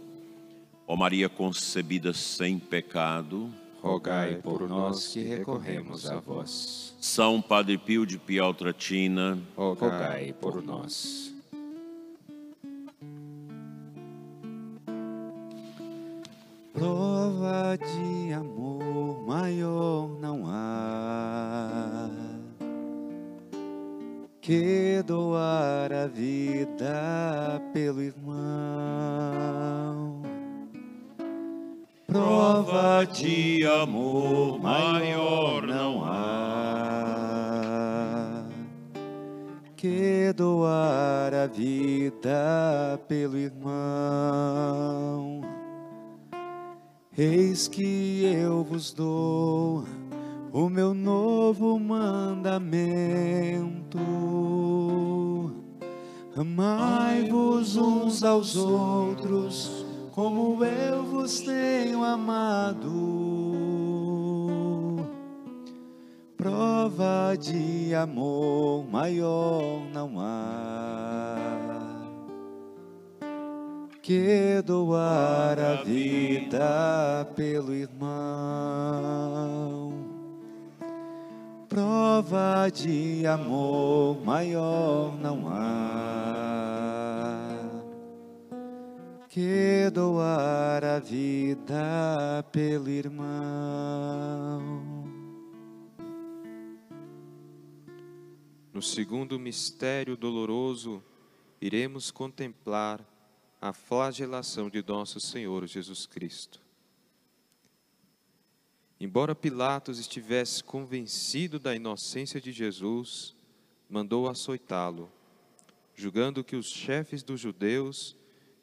Ó 0.88 0.96
Maria 0.96 1.28
concebida 1.28 2.12
sem 2.12 2.58
pecado, 2.58 3.48
rogai 3.80 4.34
por 4.34 4.68
nós 4.68 5.08
que 5.08 5.22
recorremos 5.22 6.10
a 6.10 6.18
vós. 6.18 6.94
São 7.00 7.40
Padre 7.40 7.78
Pio 7.78 8.04
de 8.04 8.18
Pialtratina, 8.18 9.38
Rogai 9.56 10.34
por 10.40 10.60
nós. 10.62 11.33
Prova 16.74 17.78
de 17.78 18.32
amor 18.32 19.24
maior 19.24 20.08
não 20.20 20.42
há 20.48 22.10
que 24.40 25.00
doar 25.06 25.92
a 25.92 26.08
vida 26.08 27.62
pelo 27.72 28.02
irmão. 28.02 28.64
Prova 32.08 33.06
de 33.06 33.64
amor 33.64 34.58
maior 34.60 35.62
não 35.62 36.04
há 36.04 36.74
que 39.76 40.32
doar 40.32 41.32
a 41.34 41.46
vida 41.46 43.00
pelo 43.06 43.38
irmão. 43.38 43.94
Eis 47.16 47.68
que 47.68 48.24
eu 48.24 48.64
vos 48.64 48.92
dou 48.92 49.84
o 50.52 50.68
meu 50.68 50.92
novo 50.92 51.78
mandamento. 51.78 52.40
Amai-vos 56.36 57.76
uns 57.76 58.24
aos 58.24 58.56
outros, 58.56 59.86
como 60.10 60.64
eu 60.64 61.04
vos 61.04 61.38
tenho 61.38 62.02
amado. 62.02 62.90
Prova 66.36 67.36
de 67.38 67.94
amor 67.94 68.84
maior 68.90 69.82
não 69.92 70.18
há 70.18 71.63
que 74.04 74.60
doar 74.60 75.58
a 75.58 75.82
vida 75.82 77.26
pelo 77.34 77.74
irmão. 77.74 78.04
Prova 81.66 82.68
de 82.68 83.26
amor 83.26 84.22
maior 84.22 85.16
não 85.18 85.48
há 85.48 86.04
que 89.30 89.88
doar 89.90 90.84
a 90.84 90.98
vida 90.98 92.44
pelo 92.52 92.90
irmão. 92.90 94.60
No 98.70 98.82
segundo 98.82 99.38
mistério 99.38 100.14
doloroso, 100.14 101.02
iremos 101.58 102.10
contemplar 102.10 103.13
a 103.64 103.72
flagelação 103.72 104.68
de 104.68 104.84
nosso 104.86 105.18
Senhor 105.18 105.66
Jesus 105.66 106.04
Cristo. 106.04 106.60
Embora 109.00 109.34
Pilatos 109.34 109.98
estivesse 109.98 110.62
convencido 110.62 111.58
da 111.58 111.74
inocência 111.74 112.38
de 112.38 112.52
Jesus, 112.52 113.34
mandou 113.88 114.28
açoitá-lo, 114.28 115.10
julgando 115.94 116.44
que 116.44 116.56
os 116.56 116.66
chefes 116.66 117.22
dos 117.22 117.40
judeus 117.40 118.14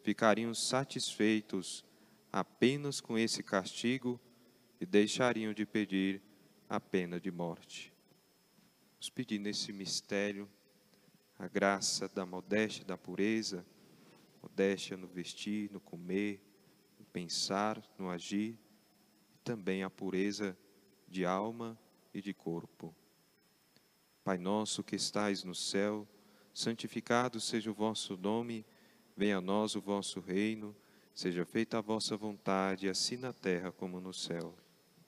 ficariam 0.04 0.54
satisfeitos 0.54 1.84
apenas 2.32 3.02
com 3.02 3.18
esse 3.18 3.42
castigo 3.42 4.22
e 4.80 4.86
deixariam 4.86 5.52
de 5.52 5.66
pedir 5.66 6.22
a 6.70 6.80
pena 6.80 7.20
de 7.20 7.32
morte. 7.32 7.92
Vamos 8.94 9.10
pedir 9.10 9.40
nesse 9.40 9.74
mistério 9.74 10.48
a 11.40 11.48
graça 11.48 12.08
da 12.08 12.24
modéstia, 12.24 12.86
da 12.86 12.96
pureza, 12.96 13.66
modéstia 14.42 14.98
no 14.98 15.08
vestir, 15.08 15.70
no 15.72 15.80
comer, 15.80 16.42
no 17.00 17.06
pensar, 17.06 17.82
no 17.98 18.10
agir, 18.10 18.58
e 19.34 19.38
também 19.44 19.84
a 19.84 19.90
pureza 19.90 20.58
de 21.08 21.26
alma 21.26 21.78
e 22.14 22.22
de 22.22 22.34
corpo. 22.34 22.96
Pai 24.24 24.38
nosso 24.38 24.84
que 24.84 24.96
estais 24.96 25.44
no 25.44 25.56
céu, 25.56 26.08
santificado 26.54 27.40
seja 27.40 27.72
o 27.72 27.74
vosso 27.74 28.18
nome, 28.18 28.66
venha 29.16 29.38
a 29.38 29.42
nós 29.42 29.76
o 29.76 29.82
vosso 29.82 30.20
reino, 30.20 30.76
seja 31.14 31.46
feita 31.46 31.78
a 31.78 31.82
vossa 31.82 32.16
vontade, 32.16 32.88
assim 32.88 33.18
na 33.18 33.34
terra 33.34 33.72
como 33.72 34.00
no 34.00 34.14
céu. 34.14 34.56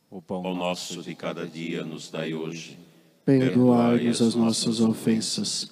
O 0.10 0.22
pão 0.22 0.44
nosso 0.54 1.02
de 1.02 1.16
cada 1.16 1.48
dia 1.48 1.84
nos 1.84 2.10
dai 2.10 2.34
hoje. 2.34 2.78
Perdoai-nos 3.26 4.22
as 4.22 4.36
nossas 4.36 4.80
ofensas, 4.80 5.72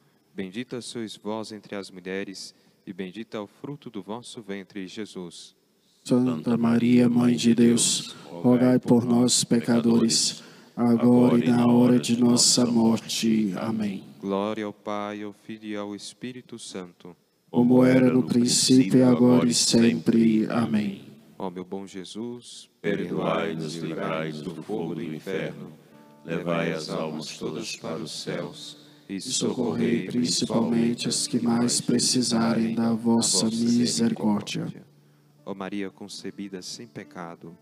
Bendita 0.33 0.79
sois 0.79 1.17
vós 1.17 1.51
entre 1.51 1.75
as 1.75 1.91
mulheres, 1.91 2.55
e 2.87 2.93
bendito 2.93 3.35
é 3.35 3.39
o 3.39 3.47
fruto 3.47 3.89
do 3.89 4.01
vosso 4.01 4.41
ventre, 4.41 4.87
Jesus. 4.87 5.53
Santa 6.05 6.57
Maria, 6.57 7.09
Mãe 7.09 7.35
de 7.35 7.53
Deus, 7.53 8.15
rogai 8.29 8.79
por 8.79 9.03
nós, 9.03 9.43
pecadores, 9.43 10.41
agora 10.75 11.37
e 11.37 11.49
na 11.49 11.67
hora 11.67 11.99
de 11.99 12.17
nossa 12.17 12.65
morte. 12.65 13.53
Amém. 13.57 14.05
Glória 14.21 14.63
ao 14.63 14.71
Pai, 14.71 15.21
ao 15.21 15.33
Filho 15.33 15.65
e 15.65 15.75
ao 15.75 15.93
Espírito 15.93 16.57
Santo. 16.57 17.15
Como 17.49 17.83
era 17.83 18.09
no 18.09 18.23
princípio, 18.23 18.99
e 18.99 19.03
agora 19.03 19.47
e 19.47 19.53
sempre. 19.53 20.47
Amém. 20.49 21.01
Ó 21.37 21.49
meu 21.49 21.65
bom 21.65 21.85
Jesus, 21.85 22.69
Perdoai-nos, 22.81 23.75
livrai-nos 23.75 24.41
do 24.41 24.63
fogo 24.63 24.95
do 24.95 25.03
inferno, 25.03 25.73
levai 26.23 26.71
as 26.71 26.89
almas 26.89 27.37
todas 27.37 27.75
para 27.75 27.97
os 27.97 28.11
céus 28.23 28.81
e 29.11 29.19
socorrei 29.19 30.05
principalmente 30.05 31.09
as 31.09 31.27
que 31.27 31.37
mais 31.37 31.81
precisarem 31.81 32.73
da 32.73 32.93
vossa 32.93 33.47
misericórdia. 33.47 34.71
Ó 35.45 35.53
Maria 35.53 35.89
concebida 35.89 36.61
sem 36.61 36.87
pecado, 36.87 37.53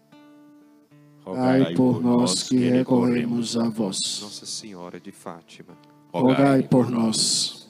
rogai 1.25 1.73
por 1.73 2.03
nós 2.03 2.43
que 2.43 2.57
recorremos 2.57 3.57
a 3.57 3.67
vós. 3.67 4.19
Nossa 4.21 4.45
Senhora 4.45 4.99
de 4.99 5.11
Fátima, 5.11 5.75
rogai 6.13 6.61
por 6.61 6.87
nós. 6.87 7.67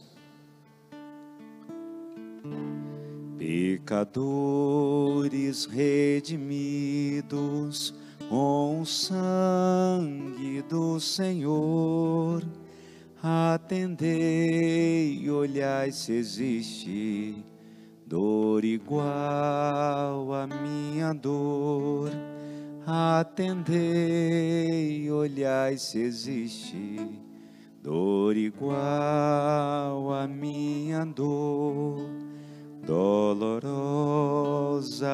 Pecadores 3.37 5.63
redimidos 5.65 7.93
com 8.27 8.81
o 8.81 8.85
sangue 8.85 10.61
do 10.63 10.99
Senhor 10.99 12.43
Atendei, 13.21 14.09
olhai 15.29 15.91
se 15.91 16.13
existe 16.13 17.43
dor 18.07 18.63
igual 18.63 20.33
à 20.33 20.47
minha 20.47 21.11
dor. 21.13 22.11
Atendei, 22.87 23.91
olhai 25.11 25.77
se 25.77 25.99
existe 25.99 26.95
dor 27.83 28.37
igual 28.37 30.13
à 30.13 30.25
minha 30.25 31.03
dor. 31.03 32.09
Dolorosa 32.85 33.99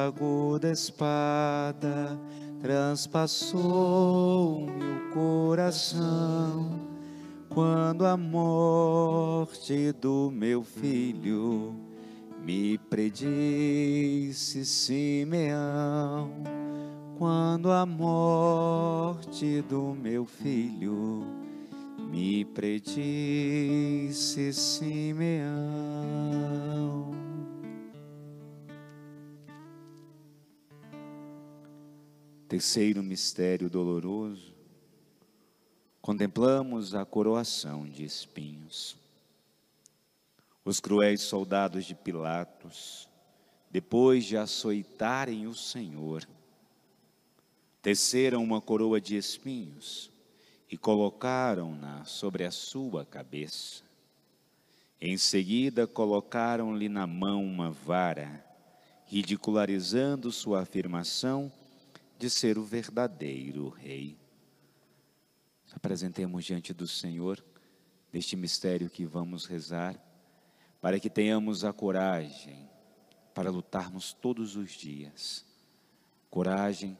aguda 0.06 0.70
espada 0.70 2.16
transpassou 2.62 4.60
meu 4.60 5.10
coração 5.12 6.95
quando 7.56 8.04
a 8.04 8.18
morte 8.18 9.90
do 9.92 10.30
meu 10.30 10.62
filho 10.62 11.74
me 12.44 12.76
predisse 12.76 14.62
Simeão. 14.66 16.30
Quando 17.16 17.72
a 17.72 17.86
morte 17.86 19.62
do 19.62 19.94
meu 19.94 20.26
filho 20.26 21.24
me 22.10 22.44
predisse 22.44 22.82
Simeão. 24.52 25.46
Terceiro 32.46 33.02
mistério 33.02 33.70
doloroso, 33.70 34.45
contemplamos 36.06 36.94
a 36.94 37.04
coroação 37.04 37.84
de 37.84 38.04
espinhos. 38.04 38.96
Os 40.64 40.78
cruéis 40.78 41.22
soldados 41.22 41.84
de 41.84 41.96
Pilatos, 41.96 43.08
depois 43.72 44.24
de 44.24 44.36
açoitarem 44.36 45.48
o 45.48 45.52
Senhor, 45.52 46.24
teceram 47.82 48.44
uma 48.44 48.60
coroa 48.60 49.00
de 49.00 49.16
espinhos 49.16 50.08
e 50.70 50.78
colocaram-na 50.78 52.04
sobre 52.04 52.44
a 52.44 52.52
sua 52.52 53.04
cabeça. 53.04 53.82
Em 55.00 55.18
seguida, 55.18 55.88
colocaram-lhe 55.88 56.88
na 56.88 57.04
mão 57.04 57.44
uma 57.44 57.72
vara, 57.72 58.46
ridicularizando 59.06 60.30
sua 60.30 60.62
afirmação 60.62 61.50
de 62.16 62.30
ser 62.30 62.58
o 62.58 62.62
verdadeiro 62.62 63.70
Rei. 63.70 64.16
Apresentemos 65.76 66.42
diante 66.42 66.72
do 66.72 66.88
Senhor 66.88 67.44
neste 68.10 68.34
mistério 68.34 68.88
que 68.88 69.04
vamos 69.04 69.44
rezar, 69.44 69.94
para 70.80 70.98
que 70.98 71.10
tenhamos 71.10 71.64
a 71.64 71.72
coragem 71.72 72.66
para 73.34 73.50
lutarmos 73.50 74.14
todos 74.14 74.56
os 74.56 74.70
dias, 74.70 75.44
coragem 76.30 76.98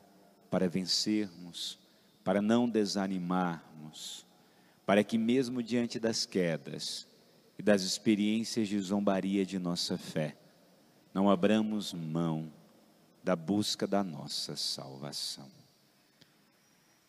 para 0.50 0.68
vencermos, 0.68 1.78
para 2.22 2.42
não 2.42 2.68
desanimarmos, 2.68 4.26
para 4.84 5.02
que 5.02 5.16
mesmo 5.16 5.62
diante 5.62 5.98
das 5.98 6.26
quedas 6.26 7.08
e 7.58 7.62
das 7.62 7.80
experiências 7.80 8.68
de 8.68 8.78
zombaria 8.78 9.46
de 9.46 9.58
nossa 9.58 9.96
fé, 9.96 10.36
não 11.14 11.30
abramos 11.30 11.94
mão 11.94 12.52
da 13.24 13.34
busca 13.34 13.86
da 13.86 14.04
nossa 14.04 14.54
salvação. 14.54 15.55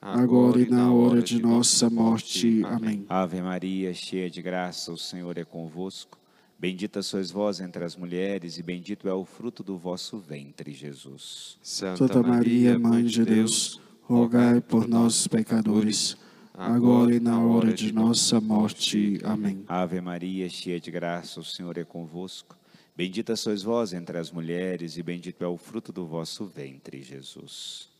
agora 0.00 0.60
e 0.60 0.68
na 0.68 0.92
hora 0.92 1.22
de 1.22 1.40
nossa 1.40 1.90
morte. 1.90 2.62
Amém. 2.64 3.04
Ave 3.08 3.40
Maria, 3.40 3.92
cheia 3.92 4.30
de 4.30 4.40
graça, 4.40 4.92
o 4.92 4.98
Senhor 4.98 5.36
é 5.38 5.44
convosco. 5.44 6.18
Bendita 6.58 7.02
sois 7.02 7.30
vós 7.30 7.60
entre 7.60 7.84
as 7.84 7.94
mulheres, 7.94 8.58
e 8.58 8.62
bendito 8.62 9.08
é 9.08 9.12
o 9.12 9.24
fruto 9.24 9.62
do 9.62 9.78
vosso 9.78 10.18
ventre, 10.18 10.72
Jesus. 10.72 11.56
Santa 11.62 12.20
Maria, 12.20 12.76
Mãe 12.76 13.04
de 13.04 13.24
Deus, 13.24 13.80
rogai 14.02 14.60
por 14.60 14.88
nós, 14.88 15.28
pecadores, 15.28 16.16
agora 16.52 17.14
e 17.14 17.20
na 17.20 17.40
hora 17.40 17.72
de 17.72 17.92
nossa 17.92 18.40
morte. 18.40 19.20
Amém. 19.22 19.62
Ave 19.68 20.00
Maria, 20.00 20.48
cheia 20.48 20.80
de 20.80 20.90
graça, 20.90 21.38
o 21.38 21.44
Senhor 21.44 21.78
é 21.78 21.84
convosco. 21.84 22.56
Bendita 22.96 23.36
sois 23.36 23.62
vós 23.62 23.92
entre 23.92 24.18
as 24.18 24.32
mulheres, 24.32 24.96
e 24.96 25.02
bendito 25.04 25.44
é 25.44 25.46
o 25.46 25.56
fruto 25.56 25.92
do 25.92 26.04
vosso 26.04 26.44
ventre, 26.44 27.00
Jesus. 27.00 27.88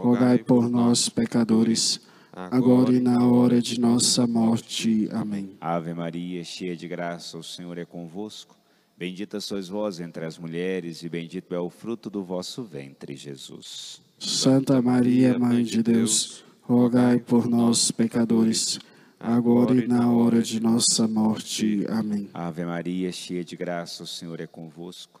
rogai 0.00 0.38
por 0.38 0.68
nós, 0.70 1.08
pecadores, 1.10 2.00
agora 2.32 2.92
e 2.92 3.00
na 3.00 3.24
hora 3.24 3.60
de 3.60 3.78
nossa 3.78 4.26
morte. 4.26 5.08
Amém. 5.12 5.56
Ave 5.60 5.92
Maria, 5.92 6.42
cheia 6.42 6.74
de 6.74 6.88
graça, 6.88 7.36
o 7.36 7.42
Senhor 7.42 7.76
é 7.76 7.84
convosco. 7.84 8.56
Bendita 8.96 9.40
sois 9.40 9.68
vós 9.68 10.00
entre 10.00 10.24
as 10.24 10.38
mulheres, 10.38 11.02
e 11.02 11.08
bendito 11.08 11.54
é 11.54 11.58
o 11.58 11.70
fruto 11.70 12.08
do 12.08 12.22
vosso 12.22 12.62
ventre, 12.62 13.14
Jesus. 13.14 14.00
Santa 14.18 14.80
Maria, 14.80 15.38
Mãe 15.38 15.62
de 15.62 15.82
Deus, 15.82 16.44
rogai 16.62 17.18
por 17.18 17.46
nós, 17.46 17.90
pecadores, 17.90 18.78
agora 19.18 19.74
e 19.74 19.86
na 19.86 20.10
hora 20.10 20.42
de 20.42 20.60
nossa 20.60 21.06
morte. 21.06 21.86
Amém. 21.88 22.28
Ave 22.32 22.64
Maria, 22.64 23.12
cheia 23.12 23.44
de 23.44 23.56
graça, 23.56 24.02
o 24.02 24.06
Senhor 24.06 24.40
é 24.40 24.46
convosco. 24.46 25.20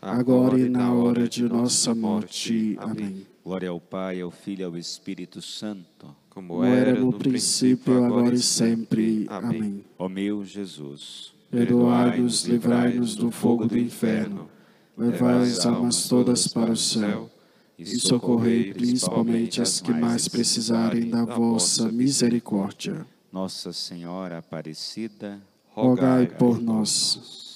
agora 0.00 0.58
e 0.58 0.68
na 0.68 0.92
hora 0.92 1.28
de 1.28 1.42
nossa 1.42 1.94
morte. 1.94 2.76
Amém. 2.80 3.26
Glória 3.44 3.70
ao 3.70 3.80
Pai, 3.80 4.20
ao 4.20 4.30
Filho 4.30 4.60
e 4.60 4.64
ao 4.64 4.76
Espírito 4.76 5.40
Santo. 5.40 6.14
Como 6.30 6.62
era 6.62 6.92
no 6.98 7.12
princípio, 7.12 8.04
agora 8.04 8.34
e 8.34 8.40
sempre. 8.40 9.26
Amém. 9.28 9.84
Ó 9.98 10.08
meu 10.08 10.44
Jesus, 10.44 11.32
Perdoai-nos, 11.50 12.44
livrai-nos 12.44 13.16
do 13.16 13.30
fogo 13.30 13.66
do 13.66 13.78
inferno, 13.78 14.50
levai 14.96 15.42
as 15.44 15.64
almas 15.64 16.06
todas 16.06 16.46
para 16.46 16.72
o 16.72 16.76
céu 16.76 17.30
e 17.78 17.86
socorrei 17.98 18.74
principalmente 18.74 19.62
as 19.62 19.80
que 19.80 19.92
mais 19.92 20.28
precisarem 20.28 21.08
da 21.08 21.24
vossa 21.24 21.90
misericórdia. 21.90 23.06
Nossa 23.32 23.72
Senhora 23.72 24.38
Aparecida, 24.38 25.40
rogai 25.70 26.26
por 26.26 26.60
nós. 26.60 27.47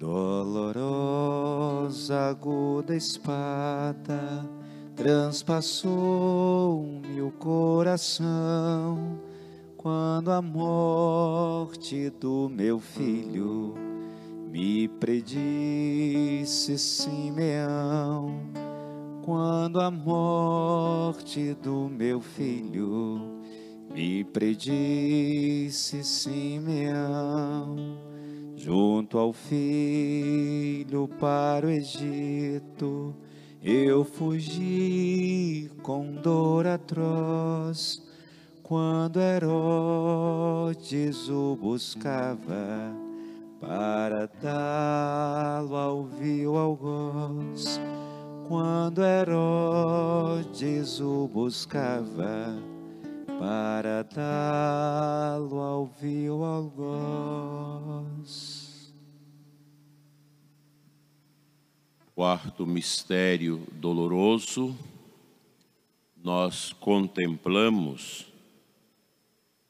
Dolorosa 0.00 0.80
aguda 2.30 2.96
espada 2.96 4.48
transpassou-me 4.96 7.20
o 7.20 7.30
coração 7.32 9.20
quando 9.76 10.32
a 10.32 10.40
morte 10.40 12.08
do 12.18 12.48
meu 12.48 12.78
filho 12.78 13.74
me 14.50 14.88
predisse 14.88 16.78
Simeão, 16.78 18.40
quando 19.22 19.82
a 19.82 19.90
morte 19.90 21.52
do 21.62 21.90
meu 21.90 22.22
filho 22.22 23.20
me 23.94 24.24
predisse 24.24 26.02
Simeão, 26.02 27.98
junto 28.62 29.16
ao 29.16 29.32
filho 29.32 31.08
para 31.18 31.66
o 31.66 31.70
Egito, 31.70 33.14
eu 33.62 34.04
fugi 34.04 35.70
com 35.82 36.12
dor 36.12 36.66
atroz. 36.66 38.02
Quando 38.62 39.18
Herodes 39.18 41.28
o 41.28 41.56
buscava 41.56 42.94
para 43.60 44.30
dá-lo 44.40 45.74
ao 45.74 46.04
vil 46.04 46.56
algoz, 46.56 47.80
quando 48.46 49.02
Herodes 49.02 51.00
o 51.00 51.26
buscava 51.26 52.56
para 53.40 54.02
dá-lo 54.02 55.58
ao 55.58 55.86
vil 55.86 56.44
algoz. 56.44 57.00
Quarto 62.14 62.66
mistério 62.66 63.66
doloroso, 63.72 64.76
nós 66.22 66.74
contemplamos 66.74 68.26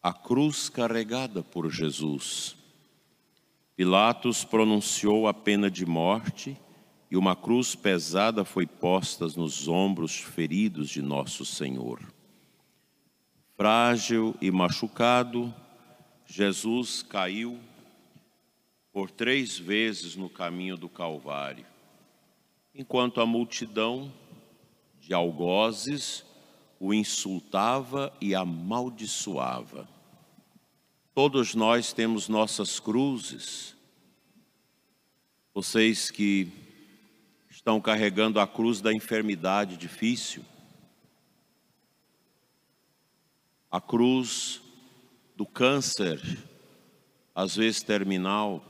a 0.03 0.13
cruz 0.13 0.69
carregada 0.69 1.41
por 1.41 1.71
Jesus. 1.71 2.57
Pilatos 3.77 4.43
pronunciou 4.43 5.29
a 5.29 5.35
pena 5.35 5.71
de 5.71 5.87
morte 5.87 6.57
e 7.09 7.17
uma 7.17 7.37
cruz 7.37 7.77
pesada 7.77 8.45
foi 8.45 8.67
posta 8.67 9.27
nos 9.27 9.69
ombros 9.69 10.17
feridos 10.17 10.91
de 10.91 11.01
nosso 11.01 11.45
Senhor. 11.45 12.01
Frágil 13.61 14.35
e 14.41 14.51
machucado, 14.51 15.55
Jesus 16.25 17.03
caiu 17.03 17.61
por 18.91 19.11
três 19.11 19.59
vezes 19.59 20.17
no 20.17 20.31
caminho 20.31 20.79
do 20.79 20.89
Calvário, 20.89 21.67
enquanto 22.75 23.21
a 23.21 23.27
multidão 23.27 24.11
de 24.99 25.13
algozes 25.13 26.25
o 26.79 26.95
insultava 26.95 28.11
e 28.19 28.35
amaldiçoava. 28.35 29.87
Todos 31.15 31.55
nós 31.55 31.93
temos 31.93 32.31
nossas 32.31 32.81
cruzes. 32.81 33.77
Vocês 35.53 36.11
que 36.11 36.51
estão 37.51 37.79
carregando 37.79 38.41
a 38.41 38.47
cruz 38.47 38.81
da 38.81 38.91
enfermidade 38.91 39.77
difícil, 39.77 40.43
a 43.71 43.81
cruz 43.81 44.61
do 45.37 45.47
câncer, 45.47 46.21
às 47.33 47.55
vezes 47.55 47.83
terminal, 47.83 48.67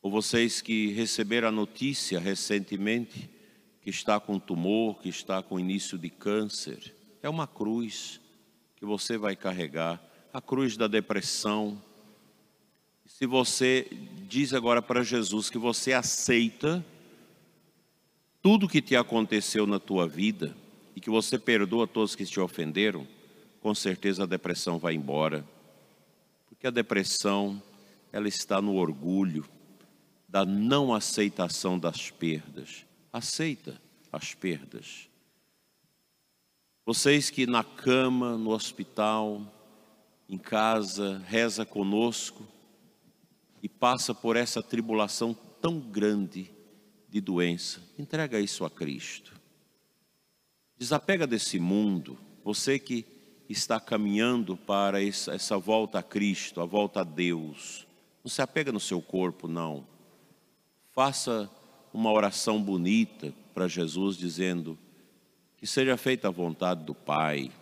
ou 0.00 0.10
vocês 0.10 0.62
que 0.62 0.88
receberam 0.92 1.48
a 1.48 1.52
notícia 1.52 2.18
recentemente 2.18 3.30
que 3.82 3.90
está 3.90 4.18
com 4.18 4.38
tumor, 4.38 5.00
que 5.00 5.08
está 5.08 5.42
com 5.42 5.60
início 5.60 5.98
de 5.98 6.08
câncer. 6.08 6.94
É 7.22 7.28
uma 7.28 7.46
cruz 7.46 8.20
que 8.76 8.86
você 8.86 9.18
vai 9.18 9.36
carregar, 9.36 10.02
a 10.32 10.40
cruz 10.40 10.76
da 10.76 10.88
depressão. 10.88 11.80
Se 13.04 13.26
você 13.26 13.86
diz 14.28 14.54
agora 14.54 14.80
para 14.80 15.04
Jesus 15.04 15.50
que 15.50 15.58
você 15.58 15.92
aceita 15.92 16.84
tudo 18.40 18.68
que 18.68 18.80
te 18.80 18.96
aconteceu 18.96 19.66
na 19.66 19.78
tua 19.78 20.08
vida 20.08 20.56
e 20.94 21.00
que 21.00 21.10
você 21.10 21.38
perdoa 21.38 21.86
todos 21.86 22.14
que 22.14 22.24
te 22.24 22.40
ofenderam, 22.40 23.06
com 23.60 23.74
certeza 23.74 24.24
a 24.24 24.26
depressão 24.26 24.78
vai 24.78 24.94
embora. 24.94 25.44
Porque 26.48 26.66
a 26.66 26.70
depressão, 26.70 27.62
ela 28.12 28.28
está 28.28 28.60
no 28.60 28.76
orgulho 28.76 29.44
da 30.28 30.44
não 30.44 30.94
aceitação 30.94 31.78
das 31.78 32.10
perdas 32.10 32.84
aceita 33.12 33.80
as 34.10 34.34
perdas. 34.34 35.08
Vocês 36.84 37.30
que 37.30 37.46
na 37.46 37.62
cama, 37.62 38.36
no 38.38 38.50
hospital, 38.50 39.42
em 40.28 40.38
casa, 40.38 41.22
reza 41.26 41.64
conosco 41.66 42.46
e 43.62 43.68
passa 43.68 44.14
por 44.14 44.34
essa 44.34 44.62
tribulação 44.62 45.34
tão 45.60 45.78
grande 45.78 46.50
de 47.08 47.20
doença, 47.20 47.80
entrega 47.98 48.40
isso 48.40 48.64
a 48.64 48.70
Cristo. 48.70 49.31
Desapega 50.82 51.28
desse 51.28 51.60
mundo, 51.60 52.18
você 52.42 52.76
que 52.76 53.06
está 53.48 53.78
caminhando 53.78 54.56
para 54.56 55.00
essa 55.00 55.56
volta 55.56 56.00
a 56.00 56.02
Cristo, 56.02 56.60
a 56.60 56.64
volta 56.64 57.02
a 57.02 57.04
Deus. 57.04 57.86
Não 58.24 58.28
se 58.28 58.42
apega 58.42 58.72
no 58.72 58.80
seu 58.80 59.00
corpo, 59.00 59.46
não. 59.46 59.86
Faça 60.90 61.48
uma 61.94 62.10
oração 62.10 62.60
bonita 62.60 63.32
para 63.54 63.68
Jesus, 63.68 64.16
dizendo 64.16 64.76
que 65.56 65.68
seja 65.68 65.96
feita 65.96 66.26
a 66.26 66.32
vontade 66.32 66.82
do 66.82 66.96
Pai. 66.96 67.52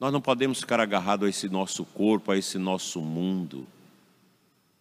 Nós 0.00 0.10
não 0.10 0.22
podemos 0.22 0.60
ficar 0.60 0.80
agarrados 0.80 1.26
a 1.26 1.28
esse 1.28 1.46
nosso 1.46 1.84
corpo, 1.84 2.32
a 2.32 2.38
esse 2.38 2.56
nosso 2.56 3.02
mundo. 3.02 3.66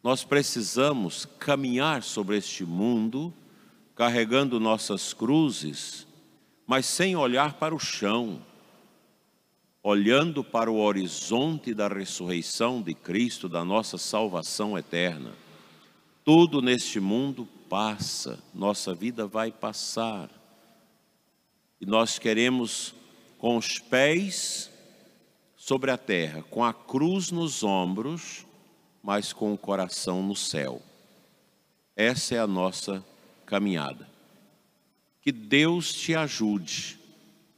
Nós 0.01 0.23
precisamos 0.23 1.25
caminhar 1.37 2.03
sobre 2.03 2.37
este 2.37 2.63
mundo, 2.63 3.33
carregando 3.97 4.61
nossas 4.61 5.11
cruzes, 5.13 6.07
mas 6.69 6.85
sem 6.85 7.15
olhar 7.15 7.55
para 7.55 7.73
o 7.73 7.79
chão, 7.79 8.45
olhando 9.81 10.43
para 10.43 10.69
o 10.69 10.77
horizonte 10.77 11.73
da 11.73 11.87
ressurreição 11.87 12.79
de 12.79 12.93
Cristo, 12.93 13.49
da 13.49 13.65
nossa 13.65 13.97
salvação 13.97 14.77
eterna. 14.77 15.33
Tudo 16.23 16.61
neste 16.61 16.99
mundo 16.99 17.47
passa, 17.67 18.37
nossa 18.53 18.93
vida 18.93 19.25
vai 19.25 19.51
passar. 19.51 20.29
E 21.81 21.87
nós 21.87 22.19
queremos, 22.19 22.93
com 23.39 23.57
os 23.57 23.79
pés 23.79 24.69
sobre 25.57 25.89
a 25.89 25.97
terra, 25.97 26.43
com 26.51 26.63
a 26.63 26.71
cruz 26.71 27.31
nos 27.31 27.63
ombros, 27.63 28.45
mas 29.01 29.33
com 29.33 29.51
o 29.51 29.57
coração 29.57 30.21
no 30.21 30.35
céu. 30.35 30.83
Essa 31.95 32.35
é 32.35 32.39
a 32.39 32.45
nossa 32.45 33.03
caminhada. 33.43 34.18
Que 35.21 35.31
Deus 35.31 35.93
te 35.93 36.15
ajude 36.15 36.99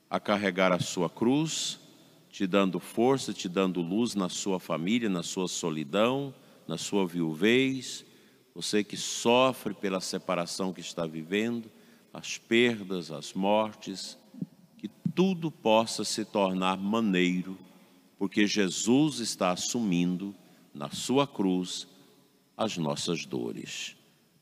a 0.10 0.20
carregar 0.20 0.72
a 0.72 0.80
sua 0.80 1.10
cruz, 1.10 1.80
te 2.30 2.48
dando 2.48 2.80
força, 2.80 3.34
te 3.34 3.48
dando 3.48 3.82
luz 3.82 4.16
na 4.16 4.30
sua 4.30 4.60
família, 4.60 5.10
na 5.10 5.24
sua 5.24 5.48
solidão, 5.48 6.34
na 6.68 6.78
sua 6.78 7.06
viuvez 7.06 8.06
você 8.54 8.84
que 8.84 8.98
sofre 8.98 9.74
pela 9.74 10.02
separação 10.02 10.74
que 10.74 10.82
está 10.82 11.06
vivendo, 11.06 11.72
as 12.14 12.38
perdas, 12.38 13.12
as 13.12 13.34
mortes, 13.34 14.18
que 14.78 14.90
tudo 15.16 15.50
possa 15.50 16.04
se 16.04 16.26
tornar 16.26 16.78
maneiro, 16.78 17.58
porque 18.18 18.46
Jesus 18.46 19.20
está 19.20 19.52
assumindo 19.52 20.36
na 20.74 20.90
sua 20.90 21.26
cruz 21.26 21.88
as 22.58 22.78
nossas 22.78 23.26
dores. 23.26 23.96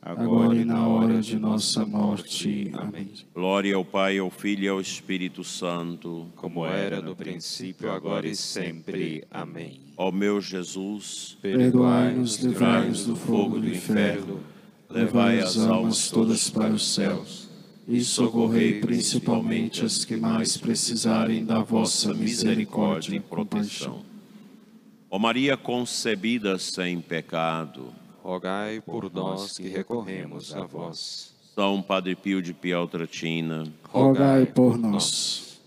agora 0.00 0.56
e 0.56 0.64
na 0.64 0.86
hora 0.86 1.20
de 1.20 1.38
nossa 1.38 1.84
morte. 1.84 2.70
Amém. 2.74 3.10
Glória 3.34 3.74
ao 3.76 3.84
Pai, 3.84 4.18
ao 4.18 4.30
Filho 4.30 4.64
e 4.64 4.68
ao 4.68 4.80
Espírito 4.80 5.44
Santo. 5.44 6.26
como 6.36 6.64
era 6.64 7.00
no 7.00 7.14
princípio, 7.14 7.90
agora 7.90 8.26
e 8.26 8.36
sempre. 8.36 9.24
Amém. 9.30 9.80
Ó 9.96 10.10
meu 10.10 10.40
Jesus, 10.40 11.36
Perdoai-nos, 11.42 12.36
livrai-nos 12.36 13.04
do 13.04 13.16
fogo 13.16 13.58
do 13.58 13.68
inferno, 13.68 14.40
levai 14.88 15.40
as 15.40 15.58
almas 15.58 16.10
todas 16.10 16.48
para 16.48 16.72
os 16.72 16.94
céus 16.94 17.48
e 17.86 18.02
socorrei 18.02 18.80
principalmente 18.80 19.84
as 19.84 20.04
que 20.04 20.14
mais 20.16 20.56
precisarem 20.58 21.44
da 21.44 21.60
vossa 21.60 22.12
misericórdia 22.12 23.16
e 23.16 23.20
compaixão. 23.20 24.04
Ó 25.10 25.18
Maria 25.18 25.56
concebida 25.56 26.58
sem 26.58 27.00
pecado, 27.00 27.94
Rogai 28.28 28.82
por 28.82 29.10
nós 29.10 29.56
que 29.56 29.68
recorremos 29.68 30.54
a 30.54 30.66
vós. 30.66 31.34
São 31.54 31.80
Padre 31.80 32.14
Pio 32.14 32.42
de 32.42 32.52
Pieltratina, 32.52 33.64
Rogai 33.90 34.44
por 34.44 34.76
nós. 34.76 35.62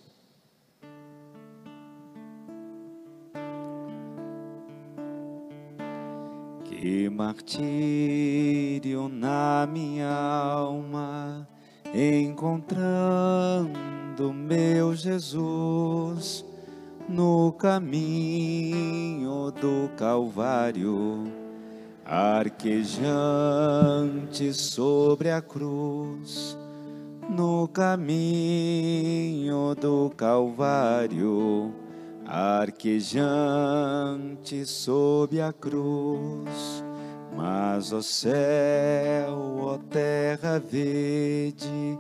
Que 6.66 7.10
martírio 7.10 9.10
na 9.10 9.68
minha 9.68 10.14
alma, 10.14 11.48
encontrando 11.96 13.72
meu 14.32 14.94
Jesus 14.94 16.46
no 17.10 17.54
caminho 17.54 19.50
do 19.50 19.90
Calvário, 19.98 21.41
arquejante 22.14 22.92
sobre 24.54 25.32
a 25.32 25.42
cruz, 25.42 26.58
no 27.30 27.70
caminho 27.70 28.14
do 29.80 30.12
Calvário, 30.18 31.74
arquejante 32.28 33.16
sob 34.66 35.40
a 35.42 35.54
cruz. 35.54 36.84
Mas, 37.34 37.94
ó 37.94 38.02
céu, 38.02 39.60
ó 39.62 39.78
terra 39.90 40.60
verde, 40.60 41.98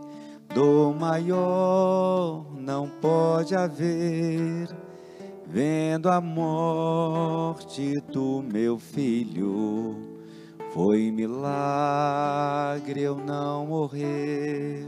do 0.54 0.94
maior 0.94 2.46
não 2.60 2.90
pode 2.90 3.56
haver, 3.56 4.68
vendo 5.52 6.10
a 6.10 6.22
morte 6.22 8.00
do 8.12 8.42
meu 8.42 8.80
filho, 8.80 9.98
foi 10.74 11.12
milagre 11.12 13.02
eu 13.02 13.18
não 13.18 13.66
morrer, 13.66 14.86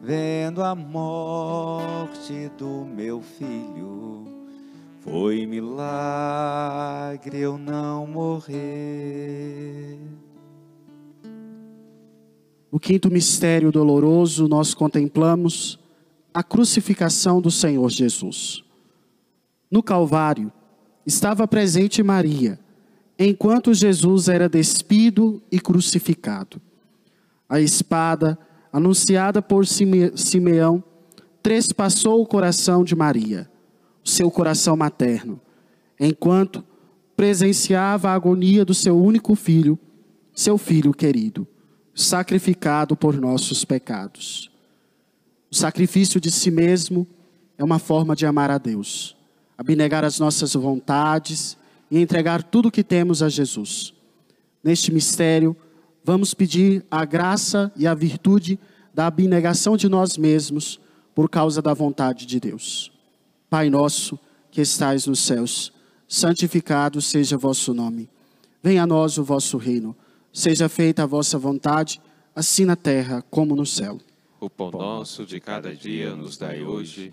vendo 0.00 0.62
a 0.62 0.76
morte 0.76 2.48
do 2.56 2.84
meu 2.84 3.20
filho. 3.20 4.22
Foi 5.00 5.44
milagre 5.46 7.40
eu 7.40 7.58
não 7.58 8.06
morrer. 8.06 9.98
O 12.70 12.78
quinto 12.78 13.10
mistério 13.10 13.72
doloroso, 13.72 14.46
nós 14.46 14.74
contemplamos 14.74 15.76
a 16.32 16.40
crucificação 16.44 17.40
do 17.40 17.50
Senhor 17.50 17.90
Jesus. 17.90 18.62
No 19.72 19.82
Calvário 19.82 20.52
estava 21.06 21.48
presente 21.48 22.02
Maria, 22.02 22.60
enquanto 23.18 23.72
Jesus 23.72 24.28
era 24.28 24.46
despido 24.46 25.42
e 25.50 25.58
crucificado. 25.58 26.60
A 27.48 27.58
espada, 27.58 28.38
anunciada 28.70 29.40
por 29.40 29.66
Sime- 29.66 30.12
Simeão, 30.14 30.84
trespassou 31.42 32.20
o 32.20 32.26
coração 32.26 32.84
de 32.84 32.94
Maria, 32.94 33.50
seu 34.04 34.30
coração 34.30 34.76
materno, 34.76 35.40
enquanto 35.98 36.62
presenciava 37.16 38.10
a 38.10 38.14
agonia 38.14 38.66
do 38.66 38.74
seu 38.74 39.02
único 39.02 39.34
filho, 39.34 39.78
seu 40.34 40.58
filho 40.58 40.92
querido, 40.92 41.48
sacrificado 41.94 42.94
por 42.94 43.18
nossos 43.18 43.64
pecados. 43.64 44.50
O 45.50 45.54
sacrifício 45.56 46.20
de 46.20 46.30
si 46.30 46.50
mesmo 46.50 47.06
é 47.56 47.64
uma 47.64 47.78
forma 47.78 48.14
de 48.14 48.26
amar 48.26 48.50
a 48.50 48.58
Deus, 48.58 49.16
abnegar 49.62 50.04
as 50.04 50.18
nossas 50.18 50.54
vontades 50.54 51.56
e 51.88 51.98
entregar 51.98 52.42
tudo 52.42 52.66
o 52.66 52.70
que 52.70 52.82
temos 52.82 53.22
a 53.22 53.28
Jesus. 53.28 53.94
Neste 54.62 54.92
mistério, 54.92 55.56
vamos 56.04 56.34
pedir 56.34 56.84
a 56.90 57.04
graça 57.04 57.72
e 57.76 57.86
a 57.86 57.94
virtude 57.94 58.58
da 58.92 59.06
abnegação 59.06 59.76
de 59.76 59.88
nós 59.88 60.18
mesmos 60.18 60.80
por 61.14 61.30
causa 61.30 61.62
da 61.62 61.72
vontade 61.72 62.26
de 62.26 62.40
Deus. 62.40 62.90
Pai 63.48 63.70
nosso, 63.70 64.18
que 64.50 64.60
estais 64.60 65.06
nos 65.06 65.20
céus, 65.20 65.72
santificado 66.08 67.00
seja 67.00 67.38
vosso 67.38 67.72
nome. 67.72 68.10
Venha 68.62 68.82
a 68.82 68.86
nós 68.86 69.16
o 69.16 69.24
vosso 69.24 69.56
reino. 69.56 69.94
Seja 70.32 70.68
feita 70.68 71.04
a 71.04 71.06
vossa 71.06 71.38
vontade, 71.38 72.00
assim 72.34 72.64
na 72.64 72.74
terra 72.74 73.22
como 73.30 73.54
no 73.54 73.66
céu. 73.66 73.98
O 74.40 74.50
pão 74.50 74.72
nosso 74.72 75.24
de 75.24 75.38
cada 75.38 75.74
dia 75.74 76.16
nos 76.16 76.36
dai 76.36 76.62
hoje. 76.62 77.12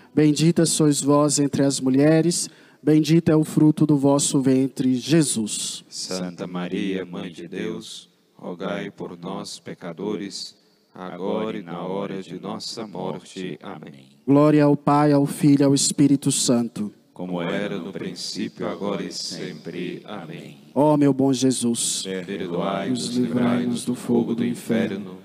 Bendita 0.13 0.65
sois 0.65 1.01
vós 1.01 1.39
entre 1.39 1.63
as 1.63 1.79
mulheres. 1.79 2.49
Bendito 2.83 3.29
é 3.29 3.35
o 3.35 3.45
fruto 3.45 3.85
do 3.85 3.95
vosso 3.95 4.41
ventre, 4.41 4.95
Jesus. 4.95 5.85
Santa 5.87 6.45
Maria, 6.45 7.05
Mãe 7.05 7.31
de 7.31 7.47
Deus, 7.47 8.09
rogai 8.35 8.91
por 8.91 9.17
nós, 9.17 9.57
pecadores, 9.57 10.57
agora 10.93 11.57
e 11.57 11.61
na 11.61 11.81
hora 11.81 12.21
de 12.21 12.37
nossa 12.37 12.85
morte. 12.85 13.57
Amém. 13.63 14.09
Glória 14.27 14.65
ao 14.65 14.75
Pai, 14.75 15.13
ao 15.13 15.25
Filho 15.25 15.61
e 15.61 15.63
ao 15.63 15.73
Espírito 15.73 16.29
Santo. 16.29 16.91
Como 17.13 17.41
era 17.41 17.77
no 17.77 17.93
princípio, 17.93 18.67
agora 18.67 19.03
e 19.03 19.13
sempre. 19.13 20.01
Amém. 20.03 20.57
Ó 20.75 20.97
meu 20.97 21.13
bom 21.13 21.31
Jesus, 21.31 22.03
Perdoai-nos, 22.25 23.15
livrai-nos 23.15 23.85
do 23.85 23.95
fogo 23.95 24.35
do 24.35 24.45
inferno, 24.45 25.19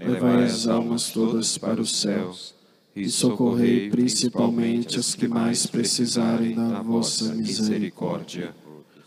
levai 0.00 0.44
as 0.44 0.66
almas 0.66 1.10
todas 1.10 1.56
para 1.58 1.80
os 1.80 1.94
céus 1.94 2.60
e 2.94 3.08
socorrei 3.08 3.88
principalmente 3.90 4.98
as 4.98 5.14
que 5.14 5.26
mais 5.26 5.66
precisarem 5.66 6.54
da 6.54 6.82
vossa 6.82 7.34
misericórdia. 7.34 8.54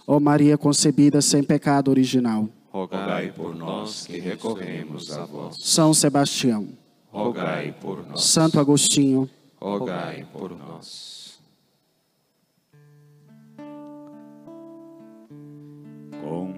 ó 0.07 0.19
Maria 0.19 0.57
concebida 0.57 1.21
sem 1.21 1.43
pecado 1.43 1.89
original, 1.89 2.49
Rogai 2.71 3.31
por 3.31 3.55
nós 3.55 4.05
que 4.05 4.19
recorremos 4.19 5.11
a 5.11 5.25
vós. 5.25 5.57
São 5.59 5.93
Sebastião, 5.93 6.67
Rogai 7.09 7.73
por 7.79 8.05
nós. 8.05 8.25
Santo 8.25 8.59
Agostinho, 8.59 9.29
Rogai 9.61 10.27
por 10.33 10.57
nós. 10.57 11.39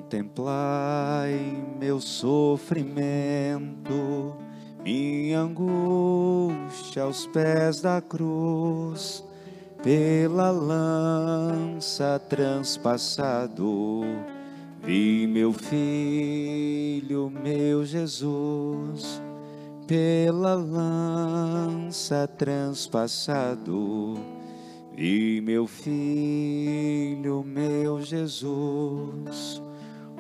Contemplai 0.08 1.62
meu 1.78 2.00
sofrimento, 2.00 2.74
minha 4.88 5.42
angústia 5.42 7.04
aos 7.04 7.28
pés 7.28 7.82
da 7.82 8.00
cruz, 8.00 9.22
pela 9.84 10.50
lança 10.50 12.18
transpassado, 12.30 14.06
vi 14.82 15.28
meu 15.28 15.52
filho, 15.52 17.30
meu 17.30 17.84
Jesus, 17.84 19.22
pela 19.86 20.56
lança 20.56 22.26
transpassado. 22.38 24.18
Vi 24.96 25.42
meu 25.42 25.68
filho, 25.68 27.44
meu 27.46 28.02
Jesus, 28.02 29.62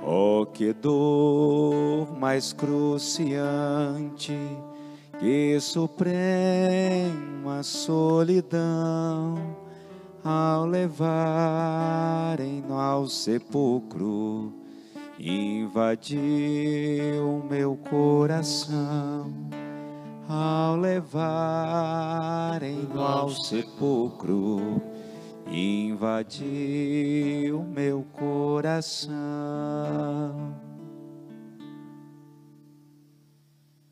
oh 0.03 0.45
que 0.45 0.73
dor 0.73 2.15
mais 2.19 2.53
cruciante, 2.53 4.37
que 5.19 5.59
suprema 5.59 7.63
solidão, 7.63 9.35
ao 10.23 10.65
levarem-no 10.65 12.77
ao 12.77 13.07
sepulcro, 13.07 14.53
invadiu 15.19 16.15
meu 17.49 17.75
coração. 17.75 19.33
Ao 20.29 20.75
levarem-no 20.75 23.01
ao 23.01 23.29
sepulcro, 23.29 24.81
invadiu 25.49 26.45
meu 27.63 28.05
coração. 28.13 29.15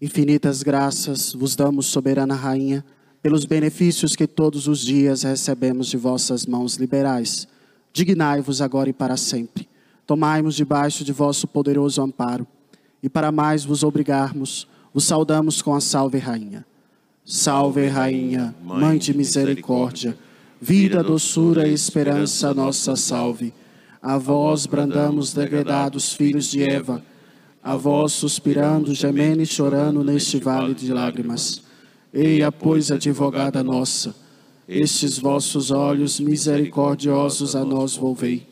Infinitas 0.02 0.62
graças 0.62 1.34
vos 1.34 1.56
damos, 1.56 1.86
soberana 1.88 2.36
Rainha, 2.36 2.84
pelos 3.22 3.46
benefícios 3.46 4.16
que 4.16 4.28
todos 4.28 4.68
os 4.68 4.82
dias 4.82 5.24
recebemos 5.24 5.88
de 5.88 5.98
vossas 5.98 6.46
mãos 6.46 6.76
liberais. 6.76 7.48
Dignai-vos 7.92 8.62
agora 8.62 8.90
e 8.90 8.94
para 8.94 9.18
sempre. 9.18 9.68
Tomai-nos 10.06 10.54
debaixo 10.56 11.04
de 11.04 11.12
vosso 11.12 11.48
poderoso 11.48 12.02
amparo. 12.02 12.46
E 13.02 13.10
para 13.10 13.32
mais 13.32 13.66
vos 13.66 13.84
obrigarmos, 13.84 14.68
vos 14.94 15.06
saudamos 15.06 15.62
com 15.62 15.74
a 15.74 15.82
Salve 15.82 16.18
Rainha. 16.20 16.66
Salve 17.24 17.88
Rainha, 17.88 18.54
Mãe 18.62 19.00
de 19.00 19.12
misericórdia, 19.16 20.16
vida, 20.62 21.04
doçura 21.04 21.68
e 21.68 21.74
esperança, 21.74 22.54
nossa 22.54 22.96
salve. 22.96 23.54
A 24.02 24.18
vós 24.18 24.66
brandamos, 24.66 25.34
degradados 25.34 26.14
filhos 26.14 26.50
de 26.50 26.64
Eva 26.64 27.04
a 27.66 27.76
vós 27.76 28.14
suspirando, 28.14 28.94
gemendo 28.94 29.42
e 29.42 29.46
chorando 29.46 30.04
neste 30.04 30.38
vale 30.38 30.76
de 30.76 30.94
lágrimas. 30.94 31.64
Eia, 32.14 32.52
pois, 32.52 32.92
advogada 32.92 33.64
nossa, 33.64 34.16
estes 34.70 35.18
vossos 35.18 35.72
olhos 35.72 36.20
misericordiosos 36.20 37.56
a 37.56 37.66
nós 37.66 37.96
volvei. 37.96 38.46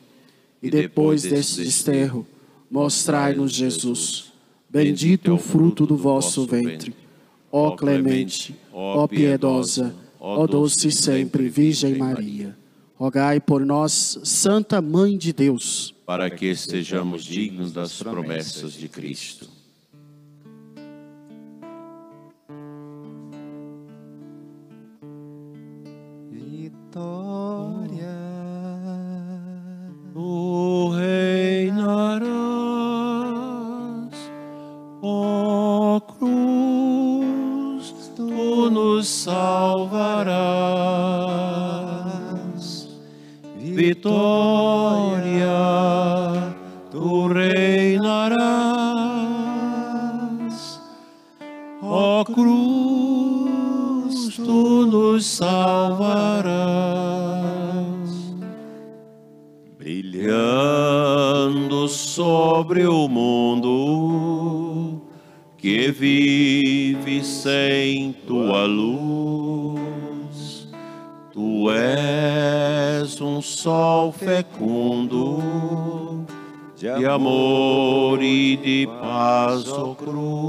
E 0.60 0.68
depois 0.68 1.22
deste 1.22 1.62
desterro, 1.62 2.26
mostrai-nos 2.68 3.52
Jesus, 3.52 4.32
bendito 4.68 5.32
o 5.32 5.38
fruto 5.38 5.86
do 5.86 5.96
vosso 5.96 6.44
ventre. 6.44 6.92
Ó 7.52 7.76
clemente, 7.76 8.52
ó 8.72 9.06
piedosa, 9.06 9.94
ó 10.26 10.46
doce 10.46 10.90
sempre 10.90 11.48
Virgem 11.48 11.96
Maria. 11.96 12.56
Rogai 12.96 13.40
por 13.40 13.64
nós, 13.66 14.18
Santa 14.22 14.80
Mãe 14.80 15.18
de 15.18 15.32
Deus 15.32 15.94
para 16.06 16.28
que 16.28 16.54
sejamos 16.54 17.24
dignos 17.24 17.72
das 17.72 18.02
promessas 18.02 18.74
de 18.74 18.88
Cristo. 18.88 19.48
Fecundo 74.24 76.24
de 76.76 77.06
amor 77.06 78.22
e 78.22 78.56
de 78.56 78.88
paz, 79.00 79.68
ó 79.68 79.94
cruz 79.94 80.43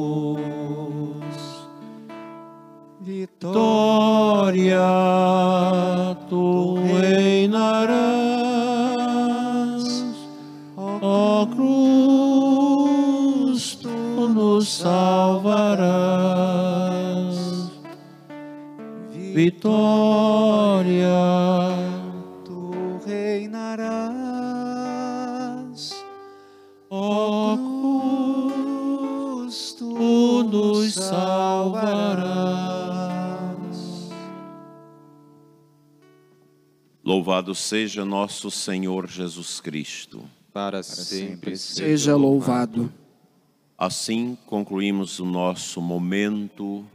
Louvado 37.35 37.53
seja 37.53 38.05
nosso 38.05 38.49
Senhor 38.49 39.09
Jesus 39.09 39.59
Cristo. 39.59 40.23
Para, 40.53 40.81
sempre 40.81 41.57
seja 41.57 42.15
louvado. 42.15 42.89
Assim 43.77 44.37
concluímos 44.45 45.19
o 45.19 45.25
nosso 45.25 45.81
momento 45.81 46.85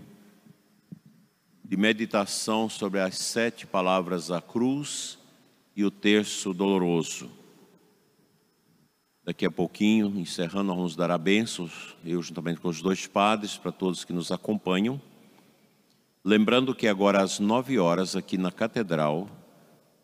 de 1.63 1.77
meditação 1.77 2.71
sobre 2.71 3.01
as 3.01 3.19
sete 3.19 3.67
palavras 3.67 4.29
da 4.29 4.41
cruz 4.41 5.19
e 5.77 5.85
o 5.85 5.91
terço 5.91 6.55
doloroso. 6.55 7.31
Daqui 9.23 9.45
a 9.45 9.51
pouquinho, 9.51 10.19
encerrando, 10.19 10.69
nós 10.69 10.77
vamos 10.77 10.97
dar 10.97 11.11
a 11.11 11.19
bênção, 11.19 11.71
eu 12.03 12.23
juntamente 12.23 12.63
com 12.63 12.69
os 12.71 12.81
dois 12.81 13.07
padres, 13.07 13.59
para 13.59 13.73
todos 13.73 14.07
que 14.07 14.13
nos 14.15 14.33
acompanham. 14.33 14.99
Lembrando 16.25 16.75
que 16.75 16.89
agora 16.89 17.21
às 17.21 17.39
nove 17.39 17.79
horas, 17.79 18.17
aqui 18.17 18.39
na 18.39 18.51
Catedral, 18.51 19.29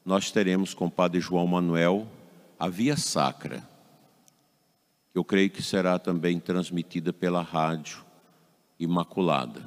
nós 0.06 0.30
teremos 0.30 0.72
com 0.72 0.86
o 0.86 0.90
Padre 0.90 1.20
João 1.20 1.48
Manuel 1.48 2.06
a 2.56 2.68
Via 2.68 2.96
Sacra, 2.96 3.68
eu 5.12 5.24
creio 5.24 5.50
que 5.50 5.60
será 5.60 5.98
também 5.98 6.38
transmitida 6.38 7.12
pela 7.12 7.42
rádio 7.42 8.04
Imaculada 8.78 9.62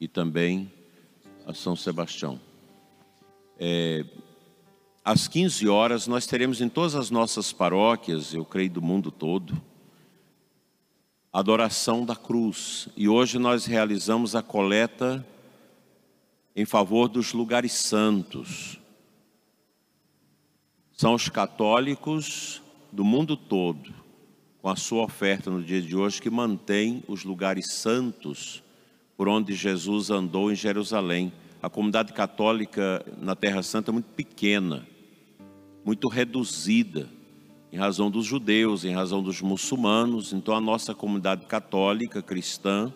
e 0.00 0.08
também 0.08 0.72
a 1.46 1.54
São 1.54 1.76
Sebastião. 1.76 2.40
É, 3.60 4.04
às 5.04 5.28
15 5.28 5.68
horas 5.68 6.08
nós 6.08 6.26
teremos 6.26 6.60
em 6.60 6.68
todas 6.68 6.96
as 6.96 7.10
nossas 7.10 7.52
paróquias, 7.52 8.34
eu 8.34 8.44
creio 8.44 8.70
do 8.70 8.82
mundo 8.82 9.12
todo, 9.12 9.60
adoração 11.32 12.04
da 12.04 12.16
cruz. 12.16 12.88
E 12.96 13.08
hoje 13.08 13.38
nós 13.38 13.66
realizamos 13.66 14.34
a 14.34 14.42
coleta 14.42 15.24
em 16.58 16.64
favor 16.64 17.08
dos 17.08 17.32
lugares 17.32 17.70
santos. 17.70 18.80
São 20.90 21.14
os 21.14 21.28
católicos 21.28 22.60
do 22.90 23.04
mundo 23.04 23.36
todo, 23.36 23.94
com 24.60 24.68
a 24.68 24.74
sua 24.74 25.04
oferta 25.04 25.52
no 25.52 25.62
dia 25.62 25.80
de 25.80 25.94
hoje, 25.94 26.20
que 26.20 26.28
mantém 26.28 27.04
os 27.06 27.22
lugares 27.22 27.74
santos 27.74 28.60
por 29.16 29.28
onde 29.28 29.54
Jesus 29.54 30.10
andou 30.10 30.50
em 30.50 30.56
Jerusalém. 30.56 31.32
A 31.62 31.70
comunidade 31.70 32.12
católica 32.12 33.06
na 33.22 33.36
Terra 33.36 33.62
Santa 33.62 33.92
é 33.92 33.94
muito 33.94 34.10
pequena, 34.16 34.84
muito 35.84 36.08
reduzida, 36.08 37.08
em 37.72 37.76
razão 37.76 38.10
dos 38.10 38.26
judeus, 38.26 38.84
em 38.84 38.92
razão 38.92 39.22
dos 39.22 39.40
muçulmanos. 39.40 40.32
Então, 40.32 40.56
a 40.56 40.60
nossa 40.60 40.92
comunidade 40.92 41.46
católica 41.46 42.20
cristã 42.20 42.92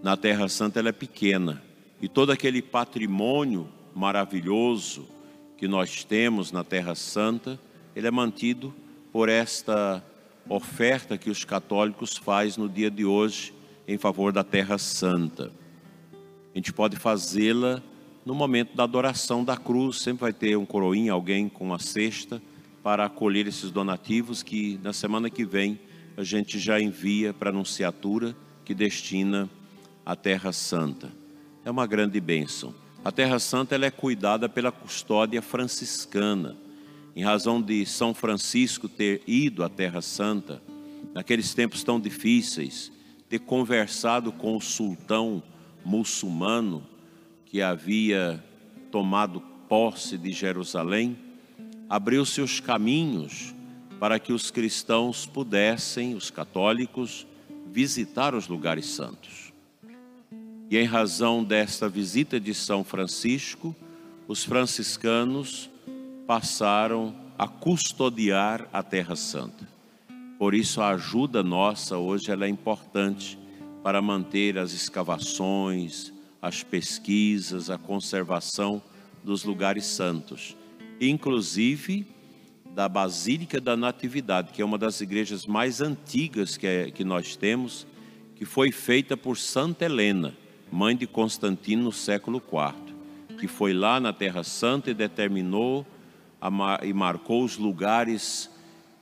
na 0.00 0.16
Terra 0.16 0.48
Santa 0.48 0.78
ela 0.78 0.90
é 0.90 0.92
pequena 0.92 1.71
e 2.02 2.08
todo 2.08 2.32
aquele 2.32 2.60
patrimônio 2.60 3.68
maravilhoso 3.94 5.06
que 5.56 5.68
nós 5.68 6.02
temos 6.02 6.50
na 6.50 6.64
Terra 6.64 6.96
Santa, 6.96 7.60
ele 7.94 8.08
é 8.08 8.10
mantido 8.10 8.74
por 9.12 9.28
esta 9.28 10.04
oferta 10.48 11.16
que 11.16 11.30
os 11.30 11.44
católicos 11.44 12.16
fazem 12.16 12.64
no 12.64 12.68
dia 12.68 12.90
de 12.90 13.04
hoje 13.04 13.54
em 13.86 13.96
favor 13.96 14.32
da 14.32 14.42
Terra 14.42 14.78
Santa. 14.78 15.52
A 16.52 16.58
gente 16.58 16.72
pode 16.72 16.96
fazê-la 16.96 17.80
no 18.26 18.34
momento 18.34 18.74
da 18.74 18.82
adoração 18.82 19.44
da 19.44 19.56
cruz, 19.56 20.00
sempre 20.00 20.22
vai 20.22 20.32
ter 20.32 20.56
um 20.56 20.66
coroinha, 20.66 21.12
alguém 21.12 21.48
com 21.48 21.66
uma 21.66 21.78
cesta 21.78 22.42
para 22.82 23.04
acolher 23.04 23.46
esses 23.46 23.70
donativos 23.70 24.42
que 24.42 24.76
na 24.82 24.92
semana 24.92 25.30
que 25.30 25.44
vem 25.44 25.78
a 26.16 26.24
gente 26.24 26.58
já 26.58 26.80
envia 26.80 27.32
para 27.32 27.50
a 27.50 27.52
anunciatura 27.52 28.34
que 28.64 28.74
destina 28.74 29.48
à 30.04 30.16
Terra 30.16 30.52
Santa 30.52 31.21
é 31.64 31.70
uma 31.70 31.86
grande 31.86 32.20
bênção. 32.20 32.74
A 33.04 33.10
Terra 33.10 33.38
Santa 33.38 33.74
ela 33.74 33.86
é 33.86 33.90
cuidada 33.90 34.48
pela 34.48 34.72
custódia 34.72 35.40
franciscana. 35.42 36.56
Em 37.14 37.22
razão 37.22 37.60
de 37.60 37.84
São 37.84 38.14
Francisco 38.14 38.88
ter 38.88 39.22
ido 39.26 39.62
à 39.62 39.68
Terra 39.68 40.00
Santa, 40.00 40.62
naqueles 41.12 41.52
tempos 41.54 41.84
tão 41.84 42.00
difíceis, 42.00 42.90
ter 43.28 43.40
conversado 43.40 44.32
com 44.32 44.56
o 44.56 44.60
sultão 44.60 45.42
muçulmano 45.84 46.86
que 47.44 47.60
havia 47.60 48.42
tomado 48.90 49.40
posse 49.68 50.16
de 50.16 50.32
Jerusalém, 50.32 51.18
abriu 51.88 52.24
seus 52.24 52.60
caminhos 52.60 53.54
para 54.00 54.18
que 54.18 54.32
os 54.32 54.50
cristãos 54.50 55.26
pudessem, 55.26 56.14
os 56.14 56.30
católicos, 56.30 57.26
visitar 57.70 58.34
os 58.34 58.48
lugares 58.48 58.86
santos. 58.86 59.51
E 60.72 60.78
em 60.78 60.86
razão 60.86 61.44
desta 61.44 61.86
visita 61.86 62.40
de 62.40 62.54
São 62.54 62.82
Francisco, 62.82 63.76
os 64.26 64.42
franciscanos 64.42 65.68
passaram 66.26 67.14
a 67.36 67.46
custodiar 67.46 68.66
a 68.72 68.82
Terra 68.82 69.14
Santa. 69.14 69.68
Por 70.38 70.54
isso 70.54 70.80
a 70.80 70.88
ajuda 70.92 71.42
nossa 71.42 71.98
hoje 71.98 72.30
ela 72.30 72.46
é 72.46 72.48
importante 72.48 73.38
para 73.82 74.00
manter 74.00 74.56
as 74.56 74.72
escavações, 74.72 76.10
as 76.40 76.62
pesquisas, 76.62 77.68
a 77.68 77.76
conservação 77.76 78.82
dos 79.22 79.44
lugares 79.44 79.84
santos, 79.84 80.56
inclusive 80.98 82.06
da 82.74 82.88
Basílica 82.88 83.60
da 83.60 83.76
Natividade, 83.76 84.54
que 84.54 84.62
é 84.62 84.64
uma 84.64 84.78
das 84.78 85.02
igrejas 85.02 85.44
mais 85.44 85.82
antigas 85.82 86.56
que, 86.56 86.66
é, 86.66 86.90
que 86.90 87.04
nós 87.04 87.36
temos, 87.36 87.86
que 88.34 88.46
foi 88.46 88.72
feita 88.72 89.18
por 89.18 89.36
Santa 89.36 89.84
Helena, 89.84 90.34
mãe 90.72 90.96
de 90.96 91.06
Constantino 91.06 91.84
no 91.84 91.92
século 91.92 92.38
IV, 92.38 93.36
que 93.38 93.46
foi 93.46 93.74
lá 93.74 94.00
na 94.00 94.12
Terra 94.12 94.42
Santa 94.42 94.90
e 94.90 94.94
determinou 94.94 95.86
e 96.82 96.92
marcou 96.94 97.44
os 97.44 97.58
lugares 97.58 98.50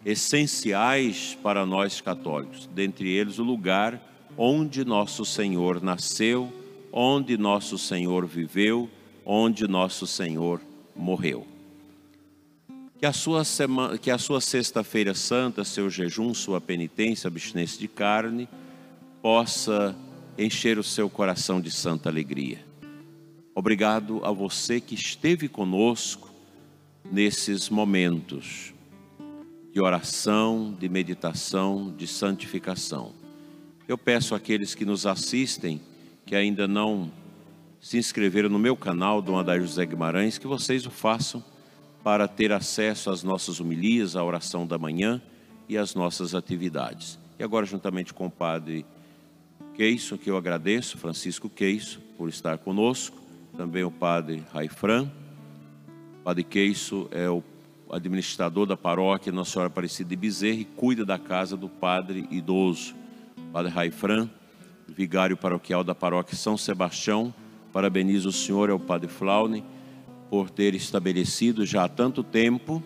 essenciais 0.04 1.38
para 1.40 1.64
nós 1.64 2.00
católicos, 2.00 2.68
dentre 2.74 3.08
eles 3.08 3.38
o 3.38 3.44
lugar 3.44 4.00
onde 4.36 4.84
nosso 4.84 5.24
Senhor 5.24 5.80
nasceu, 5.80 6.52
onde 6.92 7.38
nosso 7.38 7.78
Senhor 7.78 8.26
viveu, 8.26 8.90
onde 9.24 9.68
nosso 9.68 10.06
Senhor 10.06 10.60
morreu. 10.96 11.46
Que 12.98 13.06
a 13.06 13.12
sua, 13.12 13.44
semana, 13.44 13.96
que 13.96 14.10
a 14.10 14.18
sua 14.18 14.40
sexta-feira 14.40 15.14
santa, 15.14 15.64
seu 15.64 15.88
jejum, 15.88 16.34
sua 16.34 16.60
penitência, 16.60 17.28
abstinência 17.28 17.78
de 17.78 17.88
carne, 17.88 18.48
possa 19.22 19.96
encher 20.40 20.78
o 20.78 20.82
seu 20.82 21.10
coração 21.10 21.60
de 21.60 21.70
santa 21.70 22.08
alegria. 22.08 22.64
Obrigado 23.54 24.24
a 24.24 24.32
você 24.32 24.80
que 24.80 24.94
esteve 24.94 25.48
conosco 25.48 26.30
nesses 27.12 27.68
momentos 27.68 28.72
de 29.70 29.80
oração, 29.80 30.74
de 30.78 30.88
meditação, 30.88 31.94
de 31.94 32.06
santificação. 32.06 33.12
Eu 33.86 33.98
peço 33.98 34.34
àqueles 34.34 34.74
que 34.74 34.84
nos 34.84 35.04
assistem, 35.04 35.80
que 36.24 36.34
ainda 36.34 36.66
não 36.66 37.12
se 37.78 37.98
inscreveram 37.98 38.48
no 38.48 38.58
meu 38.58 38.76
canal, 38.76 39.20
Dom 39.20 39.38
Adair 39.38 39.60
José 39.60 39.84
Guimarães, 39.84 40.38
que 40.38 40.46
vocês 40.46 40.86
o 40.86 40.90
façam 40.90 41.44
para 42.02 42.26
ter 42.26 42.50
acesso 42.50 43.10
às 43.10 43.22
nossas 43.22 43.60
homilias, 43.60 44.16
à 44.16 44.24
oração 44.24 44.66
da 44.66 44.78
manhã 44.78 45.20
e 45.68 45.76
às 45.76 45.94
nossas 45.94 46.34
atividades. 46.34 47.18
E 47.38 47.44
agora, 47.44 47.66
juntamente 47.66 48.14
com 48.14 48.26
o 48.26 48.30
Padre 48.30 48.86
Queiso, 49.80 50.18
que 50.18 50.30
eu 50.30 50.36
agradeço, 50.36 50.98
Francisco 50.98 51.48
Queiso, 51.48 52.00
por 52.18 52.28
estar 52.28 52.58
conosco, 52.58 53.16
também 53.56 53.82
o 53.82 53.90
Padre 53.90 54.44
Raifran. 54.52 55.10
O 56.20 56.22
Padre 56.22 56.44
Queiso 56.44 57.08
é 57.10 57.30
o 57.30 57.42
administrador 57.90 58.66
da 58.66 58.76
paróquia 58.76 59.32
Nossa 59.32 59.52
Senhora 59.52 59.68
Aparecida 59.68 60.10
de 60.10 60.16
Bezerra 60.16 60.58
e 60.58 60.66
cuida 60.66 61.02
da 61.02 61.18
casa 61.18 61.56
do 61.56 61.66
Padre 61.66 62.28
idoso. 62.30 62.94
Padre 63.54 63.72
Raifran, 63.72 64.28
vigário 64.86 65.34
paroquial 65.34 65.82
da 65.82 65.94
paróquia 65.94 66.36
São 66.36 66.58
Sebastião, 66.58 67.32
parabenizo 67.72 68.28
o 68.28 68.32
senhor 68.32 68.68
e 68.68 68.72
o 68.72 68.78
Padre 68.78 69.08
Flaune 69.08 69.64
por 70.28 70.50
ter 70.50 70.74
estabelecido 70.74 71.64
já 71.64 71.84
há 71.84 71.88
tanto 71.88 72.22
tempo 72.22 72.82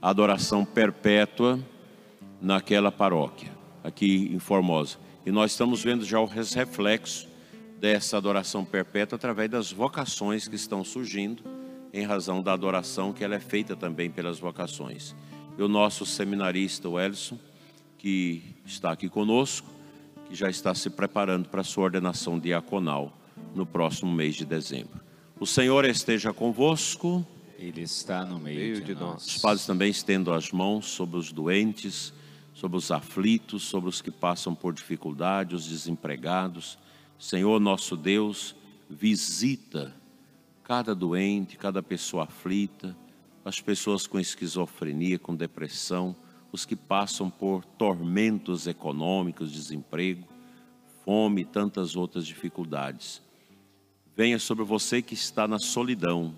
a 0.00 0.08
adoração 0.08 0.64
perpétua 0.64 1.60
naquela 2.40 2.90
paróquia, 2.90 3.52
aqui 3.84 4.30
em 4.32 4.38
Formosa. 4.38 5.09
E 5.24 5.30
nós 5.30 5.52
estamos 5.52 5.82
vendo 5.82 6.04
já 6.04 6.18
o 6.18 6.24
reflexo 6.24 7.28
dessa 7.78 8.16
adoração 8.16 8.64
perpétua 8.64 9.16
através 9.16 9.50
das 9.50 9.72
vocações 9.72 10.48
que 10.48 10.56
estão 10.56 10.84
surgindo 10.84 11.42
em 11.92 12.04
razão 12.04 12.42
da 12.42 12.52
adoração 12.52 13.12
que 13.12 13.24
ela 13.24 13.34
é 13.34 13.40
feita 13.40 13.74
também 13.74 14.10
pelas 14.10 14.38
vocações. 14.38 15.14
E 15.58 15.62
o 15.62 15.68
nosso 15.68 16.06
seminarista, 16.06 16.88
o 16.88 16.98
Elson, 16.98 17.38
que 17.98 18.42
está 18.64 18.92
aqui 18.92 19.08
conosco, 19.08 19.68
que 20.28 20.34
já 20.34 20.48
está 20.48 20.74
se 20.74 20.88
preparando 20.88 21.48
para 21.48 21.60
a 21.60 21.64
sua 21.64 21.84
ordenação 21.84 22.38
diaconal 22.38 23.12
no 23.54 23.66
próximo 23.66 24.12
mês 24.12 24.36
de 24.36 24.44
dezembro. 24.44 25.00
O 25.38 25.46
Senhor 25.46 25.84
esteja 25.84 26.32
convosco. 26.32 27.26
Ele 27.58 27.82
está 27.82 28.24
no 28.24 28.38
meio, 28.38 28.58
meio 28.58 28.74
de, 28.76 28.94
de 28.94 28.94
nós. 28.94 29.26
Os 29.26 29.38
padres 29.38 29.66
também 29.66 29.90
estendam 29.90 30.32
as 30.32 30.50
mãos 30.50 30.86
sobre 30.86 31.18
os 31.18 31.32
doentes, 31.32 32.12
sobre 32.60 32.76
os 32.76 32.90
aflitos, 32.90 33.62
sobre 33.62 33.88
os 33.88 34.02
que 34.02 34.10
passam 34.10 34.54
por 34.54 34.74
dificuldade, 34.74 35.54
os 35.54 35.66
desempregados. 35.66 36.78
Senhor 37.18 37.58
nosso 37.58 37.96
Deus, 37.96 38.54
visita 38.88 39.94
cada 40.62 40.94
doente, 40.94 41.56
cada 41.56 41.82
pessoa 41.82 42.24
aflita, 42.24 42.94
as 43.44 43.60
pessoas 43.60 44.06
com 44.06 44.20
esquizofrenia, 44.20 45.18
com 45.18 45.34
depressão, 45.34 46.14
os 46.52 46.66
que 46.66 46.76
passam 46.76 47.30
por 47.30 47.64
tormentos 47.64 48.66
econômicos, 48.66 49.50
desemprego, 49.50 50.28
fome 51.04 51.40
e 51.40 51.44
tantas 51.46 51.96
outras 51.96 52.26
dificuldades 52.26 53.22
venha 54.20 54.38
sobre 54.38 54.62
você 54.64 55.00
que 55.00 55.14
está 55.14 55.48
na 55.48 55.58
solidão, 55.58 56.34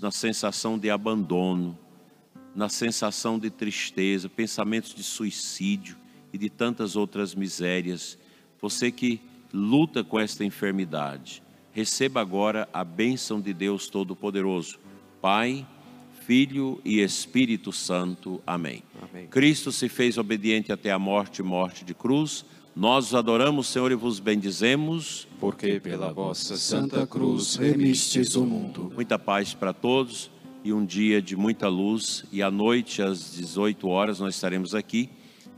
na 0.00 0.12
sensação 0.12 0.78
de 0.78 0.88
abandono, 0.88 1.76
na 2.56 2.70
sensação 2.70 3.38
de 3.38 3.50
tristeza, 3.50 4.30
pensamentos 4.30 4.94
de 4.94 5.02
suicídio 5.02 5.96
e 6.32 6.38
de 6.38 6.48
tantas 6.48 6.96
outras 6.96 7.34
misérias. 7.34 8.18
Você 8.60 8.90
que 8.90 9.20
luta 9.52 10.02
com 10.02 10.18
esta 10.18 10.42
enfermidade, 10.42 11.42
receba 11.72 12.22
agora 12.22 12.66
a 12.72 12.82
bênção 12.82 13.42
de 13.42 13.52
Deus 13.52 13.88
Todo-Poderoso, 13.88 14.78
Pai, 15.20 15.66
Filho 16.26 16.80
e 16.82 17.00
Espírito 17.00 17.70
Santo. 17.70 18.42
Amém. 18.46 18.82
Amém. 19.02 19.26
Cristo 19.26 19.70
se 19.70 19.88
fez 19.88 20.16
obediente 20.16 20.72
até 20.72 20.90
a 20.90 20.98
morte 20.98 21.42
morte 21.42 21.84
de 21.84 21.92
cruz 21.92 22.44
nós 22.78 23.06
os 23.06 23.14
adoramos, 23.14 23.68
Senhor, 23.68 23.90
e 23.90 23.94
vos 23.94 24.20
bendizemos. 24.20 25.26
Porque 25.40 25.80
pela 25.80 26.12
vossa 26.12 26.58
santa 26.58 27.06
cruz 27.06 27.56
remistes 27.56 28.36
o 28.36 28.44
mundo. 28.44 28.92
Muita 28.94 29.18
paz 29.18 29.54
para 29.54 29.72
todos 29.72 30.30
e 30.66 30.72
um 30.72 30.84
dia 30.84 31.22
de 31.22 31.36
muita 31.36 31.68
luz. 31.68 32.24
E 32.32 32.42
à 32.42 32.50
noite, 32.50 33.00
às 33.00 33.34
18 33.34 33.86
horas, 33.88 34.18
nós 34.18 34.34
estaremos 34.34 34.74
aqui 34.74 35.08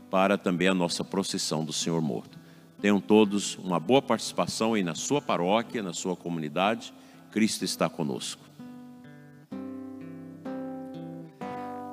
para 0.07 0.37
também 0.37 0.67
a 0.67 0.73
nossa 0.73 1.03
procissão 1.03 1.65
do 1.65 1.73
Senhor 1.73 1.99
Morto. 1.99 2.37
Tenham 2.79 3.01
todos 3.01 3.57
uma 3.57 3.79
boa 3.79 4.03
participação 4.03 4.75
aí 4.75 4.83
na 4.83 4.93
sua 4.93 5.19
paróquia, 5.19 5.81
na 5.81 5.93
sua 5.93 6.15
comunidade. 6.15 6.93
Cristo 7.31 7.65
está 7.65 7.89
conosco. 7.89 8.43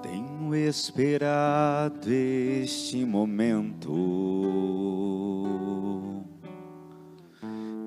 Tenho 0.02 0.54
esperado 0.54 2.12
este 2.12 3.02
momento 3.02 4.26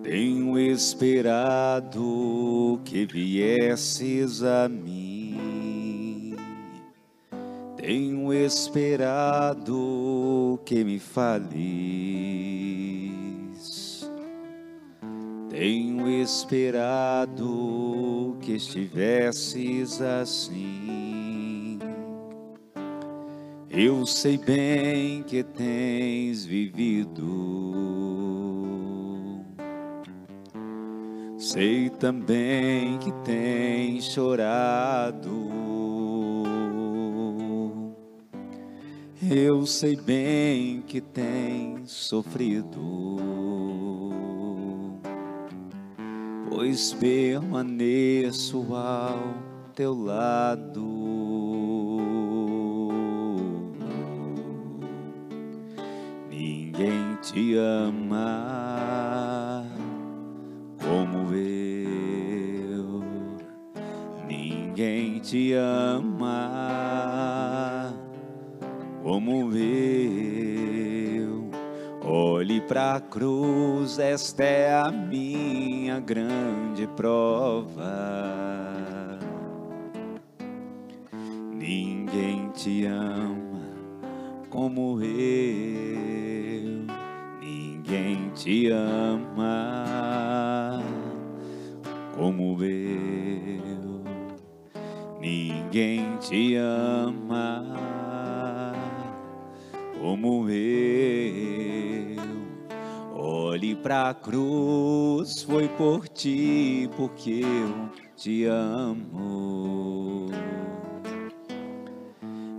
tenho 0.10 0.58
esperado 0.58 2.02
que 2.84 3.06
viesses 3.06 4.42
a 4.42 4.68
mim. 4.68 5.09
Tenho 7.90 8.32
esperado 8.32 9.74
que 10.64 10.84
me 10.84 11.00
fales. 11.00 11.58
Tenho 15.50 16.08
esperado 16.22 17.48
que 18.42 18.52
estivesses 18.58 20.00
assim. 20.02 21.80
Eu 23.72 24.06
sei 24.06 24.38
bem 24.38 25.24
que 25.24 25.42
tens 25.42 26.46
vivido 26.46 27.26
Sei 31.40 31.90
também 31.90 33.00
que 33.00 33.12
tem 33.24 34.00
chorado. 34.00 35.69
Eu 39.22 39.66
sei 39.66 39.96
bem 39.96 40.82
que 40.82 41.02
tem 41.02 41.86
sofrido. 41.86 43.20
pois 46.60 46.94
permaneço 46.94 48.76
ao 48.76 49.18
teu 49.74 49.94
lado. 49.94 50.86
Ninguém 56.30 57.16
te 57.22 57.56
ama 57.56 59.66
como 60.84 61.34
eu. 61.34 63.02
Ninguém 64.28 65.20
te 65.20 65.54
ama 65.54 66.36
como 69.04 69.52
eu. 69.54 71.50
Olhe 72.04 72.62
para 72.62 72.96
a 72.96 73.02
cruz, 73.02 74.00
esta 74.00 74.44
é 74.44 74.74
a 74.74 74.92
minha 74.92 76.00
grande 76.00 76.88
prova. 76.96 77.90
Ninguém 81.54 82.50
te 82.50 82.86
ama 82.86 83.60
como 84.50 85.00
eu. 85.02 86.88
Ninguém 87.42 88.32
te 88.34 88.72
ama 88.72 90.82
como 92.16 92.64
eu. 92.64 94.04
Ninguém 95.22 96.18
te 96.18 96.56
ama 96.56 97.99
como 100.00 100.50
eu. 100.50 102.16
Olhe 103.14 103.76
para 103.76 104.10
a 104.10 104.14
cruz, 104.14 105.44
foi 105.44 105.68
por 105.68 106.08
ti, 106.08 106.90
porque 106.96 107.42
eu 107.44 107.90
te 108.16 108.46
amo. 108.46 110.30